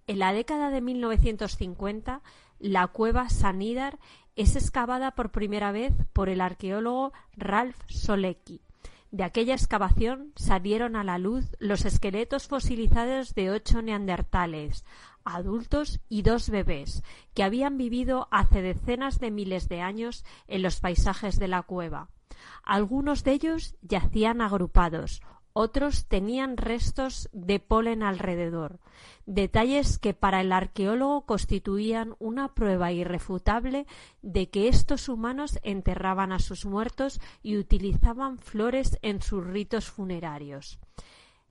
En 0.08 0.20
la 0.20 0.34
década 0.34 0.70
de 0.70 0.82
1950, 0.82 2.22
la 2.60 2.88
cueva 2.88 3.30
Sanidar 3.30 4.00
es 4.36 4.56
excavada 4.56 5.12
por 5.12 5.32
primera 5.32 5.72
vez 5.72 5.94
por 6.14 6.30
el 6.30 6.42
arqueólogo 6.42 7.14
Ralph 7.36 7.78
Solecki. 7.88 8.62
De 9.12 9.24
aquella 9.24 9.54
excavación 9.54 10.34
salieron 10.36 10.96
a 10.96 11.04
la 11.04 11.20
luz 11.20 11.46
los 11.60 11.86
esqueletos 11.86 12.48
fosilizados 12.48 13.36
de 13.36 13.52
ocho 13.52 13.82
neandertales, 13.82 14.86
adultos 15.24 16.02
y 16.10 16.24
dos 16.24 16.50
bebés, 16.50 17.04
que 17.36 17.44
habían 17.44 17.78
vivido 17.78 18.28
hace 18.32 18.62
decenas 18.62 19.20
de 19.20 19.30
miles 19.30 19.70
de 19.70 19.82
años 19.82 20.26
en 20.48 20.64
los 20.64 20.80
paisajes 20.80 21.38
de 21.38 21.48
la 21.48 21.62
cueva. 21.62 22.10
Algunos 22.64 23.24
de 23.24 23.34
ellos 23.34 23.76
yacían 23.82 24.42
agrupados, 24.42 25.22
otros 25.54 26.08
tenían 26.08 26.58
restos 26.58 27.30
de 27.32 27.60
polen 27.60 28.02
alrededor, 28.02 28.80
detalles 29.28 30.00
que 30.00 30.16
para 30.16 30.42
el 30.42 30.52
arqueólogo 30.52 31.26
constituían 31.28 32.16
una 32.18 32.56
prueba 32.56 32.92
irrefutable 32.92 33.86
de 34.24 34.50
que 34.50 34.68
estos 34.68 35.10
humanos 35.10 35.60
enterraban 35.62 36.32
a 36.32 36.40
sus 36.40 36.66
muertos 36.66 37.22
y 37.44 37.58
utilizaban 37.58 38.40
flores 38.40 38.98
en 39.04 39.22
sus 39.22 39.46
ritos 39.46 39.92
funerarios. 39.92 40.80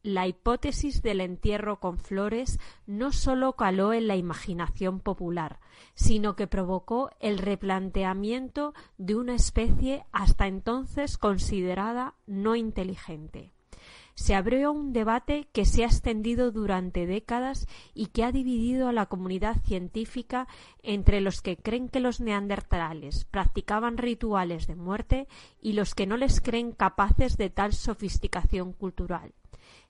La 0.02 0.26
hipótesis 0.26 1.00
del 1.00 1.20
entierro 1.20 1.78
con 1.78 1.96
flores 1.96 2.58
no 2.86 3.12
sólo 3.12 3.52
caló 3.52 3.92
en 3.92 4.08
la 4.08 4.16
imaginación 4.16 4.98
popular, 4.98 5.60
sino 5.94 6.34
que 6.34 6.48
provocó 6.48 7.10
el 7.20 7.38
replanteamiento 7.38 8.74
de 8.98 9.14
una 9.14 9.36
especie 9.36 10.04
hasta 10.10 10.48
entonces 10.48 11.18
considerada 11.18 12.16
no 12.26 12.56
inteligente 12.56 13.52
se 14.14 14.34
abrió 14.34 14.72
un 14.72 14.92
debate 14.92 15.48
que 15.52 15.64
se 15.64 15.84
ha 15.84 15.86
extendido 15.86 16.50
durante 16.50 17.06
décadas 17.06 17.66
y 17.94 18.06
que 18.06 18.24
ha 18.24 18.32
dividido 18.32 18.88
a 18.88 18.92
la 18.92 19.06
comunidad 19.06 19.56
científica 19.62 20.48
entre 20.82 21.20
los 21.20 21.40
que 21.40 21.56
creen 21.56 21.88
que 21.88 22.00
los 22.00 22.20
neandertales 22.20 23.24
practicaban 23.24 23.96
rituales 23.96 24.66
de 24.66 24.76
muerte 24.76 25.28
y 25.60 25.72
los 25.72 25.94
que 25.94 26.06
no 26.06 26.16
les 26.16 26.40
creen 26.40 26.72
capaces 26.72 27.36
de 27.36 27.50
tal 27.50 27.72
sofisticación 27.72 28.72
cultural. 28.72 29.32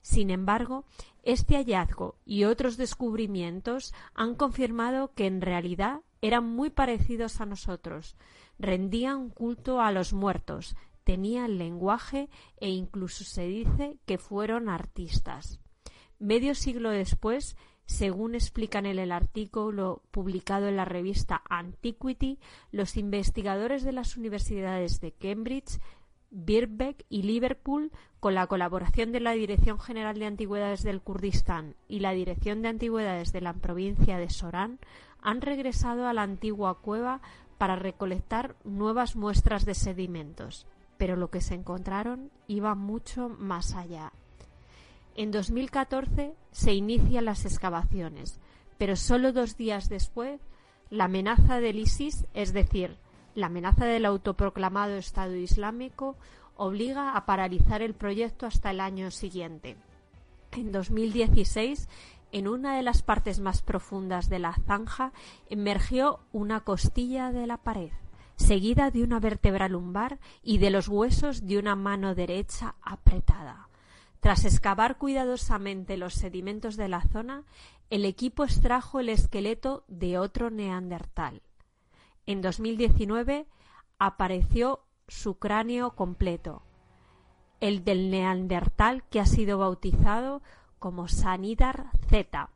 Sin 0.01 0.29
embargo, 0.29 0.85
este 1.23 1.55
hallazgo 1.55 2.17
y 2.25 2.43
otros 2.43 2.77
descubrimientos 2.77 3.93
han 4.13 4.35
confirmado 4.35 5.13
que 5.13 5.27
en 5.27 5.41
realidad 5.41 6.01
eran 6.21 6.45
muy 6.45 6.69
parecidos 6.69 7.41
a 7.41 7.45
nosotros, 7.45 8.15
rendían 8.59 9.29
culto 9.29 9.81
a 9.81 9.91
los 9.91 10.13
muertos, 10.13 10.75
tenían 11.03 11.57
lenguaje 11.57 12.29
e 12.57 12.69
incluso 12.69 13.23
se 13.23 13.47
dice 13.47 13.97
que 14.05 14.17
fueron 14.17 14.69
artistas. 14.69 15.59
Medio 16.19 16.55
siglo 16.55 16.89
después, 16.89 17.57
según 17.85 18.35
explican 18.35 18.85
en 18.85 18.97
el 18.97 19.11
artículo 19.11 20.01
publicado 20.11 20.67
en 20.67 20.77
la 20.77 20.85
revista 20.85 21.41
Antiquity, 21.49 22.39
los 22.71 22.95
investigadores 22.97 23.83
de 23.83 23.91
las 23.91 24.15
universidades 24.15 25.01
de 25.01 25.11
Cambridge, 25.11 25.79
Birkbeck 26.31 27.05
y 27.09 27.23
Liverpool, 27.23 27.91
con 28.19 28.33
la 28.33 28.47
colaboración 28.47 29.11
de 29.11 29.19
la 29.19 29.33
Dirección 29.33 29.79
General 29.79 30.17
de 30.17 30.25
Antigüedades 30.25 30.81
del 30.81 31.01
Kurdistán 31.01 31.75
y 31.87 31.99
la 31.99 32.11
Dirección 32.11 32.61
de 32.61 32.69
Antigüedades 32.69 33.33
de 33.33 33.41
la 33.41 33.53
provincia 33.53 34.17
de 34.17 34.29
Során, 34.29 34.79
han 35.21 35.41
regresado 35.41 36.07
a 36.07 36.13
la 36.13 36.23
antigua 36.23 36.79
cueva 36.79 37.21
para 37.57 37.75
recolectar 37.75 38.55
nuevas 38.63 39.15
muestras 39.15 39.65
de 39.65 39.75
sedimentos 39.75 40.65
pero 41.03 41.17
lo 41.17 41.29
que 41.29 41.41
se 41.41 41.53
encontraron 41.53 42.31
iba 42.47 42.75
mucho 42.75 43.27
más 43.27 43.73
allá. 43.73 44.13
En 45.17 45.31
2014 45.31 46.33
se 46.53 46.73
inician 46.73 47.25
las 47.25 47.43
excavaciones, 47.43 48.39
pero 48.77 48.95
solo 48.95 49.33
dos 49.33 49.57
días 49.57 49.89
después 49.89 50.39
la 50.89 51.03
amenaza 51.03 51.59
del 51.59 51.79
ISIS, 51.79 52.25
es 52.33 52.53
decir, 52.53 52.95
la 53.35 53.47
amenaza 53.47 53.85
del 53.85 54.05
autoproclamado 54.05 54.95
Estado 54.95 55.35
Islámico, 55.35 56.15
obliga 56.55 57.17
a 57.17 57.25
paralizar 57.25 57.81
el 57.81 57.95
proyecto 57.95 58.45
hasta 58.45 58.71
el 58.71 58.79
año 58.79 59.11
siguiente. 59.11 59.75
En 60.53 60.71
2016, 60.71 61.89
en 62.31 62.47
una 62.47 62.77
de 62.77 62.83
las 62.83 63.01
partes 63.01 63.41
más 63.41 63.61
profundas 63.61 64.29
de 64.29 64.39
la 64.39 64.53
zanja 64.53 65.11
emergió 65.49 66.21
una 66.31 66.61
costilla 66.61 67.33
de 67.33 67.45
la 67.45 67.57
pared, 67.57 67.91
seguida 68.35 68.91
de 68.91 69.03
una 69.03 69.19
vértebra 69.19 69.67
lumbar 69.67 70.19
y 70.41 70.57
de 70.57 70.69
los 70.69 70.87
huesos 70.87 71.45
de 71.45 71.57
una 71.57 71.75
mano 71.75 72.15
derecha 72.15 72.75
apretada. 72.81 73.69
Tras 74.19 74.45
excavar 74.45 74.97
cuidadosamente 74.97 75.97
los 75.97 76.13
sedimentos 76.13 76.77
de 76.77 76.87
la 76.87 77.01
zona, 77.01 77.43
el 77.89 78.05
equipo 78.05 78.43
extrajo 78.43 78.99
el 78.99 79.09
esqueleto 79.09 79.83
de 79.87 80.17
otro 80.17 80.49
neandertal. 80.49 81.41
En 82.25 82.41
2019 82.41 83.47
apareció 83.99 84.79
su 85.07 85.37
cráneo 85.39 85.91
completo, 85.91 86.63
el 87.59 87.83
del 87.83 88.09
neandertal 88.09 89.03
que 89.09 89.19
ha 89.19 89.25
sido 89.25 89.57
bautizado 89.57 90.41
como 90.79 91.07
Sanidar 91.07 91.91
Z, 92.09 92.49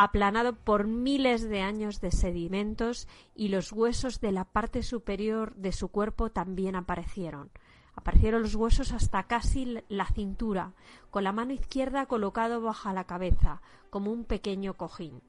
aplanado 0.00 0.54
por 0.54 0.86
miles 0.86 1.48
de 1.48 1.60
años 1.60 2.00
de 2.00 2.12
sedimentos 2.12 3.08
y 3.34 3.48
los 3.48 3.72
huesos 3.72 4.20
de 4.20 4.30
la 4.30 4.44
parte 4.44 4.84
superior 4.84 5.56
de 5.56 5.72
su 5.72 5.88
cuerpo 5.88 6.30
también 6.30 6.76
aparecieron. 6.76 7.50
Aparecieron 7.96 8.42
los 8.42 8.54
huesos 8.54 8.92
hasta 8.92 9.24
casi 9.24 9.82
la 9.88 10.06
cintura, 10.06 10.72
con 11.10 11.24
la 11.24 11.32
mano 11.32 11.52
izquierda 11.52 12.06
colocado 12.06 12.60
bajo 12.60 12.92
la 12.92 13.08
cabeza, 13.08 13.60
como 13.90 14.12
un 14.12 14.22
pequeño 14.22 14.74
cojín. 14.74 15.20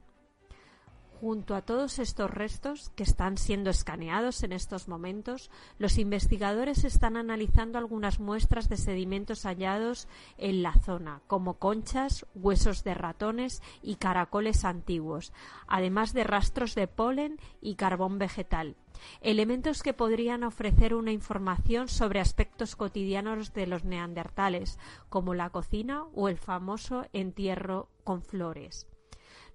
Junto 1.20 1.54
a 1.54 1.62
todos 1.62 2.00
estos 2.00 2.32
restos 2.32 2.92
que 2.96 3.04
están 3.04 3.38
siendo 3.38 3.70
escaneados 3.70 4.42
en 4.44 4.54
estos 4.54 4.88
momentos, 4.88 5.52
los 5.78 5.98
investigadores 5.98 6.86
están 6.86 7.18
analizando 7.18 7.78
algunas 7.78 8.22
muestras 8.22 8.70
de 8.70 8.78
sedimentos 8.78 9.44
hallados 9.44 10.08
en 10.38 10.64
la 10.64 10.72
zona, 10.76 11.20
como 11.28 11.56
conchas, 11.56 12.26
huesos 12.36 12.86
de 12.86 12.94
ratones 12.94 13.62
y 13.82 13.96
caracoles 13.96 14.64
antiguos, 14.64 15.34
además 15.68 16.14
de 16.14 16.24
rastros 16.24 16.74
de 16.74 16.88
polen 16.88 17.38
y 17.60 17.76
carbón 17.76 18.18
vegetal, 18.18 18.78
elementos 19.20 19.84
que 19.84 19.94
podrían 19.94 20.46
ofrecer 20.46 20.94
una 20.94 21.12
información 21.12 21.90
sobre 21.90 22.22
aspectos 22.22 22.78
cotidianos 22.78 23.52
de 23.52 23.68
los 23.68 23.84
neandertales, 23.84 24.80
como 25.10 25.34
la 25.34 25.50
cocina 25.50 26.06
o 26.16 26.30
el 26.30 26.38
famoso 26.38 27.08
entierro 27.12 27.90
con 28.06 28.22
flores. 28.22 28.89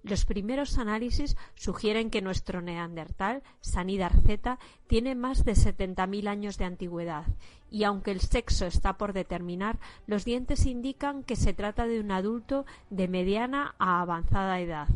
Los 0.05 0.23
primeros 0.23 0.77
análisis 0.77 1.35
sugieren 1.55 2.11
que 2.11 2.21
nuestro 2.21 2.61
neandertal, 2.61 3.41
Sanidar 3.59 4.13
Z, 4.21 4.59
tiene 4.85 5.15
más 5.15 5.43
de 5.45 5.53
70.000 5.53 6.27
años 6.27 6.59
de 6.59 6.65
antigüedad 6.65 7.25
y 7.71 7.85
aunque 7.85 8.11
el 8.11 8.21
sexo 8.21 8.67
está 8.67 8.99
por 8.99 9.13
determinar, 9.13 9.79
los 10.05 10.23
dientes 10.23 10.67
indican 10.67 11.23
que 11.23 11.35
se 11.35 11.53
trata 11.53 11.87
de 11.87 11.99
un 11.99 12.11
adulto 12.11 12.67
de 12.91 13.07
mediana 13.07 13.73
a 13.79 14.01
avanzada 14.01 14.59
edad. 14.59 14.87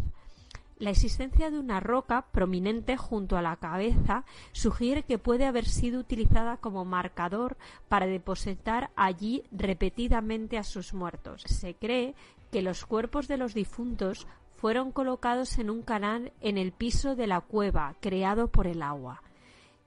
La 0.78 0.92
existencia 0.92 1.50
de 1.50 1.58
una 1.58 1.80
roca 1.80 2.28
prominente 2.32 2.96
junto 2.96 3.36
a 3.36 3.42
la 3.42 3.56
cabeza 3.56 4.26
sugiere 4.52 5.02
que 5.02 5.18
puede 5.18 5.48
haber 5.48 5.66
sido 5.66 6.00
utilizada 6.00 6.58
como 6.58 6.86
marcador 6.86 7.58
para 7.88 8.06
depositar 8.06 8.92
allí 8.96 9.44
repetidamente 9.52 10.60
a 10.60 10.64
sus 10.64 10.94
muertos. 10.94 11.42
Se 11.48 11.74
cree 11.74 12.14
que 12.52 12.62
los 12.62 12.86
cuerpos 12.86 13.28
de 13.28 13.38
los 13.38 13.56
difuntos 13.56 14.28
fueron 14.60 14.92
colocados 14.92 15.58
en 15.58 15.70
un 15.70 15.82
canal 15.82 16.34
en 16.42 16.58
el 16.58 16.74
piso 16.74 17.16
de 17.16 17.28
la 17.28 17.40
cueva 17.40 17.96
creado 18.02 18.50
por 18.50 18.68
el 18.68 18.82
agua, 18.82 19.22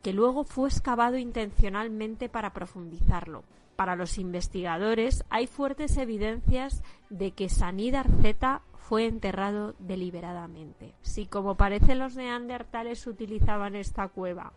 que 0.03 0.15
luego 0.15 0.45
fue 0.45 0.71
excavado 0.71 1.19
intencionalmente 1.19 2.31
para 2.31 2.55
profundizarlo. 2.55 3.45
Para 3.77 3.97
los 3.97 4.17
investigadores 4.17 5.25
hay 5.29 5.47
fuertes 5.47 5.99
evidencias 5.99 6.83
de 7.11 7.33
que 7.33 7.51
Sanidar 7.51 8.09
Z 8.23 8.63
fue 8.79 9.05
enterrado 9.05 9.75
deliberadamente. 9.79 10.95
Si 11.03 11.27
como 11.27 11.57
parece 11.57 11.95
los 11.95 12.17
neandertales 12.17 13.07
utilizaban 13.07 13.77
esta 13.77 14.09
cueva 14.09 14.55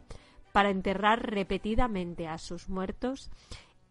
para 0.54 0.70
enterrar 0.70 1.30
repetidamente 1.30 2.30
a 2.30 2.38
sus 2.38 2.70
muertos, 2.70 3.30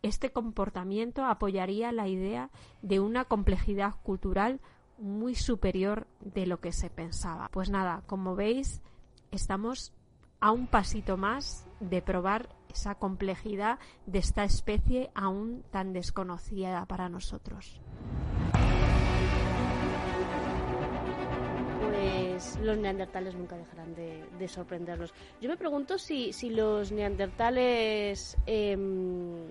este 0.00 0.32
comportamiento 0.32 1.26
apoyaría 1.26 1.92
la 1.92 2.08
idea 2.08 2.48
de 2.80 3.00
una 3.00 3.26
complejidad 3.26 3.94
cultural 4.02 4.60
muy 4.98 5.34
superior 5.34 6.06
de 6.20 6.46
lo 6.46 6.60
que 6.60 6.72
se 6.72 6.90
pensaba. 6.90 7.48
Pues 7.52 7.70
nada, 7.70 8.02
como 8.06 8.36
veis, 8.36 8.82
estamos 9.30 9.92
a 10.40 10.50
un 10.50 10.66
pasito 10.66 11.16
más 11.16 11.66
de 11.80 12.02
probar 12.02 12.48
esa 12.68 12.96
complejidad 12.96 13.78
de 14.06 14.18
esta 14.18 14.44
especie 14.44 15.10
aún 15.14 15.64
tan 15.70 15.92
desconocida 15.92 16.84
para 16.86 17.08
nosotros. 17.08 17.80
Pues 21.80 22.58
los 22.58 22.76
neandertales 22.76 23.34
nunca 23.34 23.56
dejarán 23.56 23.94
de, 23.94 24.48
sorprendernos. 24.48 25.14
Yo 25.40 25.48
me 25.48 25.56
pregunto 25.56 25.98
si, 25.98 26.32
si 26.32 26.50
los 26.50 26.92
neandertales 26.92 28.36
em, 28.46 29.46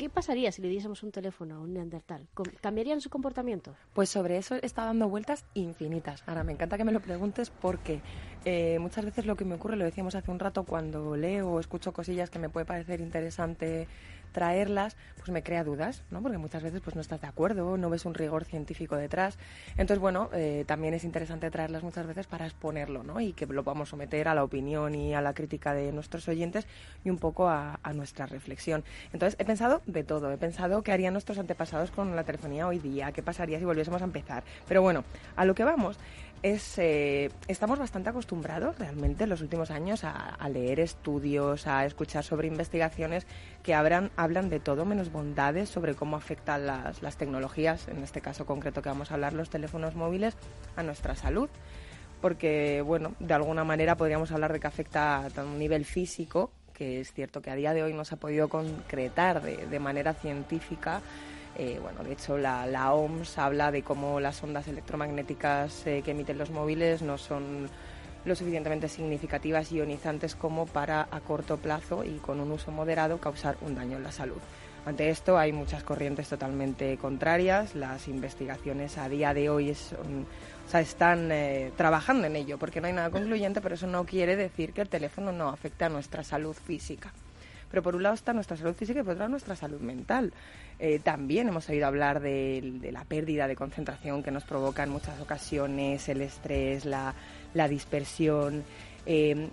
¿Qué 0.00 0.08
pasaría 0.08 0.50
si 0.50 0.62
le 0.62 0.70
diésemos 0.70 1.02
un 1.02 1.12
teléfono 1.12 1.56
a 1.56 1.58
un 1.58 1.74
neandertal? 1.74 2.26
¿Cambiarían 2.62 3.02
su 3.02 3.10
comportamiento? 3.10 3.76
Pues 3.92 4.08
sobre 4.08 4.38
eso 4.38 4.54
está 4.54 4.86
dando 4.86 5.10
vueltas 5.10 5.44
infinitas. 5.52 6.22
Ahora, 6.26 6.42
me 6.42 6.52
encanta 6.52 6.78
que 6.78 6.84
me 6.84 6.92
lo 6.92 7.00
preguntes 7.00 7.50
porque 7.50 8.00
eh, 8.46 8.78
muchas 8.78 9.04
veces 9.04 9.26
lo 9.26 9.36
que 9.36 9.44
me 9.44 9.56
ocurre, 9.56 9.76
lo 9.76 9.84
decíamos 9.84 10.14
hace 10.14 10.30
un 10.30 10.38
rato, 10.38 10.64
cuando 10.64 11.16
leo 11.16 11.50
o 11.50 11.60
escucho 11.60 11.92
cosillas 11.92 12.30
que 12.30 12.38
me 12.38 12.48
puede 12.48 12.64
parecer 12.64 13.02
interesante 13.02 13.88
traerlas, 14.32 14.96
pues 15.16 15.30
me 15.30 15.42
crea 15.42 15.64
dudas, 15.64 16.02
¿no? 16.10 16.22
Porque 16.22 16.38
muchas 16.38 16.62
veces 16.62 16.80
pues 16.80 16.96
no 16.96 17.02
estás 17.02 17.20
de 17.20 17.26
acuerdo, 17.26 17.76
no 17.76 17.90
ves 17.90 18.04
un 18.04 18.14
rigor 18.14 18.44
científico 18.44 18.96
detrás. 18.96 19.38
Entonces, 19.72 19.98
bueno, 19.98 20.30
eh, 20.32 20.64
también 20.66 20.94
es 20.94 21.04
interesante 21.04 21.50
traerlas 21.50 21.82
muchas 21.82 22.06
veces 22.06 22.26
para 22.26 22.46
exponerlo, 22.46 23.02
¿no? 23.02 23.20
Y 23.20 23.32
que 23.32 23.46
lo 23.46 23.62
podamos 23.62 23.88
someter 23.88 24.28
a 24.28 24.34
la 24.34 24.44
opinión 24.44 24.94
y 24.94 25.14
a 25.14 25.20
la 25.20 25.34
crítica 25.34 25.74
de 25.74 25.92
nuestros 25.92 26.26
oyentes 26.28 26.66
y 27.04 27.10
un 27.10 27.18
poco 27.18 27.48
a, 27.48 27.78
a 27.82 27.92
nuestra 27.92 28.26
reflexión. 28.26 28.84
Entonces, 29.12 29.38
he 29.38 29.44
pensado 29.44 29.82
de 29.86 30.04
todo. 30.04 30.30
He 30.32 30.38
pensado 30.38 30.82
qué 30.82 30.92
harían 30.92 31.12
nuestros 31.12 31.38
antepasados 31.38 31.90
con 31.90 32.16
la 32.16 32.24
telefonía 32.24 32.66
hoy 32.66 32.78
día, 32.78 33.12
qué 33.12 33.22
pasaría 33.22 33.58
si 33.58 33.64
volviésemos 33.64 34.02
a 34.02 34.04
empezar. 34.04 34.44
Pero 34.66 34.82
bueno, 34.82 35.04
a 35.36 35.44
lo 35.44 35.54
que 35.54 35.64
vamos 35.64 35.98
es 36.42 36.78
eh, 36.78 37.30
estamos 37.48 37.78
bastante 37.78 38.08
acostumbrados 38.10 38.78
realmente 38.78 39.24
en 39.24 39.30
los 39.30 39.42
últimos 39.42 39.70
años 39.70 40.04
a, 40.04 40.36
leer 40.48 40.80
estudios, 40.80 41.66
a 41.66 41.84
escuchar 41.84 42.24
sobre 42.24 42.48
investigaciones 42.48 43.26
que 43.62 43.74
hablan, 43.74 44.10
hablan 44.22 44.48
de 44.48 44.60
todo 44.60 44.84
menos 44.84 45.12
bondades 45.12 45.68
sobre 45.68 45.94
cómo 45.94 46.16
afectan 46.16 46.66
las, 46.66 47.02
las 47.02 47.16
tecnologías, 47.16 47.88
en 47.88 48.02
este 48.02 48.20
caso 48.20 48.46
concreto 48.46 48.82
que 48.82 48.88
vamos 48.88 49.10
a 49.10 49.14
hablar, 49.14 49.32
los 49.32 49.50
teléfonos 49.50 49.94
móviles, 49.94 50.36
a 50.76 50.82
nuestra 50.82 51.14
salud. 51.14 51.48
Porque, 52.20 52.82
bueno, 52.82 53.14
de 53.18 53.34
alguna 53.34 53.64
manera 53.64 53.96
podríamos 53.96 54.30
hablar 54.32 54.52
de 54.52 54.60
que 54.60 54.66
afecta 54.66 55.26
a 55.26 55.44
un 55.44 55.58
nivel 55.58 55.84
físico, 55.84 56.50
que 56.74 57.00
es 57.00 57.12
cierto 57.12 57.40
que 57.40 57.50
a 57.50 57.54
día 57.54 57.72
de 57.72 57.82
hoy 57.82 57.94
no 57.94 58.04
se 58.04 58.14
ha 58.14 58.18
podido 58.18 58.48
concretar 58.48 59.42
de, 59.42 59.66
de 59.66 59.78
manera 59.80 60.12
científica 60.14 61.00
eh, 61.56 61.78
bueno, 61.82 62.02
de 62.04 62.12
hecho, 62.12 62.38
la, 62.38 62.94
OMS 62.94 63.38
habla 63.38 63.70
de 63.70 63.82
cómo 63.82 64.20
las 64.20 64.42
ondas 64.42 64.68
electromagnéticas 64.68 65.86
eh, 65.86 66.02
que 66.04 66.12
emiten 66.12 66.38
los 66.38 66.50
móviles 66.50 67.02
no 67.02 67.18
son 67.18 67.68
lo 68.24 68.34
suficientemente 68.34 68.88
significativas 68.88 69.72
y 69.72 69.76
ionizantes 69.76 70.34
como 70.34 70.66
para 70.66 71.08
a 71.10 71.20
corto 71.20 71.56
plazo 71.56 72.04
y 72.04 72.18
con 72.18 72.40
un 72.40 72.52
uso 72.52 72.70
moderado 72.70 73.18
causar 73.18 73.56
un 73.62 73.74
daño 73.74 73.96
en 73.96 74.02
la 74.02 74.12
salud. 74.12 74.38
Ante 74.86 75.10
esto 75.10 75.38
hay 75.38 75.52
muchas 75.52 75.82
corrientes 75.82 76.28
totalmente 76.28 76.96
contrarias. 76.96 77.74
Las 77.74 78.08
investigaciones 78.08 78.96
a 78.96 79.08
día 79.08 79.34
de 79.34 79.50
hoy 79.50 79.74
están 80.72 81.30
eh, 81.32 81.70
trabajando 81.76 82.26
en 82.26 82.36
ello 82.36 82.58
porque 82.58 82.80
no 82.80 82.86
hay 82.86 82.94
nada 82.94 83.10
concluyente, 83.10 83.60
pero 83.60 83.74
eso 83.74 83.86
no 83.86 84.04
quiere 84.04 84.36
decir 84.36 84.72
que 84.72 84.80
el 84.80 84.88
teléfono 84.88 85.32
no 85.32 85.48
afecte 85.48 85.84
a 85.84 85.90
nuestra 85.90 86.24
salud 86.24 86.54
física. 86.54 87.12
Pero 87.70 87.82
por 87.82 87.94
un 87.94 88.02
lado 88.02 88.14
está 88.14 88.32
nuestra 88.32 88.56
salud 88.56 88.74
física 88.74 89.00
y 89.00 89.02
por 89.02 89.12
otro 89.12 89.20
lado 89.20 89.30
nuestra 89.30 89.54
salud 89.54 89.80
mental. 89.80 90.32
Eh, 90.78 90.98
también 90.98 91.48
hemos 91.48 91.68
oído 91.68 91.86
hablar 91.86 92.20
de, 92.20 92.80
la 92.90 93.04
pérdida 93.04 93.46
de 93.46 93.54
concentración 93.54 94.22
que 94.22 94.30
nos 94.30 94.44
provoca 94.44 94.82
en 94.82 94.90
muchas 94.90 95.20
ocasiones, 95.20 96.08
el 96.08 96.22
estrés, 96.22 96.86
la, 96.86 97.14
dispersión. 97.54 98.64
Eh, 99.06 99.48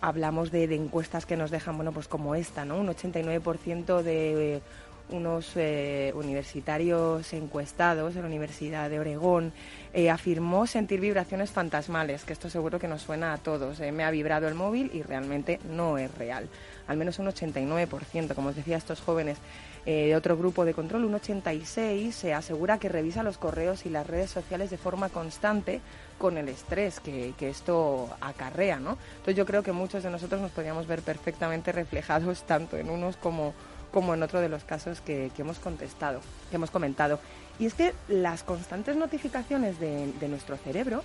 hablamos 0.00 0.50
de, 0.50 0.64
encuestas 0.74 1.26
que 1.26 1.36
nos 1.36 1.50
dejan, 1.50 1.76
bueno, 1.76 1.92
pues 1.92 2.08
como 2.08 2.34
esta, 2.34 2.64
¿no? 2.64 2.78
Un 2.78 2.88
89% 2.88 4.02
de 4.02 4.62
unos 5.08 5.52
eh, 5.54 6.12
universitarios 6.14 7.32
encuestados 7.32 8.16
en 8.16 8.22
la 8.22 8.28
Universidad 8.28 8.90
de 8.90 8.98
Oregón 8.98 9.52
eh, 9.94 10.10
afirmó 10.10 10.66
sentir 10.66 11.00
vibraciones 11.00 11.50
fantasmales, 11.50 12.24
que 12.24 12.32
esto 12.32 12.50
seguro 12.50 12.78
que 12.78 12.88
nos 12.88 13.02
suena 13.02 13.32
a 13.32 13.38
todos. 13.38 13.80
Eh, 13.80 13.92
me 13.92 14.04
ha 14.04 14.10
vibrado 14.10 14.48
el 14.48 14.54
móvil 14.54 14.90
y 14.92 15.02
realmente 15.02 15.60
no 15.70 15.98
es 15.98 16.12
real. 16.16 16.48
Al 16.88 16.96
menos 16.96 17.18
un 17.18 17.26
89%, 17.26 18.34
como 18.34 18.48
os 18.48 18.56
decía, 18.56 18.76
estos 18.76 19.00
jóvenes 19.00 19.38
de 19.84 20.16
otro 20.16 20.36
grupo 20.36 20.64
de 20.64 20.74
control, 20.74 21.04
un 21.04 21.14
86% 21.14 22.10
se 22.10 22.34
asegura 22.34 22.78
que 22.78 22.88
revisa 22.88 23.22
los 23.22 23.38
correos 23.38 23.86
y 23.86 23.88
las 23.88 24.04
redes 24.04 24.30
sociales 24.30 24.68
de 24.68 24.78
forma 24.78 25.10
constante 25.10 25.80
con 26.18 26.38
el 26.38 26.48
estrés 26.48 27.00
que, 27.00 27.34
que, 27.38 27.48
esto 27.50 28.08
acarrea, 28.20 28.78
¿no? 28.78 28.98
Entonces 29.10 29.36
yo 29.36 29.46
creo 29.46 29.62
que 29.62 29.72
muchos 29.72 30.02
de 30.02 30.10
nosotros 30.10 30.40
nos 30.40 30.50
podríamos 30.50 30.86
ver 30.86 31.02
perfectamente 31.02 31.72
reflejados 31.72 32.42
tanto 32.46 32.76
en 32.76 32.90
unos 32.90 33.16
como 33.16 33.54
como 33.96 34.12
en 34.12 34.22
otro 34.22 34.42
de 34.42 34.50
los 34.50 34.62
casos 34.62 35.00
que, 35.00 35.30
hemos 35.38 35.58
contestado, 35.58 36.20
que 36.50 36.56
hemos 36.56 36.70
comentado. 36.70 37.18
Y 37.58 37.64
es 37.64 37.72
que 37.72 37.94
las 38.08 38.42
constantes 38.42 38.94
notificaciones 38.94 39.80
de, 39.80 40.12
nuestro 40.28 40.58
cerebro 40.58 41.02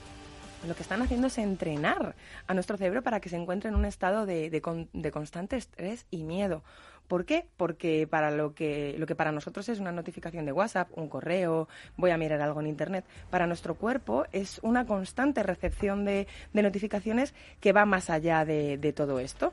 lo 0.68 0.76
que 0.76 0.84
están 0.84 1.02
haciendo 1.02 1.28
es 1.28 1.38
entrenar 1.38 2.16
a 2.48 2.54
nuestro 2.54 2.76
cerebro 2.76 3.02
para 3.02 3.22
que 3.22 3.30
se 3.30 3.38
encuentre 3.38 3.70
en 3.70 3.76
un 3.76 3.86
estado 3.86 4.26
de, 4.26 4.50
de, 4.50 5.12
constante 5.12 5.56
estrés 5.56 6.06
y 6.12 6.24
miedo. 6.24 6.64
¿Por 7.12 7.26
qué? 7.26 7.46
Porque 7.58 8.08
para 8.10 8.32
lo 8.32 8.56
que, 8.56 8.96
lo 8.98 9.06
que 9.06 9.16
para 9.16 9.34
nosotros 9.34 9.68
es 9.68 9.82
una 9.82 9.92
notificación 9.92 10.46
de 10.46 10.54
WhatsApp, 10.54 10.88
un 10.98 11.10
correo, 11.10 11.68
voy 11.98 12.12
a 12.12 12.18
mirar 12.18 12.40
algo 12.40 12.62
en 12.62 12.68
Internet, 12.68 13.04
para 13.30 13.48
nuestro 13.48 13.76
cuerpo 13.76 14.28
es 14.32 14.62
una 14.64 14.86
constante 14.86 15.44
recepción 15.44 16.06
de, 16.06 16.26
notificaciones 16.54 17.34
que 17.60 17.74
va 17.74 17.84
más 17.84 18.10
allá 18.10 18.46
de, 18.46 18.78
de 18.78 18.94
todo 18.94 19.20
esto. 19.20 19.52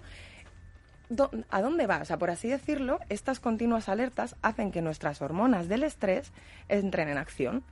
¿A 1.50 1.60
dónde 1.60 1.88
va? 1.88 1.98
O 2.00 2.04
sea, 2.04 2.16
por 2.16 2.30
así 2.30 2.46
decirlo, 2.46 3.00
estas 3.08 3.40
continuas 3.40 3.88
alertas 3.88 4.36
hacen 4.40 4.70
que 4.70 4.80
nuestras 4.80 5.20
hormonas 5.20 5.66
del 5.66 5.82
estrés 5.82 6.32
entren 6.68 7.08
en 7.08 7.18
acción 7.18 7.64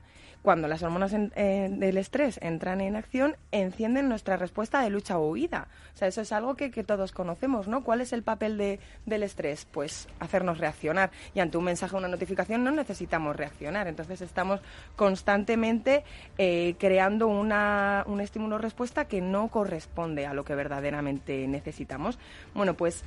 cuando 0.46 0.68
las 0.68 0.80
hormonas 0.84 1.10
del 1.10 1.96
estrés 1.96 2.38
entran 2.40 2.80
en 2.80 2.94
acción, 2.94 3.36
encienden 3.50 4.08
nuestra 4.08 4.36
respuesta 4.36 4.80
de 4.80 4.90
lucha 4.90 5.18
o 5.18 5.28
huida. 5.28 5.66
O 5.92 5.96
sea, 5.96 6.06
eso 6.06 6.20
es 6.20 6.30
algo 6.30 6.54
que, 6.54 6.70
todos 6.84 7.10
conocemos, 7.10 7.66
¿no? 7.66 7.82
¿Cuál 7.82 8.00
es 8.00 8.12
el 8.12 8.22
papel 8.22 8.56
de, 8.56 8.78
del 9.06 9.24
estrés? 9.24 9.66
Pues 9.68 10.06
hacernos 10.20 10.58
reaccionar. 10.58 11.10
Y 11.34 11.40
ante 11.40 11.58
un 11.58 11.64
mensaje 11.64 11.96
o 11.96 11.98
una 11.98 12.06
notificación 12.06 12.62
no 12.62 12.70
necesitamos 12.70 13.34
reaccionar. 13.34 13.88
Entonces 13.88 14.20
estamos 14.20 14.60
constantemente 14.94 16.04
eh, 16.38 16.76
creando 16.78 17.26
una, 17.26 18.04
un 18.06 18.20
estímulo-respuesta 18.20 19.06
que 19.06 19.20
no 19.20 19.48
corresponde 19.48 20.26
a 20.26 20.32
lo 20.32 20.44
que 20.44 20.54
verdaderamente 20.54 21.48
necesitamos. 21.48 22.20
Bueno, 22.54 22.74
pues... 22.74 23.02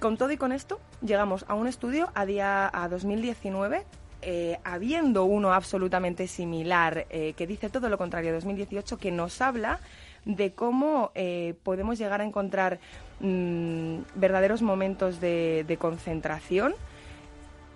Con 0.00 0.16
todo 0.16 0.30
y 0.30 0.36
con 0.36 0.52
esto, 0.52 0.80
llegamos 1.02 1.44
a 1.48 1.54
un 1.54 1.66
estudio 1.66 2.12
a 2.14 2.24
día 2.24 2.70
a 2.72 2.88
2019 2.88 3.84
eh, 4.20 4.58
habiendo 4.64 5.24
uno 5.24 5.52
absolutamente 5.52 6.26
similar 6.26 7.06
eh, 7.08 7.34
que 7.36 7.46
dice 7.46 7.70
todo 7.70 7.88
lo 7.88 7.98
contrario, 7.98 8.32
2018, 8.32 8.98
que 8.98 9.12
nos 9.12 9.40
habla 9.40 9.78
de 10.24 10.52
cómo 10.52 11.12
eh, 11.14 11.54
podemos 11.62 11.98
llegar 11.98 12.20
a 12.20 12.24
encontrar 12.24 12.80
mm, 13.20 13.98
verdaderos 14.16 14.60
momentos 14.60 15.20
de, 15.20 15.76
concentración 15.78 16.74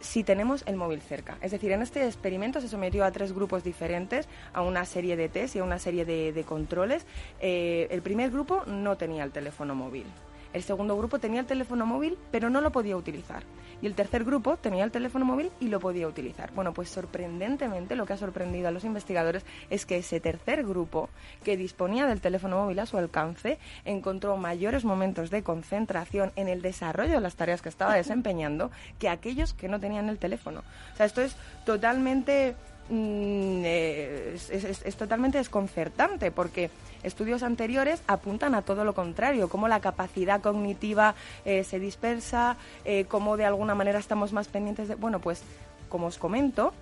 si 0.00 0.24
tenemos 0.24 0.64
el 0.66 0.74
móvil 0.74 1.00
cerca. 1.00 1.38
Es 1.42 1.52
decir, 1.52 1.70
en 1.70 1.80
este 1.80 2.04
experimento 2.06 2.60
se 2.60 2.66
sometió 2.66 3.04
a 3.04 3.12
tres 3.12 3.32
grupos 3.32 3.62
diferentes, 3.62 4.28
a 4.52 4.62
una 4.62 4.84
serie 4.84 5.16
de 5.16 5.28
test 5.28 5.54
y 5.54 5.60
a 5.60 5.64
una 5.64 5.78
serie 5.78 6.04
de 6.04 6.44
controles. 6.44 7.06
el 7.40 8.02
primer 8.02 8.32
grupo 8.32 8.64
no 8.66 8.96
tenía 8.96 9.22
el 9.22 9.30
teléfono 9.30 9.76
móvil. 9.76 10.06
El 10.52 10.62
segundo 10.62 10.96
grupo 10.98 11.18
tenía 11.18 11.40
el 11.40 11.46
teléfono 11.46 11.86
móvil, 11.86 12.18
pero 12.30 12.50
no 12.50 12.60
lo 12.60 12.72
podía 12.72 12.96
utilizar. 12.96 13.42
Y 13.82 13.86
el 13.86 13.94
tercer 13.94 14.24
grupo 14.24 14.56
tenía 14.56 14.84
el 14.84 14.90
teléfono 14.90 15.24
móvil 15.24 15.50
y 15.60 15.68
lo 15.68 15.80
podía 15.80 16.06
utilizar. 16.06 16.52
Bueno, 16.52 16.72
pues 16.72 16.88
sorprendentemente 16.88 17.96
lo 17.96 18.06
que 18.06 18.12
ha 18.12 18.16
sorprendido 18.16 18.68
a 18.68 18.70
los 18.70 18.84
investigadores 18.84 19.44
es 19.70 19.84
que 19.84 19.98
ese 19.98 20.20
tercer 20.20 20.64
grupo, 20.64 21.10
que 21.44 21.56
disponía 21.56 22.06
del 22.06 22.20
teléfono 22.20 22.62
móvil 22.62 22.78
a 22.78 22.86
su 22.86 22.96
alcance, 22.96 23.58
encontró 23.84 24.36
mayores 24.36 24.84
momentos 24.84 25.30
de 25.30 25.42
concentración 25.42 26.32
en 26.36 26.48
el 26.48 26.62
desarrollo 26.62 27.14
de 27.14 27.20
las 27.20 27.34
tareas 27.34 27.60
que 27.60 27.68
estaba 27.68 27.94
desempeñando 27.94 28.70
que 28.98 29.08
aquellos 29.08 29.52
que 29.52 29.68
no 29.68 29.80
tenían 29.80 30.08
el 30.08 30.18
teléfono. 30.18 30.62
O 30.94 30.96
sea, 30.96 31.06
esto 31.06 31.20
es 31.20 31.36
totalmente 31.66 32.54
Mm, 32.88 33.64
es, 33.64 34.96
totalmente 34.98 35.38
desconcertante 35.38 36.30
porque 36.30 36.68
estudios 37.02 37.42
anteriores 37.42 38.02
apuntan 38.06 38.54
a 38.54 38.62
todo 38.62 38.84
lo 38.84 38.94
contrario, 38.94 39.48
cómo 39.48 39.68
la 39.68 39.80
capacidad 39.80 40.40
cognitiva 40.40 41.14
eh, 41.44 41.64
se 41.64 41.78
dispersa, 41.78 42.56
eh, 42.84 43.04
cómo 43.08 43.36
de 43.36 43.44
alguna 43.44 43.74
manera 43.74 43.98
estamos 43.98 44.32
más 44.32 44.48
pendientes 44.48 44.88
de... 44.88 44.94
Bueno, 44.94 45.20
pues 45.20 45.42
como 45.88 46.06
os 46.06 46.18
comento, 46.18 46.72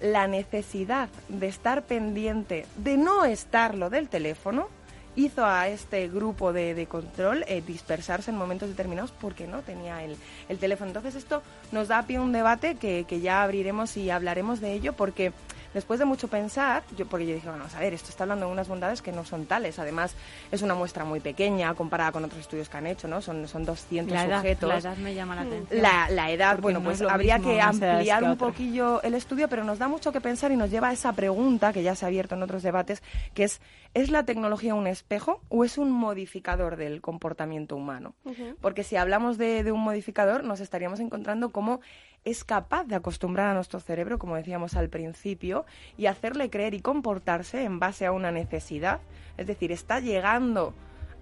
la 0.00 0.26
necesidad 0.26 1.08
de 1.28 1.48
estar 1.48 1.82
pendiente 1.82 2.66
de 2.76 2.96
no 2.96 3.24
estarlo 3.24 3.90
del 3.90 4.08
teléfono 4.08 4.68
hizo 5.16 5.44
a 5.44 5.68
este 5.68 6.08
grupo 6.08 6.52
de, 6.52 6.86
control 6.86 7.44
dispersarse 7.66 8.30
en 8.30 8.36
momentos 8.36 8.68
determinados 8.68 9.12
porque 9.12 9.46
no 9.46 9.62
tenía 9.62 10.02
el, 10.02 10.16
el, 10.48 10.58
teléfono. 10.58 10.88
Entonces 10.88 11.14
esto 11.14 11.42
nos 11.72 11.88
da 11.88 12.02
pie 12.02 12.16
a 12.16 12.20
un 12.20 12.32
debate 12.32 12.74
que, 12.76 13.04
que 13.08 13.20
ya 13.20 13.42
abriremos 13.42 13.96
y 13.96 14.10
hablaremos 14.10 14.60
de 14.60 14.72
ello 14.72 14.92
porque 14.94 15.32
después 15.74 15.98
de 15.98 16.06
mucho 16.06 16.28
pensar, 16.28 16.82
yo 16.96 17.06
porque 17.06 17.26
yo 17.26 17.34
dije, 17.34 17.48
vamos 17.48 17.74
a 17.74 17.80
ver, 17.80 17.92
esto 17.92 18.08
está 18.08 18.24
hablando 18.24 18.46
de 18.46 18.52
unas 18.52 18.68
bondades 18.68 19.02
que 19.02 19.12
no 19.12 19.24
son 19.24 19.46
tales. 19.46 19.78
Además, 19.78 20.14
es 20.50 20.62
una 20.62 20.74
muestra 20.74 21.04
muy 21.04 21.20
pequeña 21.20 21.74
comparada 21.74 22.12
con 22.12 22.24
otros 22.24 22.40
estudios 22.40 22.68
que 22.68 22.76
han 22.76 22.86
hecho, 22.86 23.08
¿no? 23.08 23.20
Son, 23.20 23.46
son 23.48 23.64
200 23.64 24.18
sujetos. 24.18 24.68
La 24.68 24.78
edad 24.78 24.96
me 24.96 25.14
llama 25.14 25.34
la 25.34 25.42
atención. 25.42 25.82
La, 25.82 26.30
edad, 26.30 26.58
bueno, 26.60 26.82
pues 26.82 27.02
habría 27.02 27.38
que 27.40 27.60
ampliar 27.60 28.24
un 28.24 28.36
poquillo 28.36 29.02
el 29.02 29.14
estudio, 29.14 29.48
pero 29.48 29.64
nos 29.64 29.78
da 29.78 29.88
mucho 29.88 30.12
que 30.12 30.20
pensar 30.20 30.52
y 30.52 30.56
nos 30.56 30.70
lleva 30.70 30.88
a 30.88 30.92
esa 30.92 31.12
pregunta 31.12 31.72
que 31.72 31.82
ya 31.82 31.94
se 31.94 32.04
ha 32.04 32.08
abierto 32.08 32.34
en 32.34 32.42
otros 32.42 32.62
debates, 32.62 33.02
que 33.34 33.44
es, 33.44 33.60
¿es 33.92 34.10
la 34.10 34.24
tecnología 34.24 34.74
un 34.74 34.86
espejo 34.86 35.40
o 35.48 35.64
es 35.64 35.78
un 35.78 35.90
modificador 35.90 36.76
del 36.76 37.00
comportamiento 37.00 37.76
humano? 37.76 38.14
Porque 38.60 38.84
si 38.84 38.96
hablamos 38.96 39.38
de, 39.38 39.64
de 39.64 39.72
un 39.72 39.80
modificador, 39.80 40.44
nos 40.44 40.60
estaríamos 40.60 41.00
encontrando 41.00 41.50
como 41.50 41.80
es 42.24 42.44
capaz 42.44 42.84
de 42.84 42.94
acostumbrar 42.94 43.48
a 43.48 43.54
nuestro 43.54 43.80
cerebro, 43.80 44.18
como 44.18 44.36
decíamos 44.36 44.76
al 44.76 44.88
principio, 44.88 45.66
y 45.96 46.06
hacerle 46.06 46.50
creer 46.50 46.74
y 46.74 46.80
comportarse 46.80 47.64
en 47.64 47.78
base 47.78 48.06
a 48.06 48.12
una 48.12 48.30
necesidad. 48.30 49.00
Es 49.36 49.46
decir, 49.46 49.72
está 49.72 50.00
llegando 50.00 50.74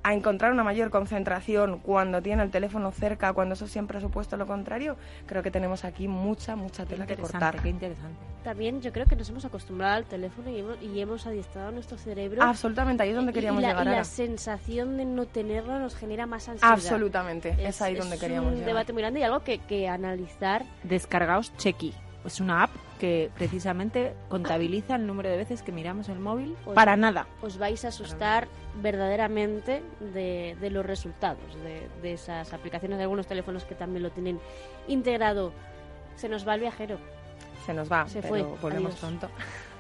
a 0.03 0.15
encontrar 0.15 0.53
una 0.53 0.65
mayor 0.65 0.91
concentración 0.91 1.79
cuando 1.79 2.21
tiene 2.23 2.43
el 2.43 2.51
teléfono 2.51 2.91
cerca, 2.91 3.33
cuando 3.33 3.55
eso 3.55 3.67
siempre 3.67 3.99
ha 3.99 4.01
supuesto 4.01 4.37
lo 4.37 4.47
contrario, 4.47 4.97
creo 5.27 5.43
que 5.43 5.51
tenemos 5.51 5.85
aquí 5.85 6.09
mucha, 6.09 6.57
mucha 6.57 6.85
tela 6.87 7.07
que 7.07 7.17
cortar. 7.17 7.63
Qué 7.63 7.69
interesante. 7.69 8.19
También 8.43 8.81
yo 8.81 8.93
creo 8.93 9.07
que 9.07 9.15
nos 9.15 9.29
hemos 9.31 9.45
acostumbrado 9.45 9.95
al 9.95 10.05
teléfono 10.05 10.51
y 10.51 10.59
hemos, 10.59 10.83
y 10.83 11.01
hemos 11.01 11.27
adiestrado 11.27 11.71
nuestro 11.71 11.97
cerebro. 11.97 12.43
Absolutamente, 12.43 13.05
ahí 13.05 13.11
es 13.11 13.17
donde 13.17 13.33
queríamos 13.33 13.63
llegar. 13.63 13.87
Y 13.87 13.91
la 13.91 14.05
sensación 14.05 14.97
de 14.97 15.05
no 15.05 15.27
tenerlo 15.27 15.79
nos 15.79 15.95
genera 15.95 16.27
más 16.27 16.49
ansiedad. 16.49 16.73
Absolutamente, 16.73 17.57
es, 17.59 17.81
ahí 17.81 17.95
donde 17.95 18.19
queríamos 18.19 18.53
llegar. 18.53 18.55
Es 18.55 18.61
un 18.61 18.67
debate 18.67 18.93
muy 18.93 19.03
grande 19.03 19.21
y 19.21 19.23
algo 19.23 19.41
que, 19.41 19.59
que 19.59 19.89
analizar. 19.89 20.65
Descargaos 20.83 21.57
Checky 21.57 21.95
es 22.25 22.41
una 22.41 22.65
app 22.65 22.71
que 22.99 23.31
precisamente 23.37 24.15
contabiliza 24.29 24.95
el 24.95 25.07
número 25.07 25.29
de 25.29 25.37
veces 25.37 25.63
que 25.63 25.73
miramos 25.73 26.09
el 26.09 26.21
móvil 26.21 26.57
para 26.75 26.97
nada. 26.97 27.27
Os 27.43 27.59
vais 27.59 27.85
a 27.85 27.89
asustar 27.89 28.47
verdaderamente 28.81 29.83
de, 30.15 30.57
los 30.71 30.87
resultados 30.87 31.43
de, 31.63 32.13
esas 32.13 32.53
aplicaciones 32.53 32.99
de 32.99 33.05
algunos 33.05 33.27
teléfonos 33.27 33.65
que 33.65 33.75
también 33.75 34.03
lo 34.03 34.11
tienen 34.11 34.41
integrado. 34.87 35.53
Se 36.17 36.29
nos 36.29 36.47
va 36.47 36.55
el 36.55 36.61
viajero. 36.61 36.99
Se 37.67 37.75
nos 37.75 37.91
va, 37.91 38.09
se 38.09 38.23
fue. 38.23 38.43
Volvemos 38.43 38.95
pronto. 38.97 39.29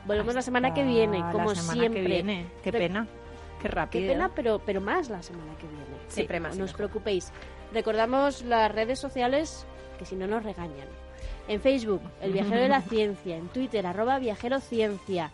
Volvemos 0.04 0.34
la 0.34 0.42
semana 0.42 0.74
que 0.74 0.82
viene, 0.82 1.22
como 1.30 1.54
siempre. 1.54 2.02
viene. 2.02 2.46
Qué 2.62 2.72
pena. 2.72 3.06
Qué 3.60 3.68
rápido. 3.68 4.02
Qué 4.02 4.12
pena, 4.12 4.30
pero, 4.34 4.60
pero 4.64 4.80
más 4.80 5.08
la 5.08 5.22
semana 5.22 5.52
que 5.58 5.68
viene. 5.68 5.84
Siempre 6.08 6.40
más. 6.40 6.56
No 6.56 6.64
os 6.64 6.72
preocupéis. 6.72 7.32
Recordamos 7.72 8.42
las 8.42 8.72
redes 8.72 8.98
sociales 8.98 9.64
que 9.98 10.04
si 10.04 10.16
no 10.16 10.26
nos 10.26 10.42
regañan. 10.42 10.88
En 11.48 11.60
Facebook, 11.60 12.02
El 12.20 12.32
Viajero 12.32 12.60
de 12.60 12.68
la 12.68 12.82
Ciencia. 12.82 13.36
En 13.36 13.48
Twitter, 13.48 13.86
arroba 13.86 14.18
Viajero 14.18 14.60
Ciencia. 14.60 15.30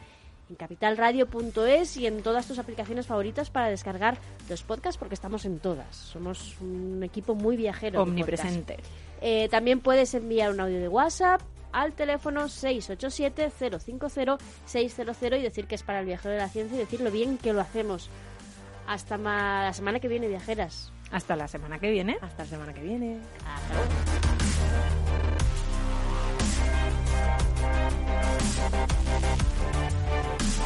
En 0.48 0.56
capitalradio.es 0.56 1.96
y 1.98 2.06
en 2.06 2.22
todas 2.22 2.48
tus 2.48 2.58
aplicaciones 2.58 3.06
favoritas 3.06 3.50
para 3.50 3.68
descargar 3.68 4.16
los 4.48 4.62
podcasts, 4.62 4.98
porque 4.98 5.14
estamos 5.14 5.44
en 5.44 5.58
todas. 5.58 5.94
Somos 5.94 6.56
un 6.60 7.02
equipo 7.02 7.34
muy 7.34 7.56
viajero. 7.56 8.02
Omnipresente. 8.02 8.78
Eh, 9.20 9.48
también 9.50 9.80
puedes 9.80 10.14
enviar 10.14 10.50
un 10.50 10.60
audio 10.60 10.80
de 10.80 10.88
WhatsApp 10.88 11.42
al 11.72 11.92
teléfono 11.92 12.44
687-050-600 12.44 15.38
y 15.38 15.42
decir 15.42 15.66
que 15.66 15.74
es 15.74 15.82
para 15.82 16.00
el 16.00 16.06
viajero 16.06 16.32
de 16.32 16.40
la 16.40 16.48
ciencia 16.48 16.76
y 16.76 16.78
decirlo 16.78 17.10
bien 17.10 17.36
que 17.36 17.52
lo 17.52 17.60
hacemos. 17.60 18.08
Hasta 18.86 19.18
la 19.18 19.70
semana 19.74 20.00
que 20.00 20.08
viene, 20.08 20.28
viajeras. 20.28 20.90
Hasta 21.10 21.36
la 21.36 21.46
semana 21.46 21.78
que 21.78 21.90
viene. 21.90 22.16
Hasta 22.22 22.44
la 22.44 22.48
semana 22.48 22.72
que 22.72 22.80
viene. 22.80 23.18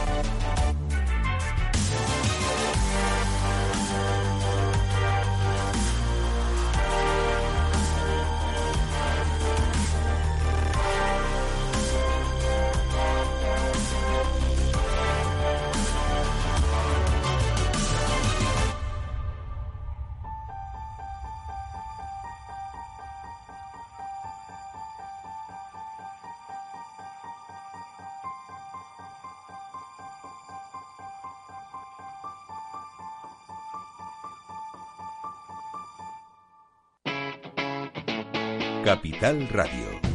We'll 0.04 0.41
Radio. 39.32 40.11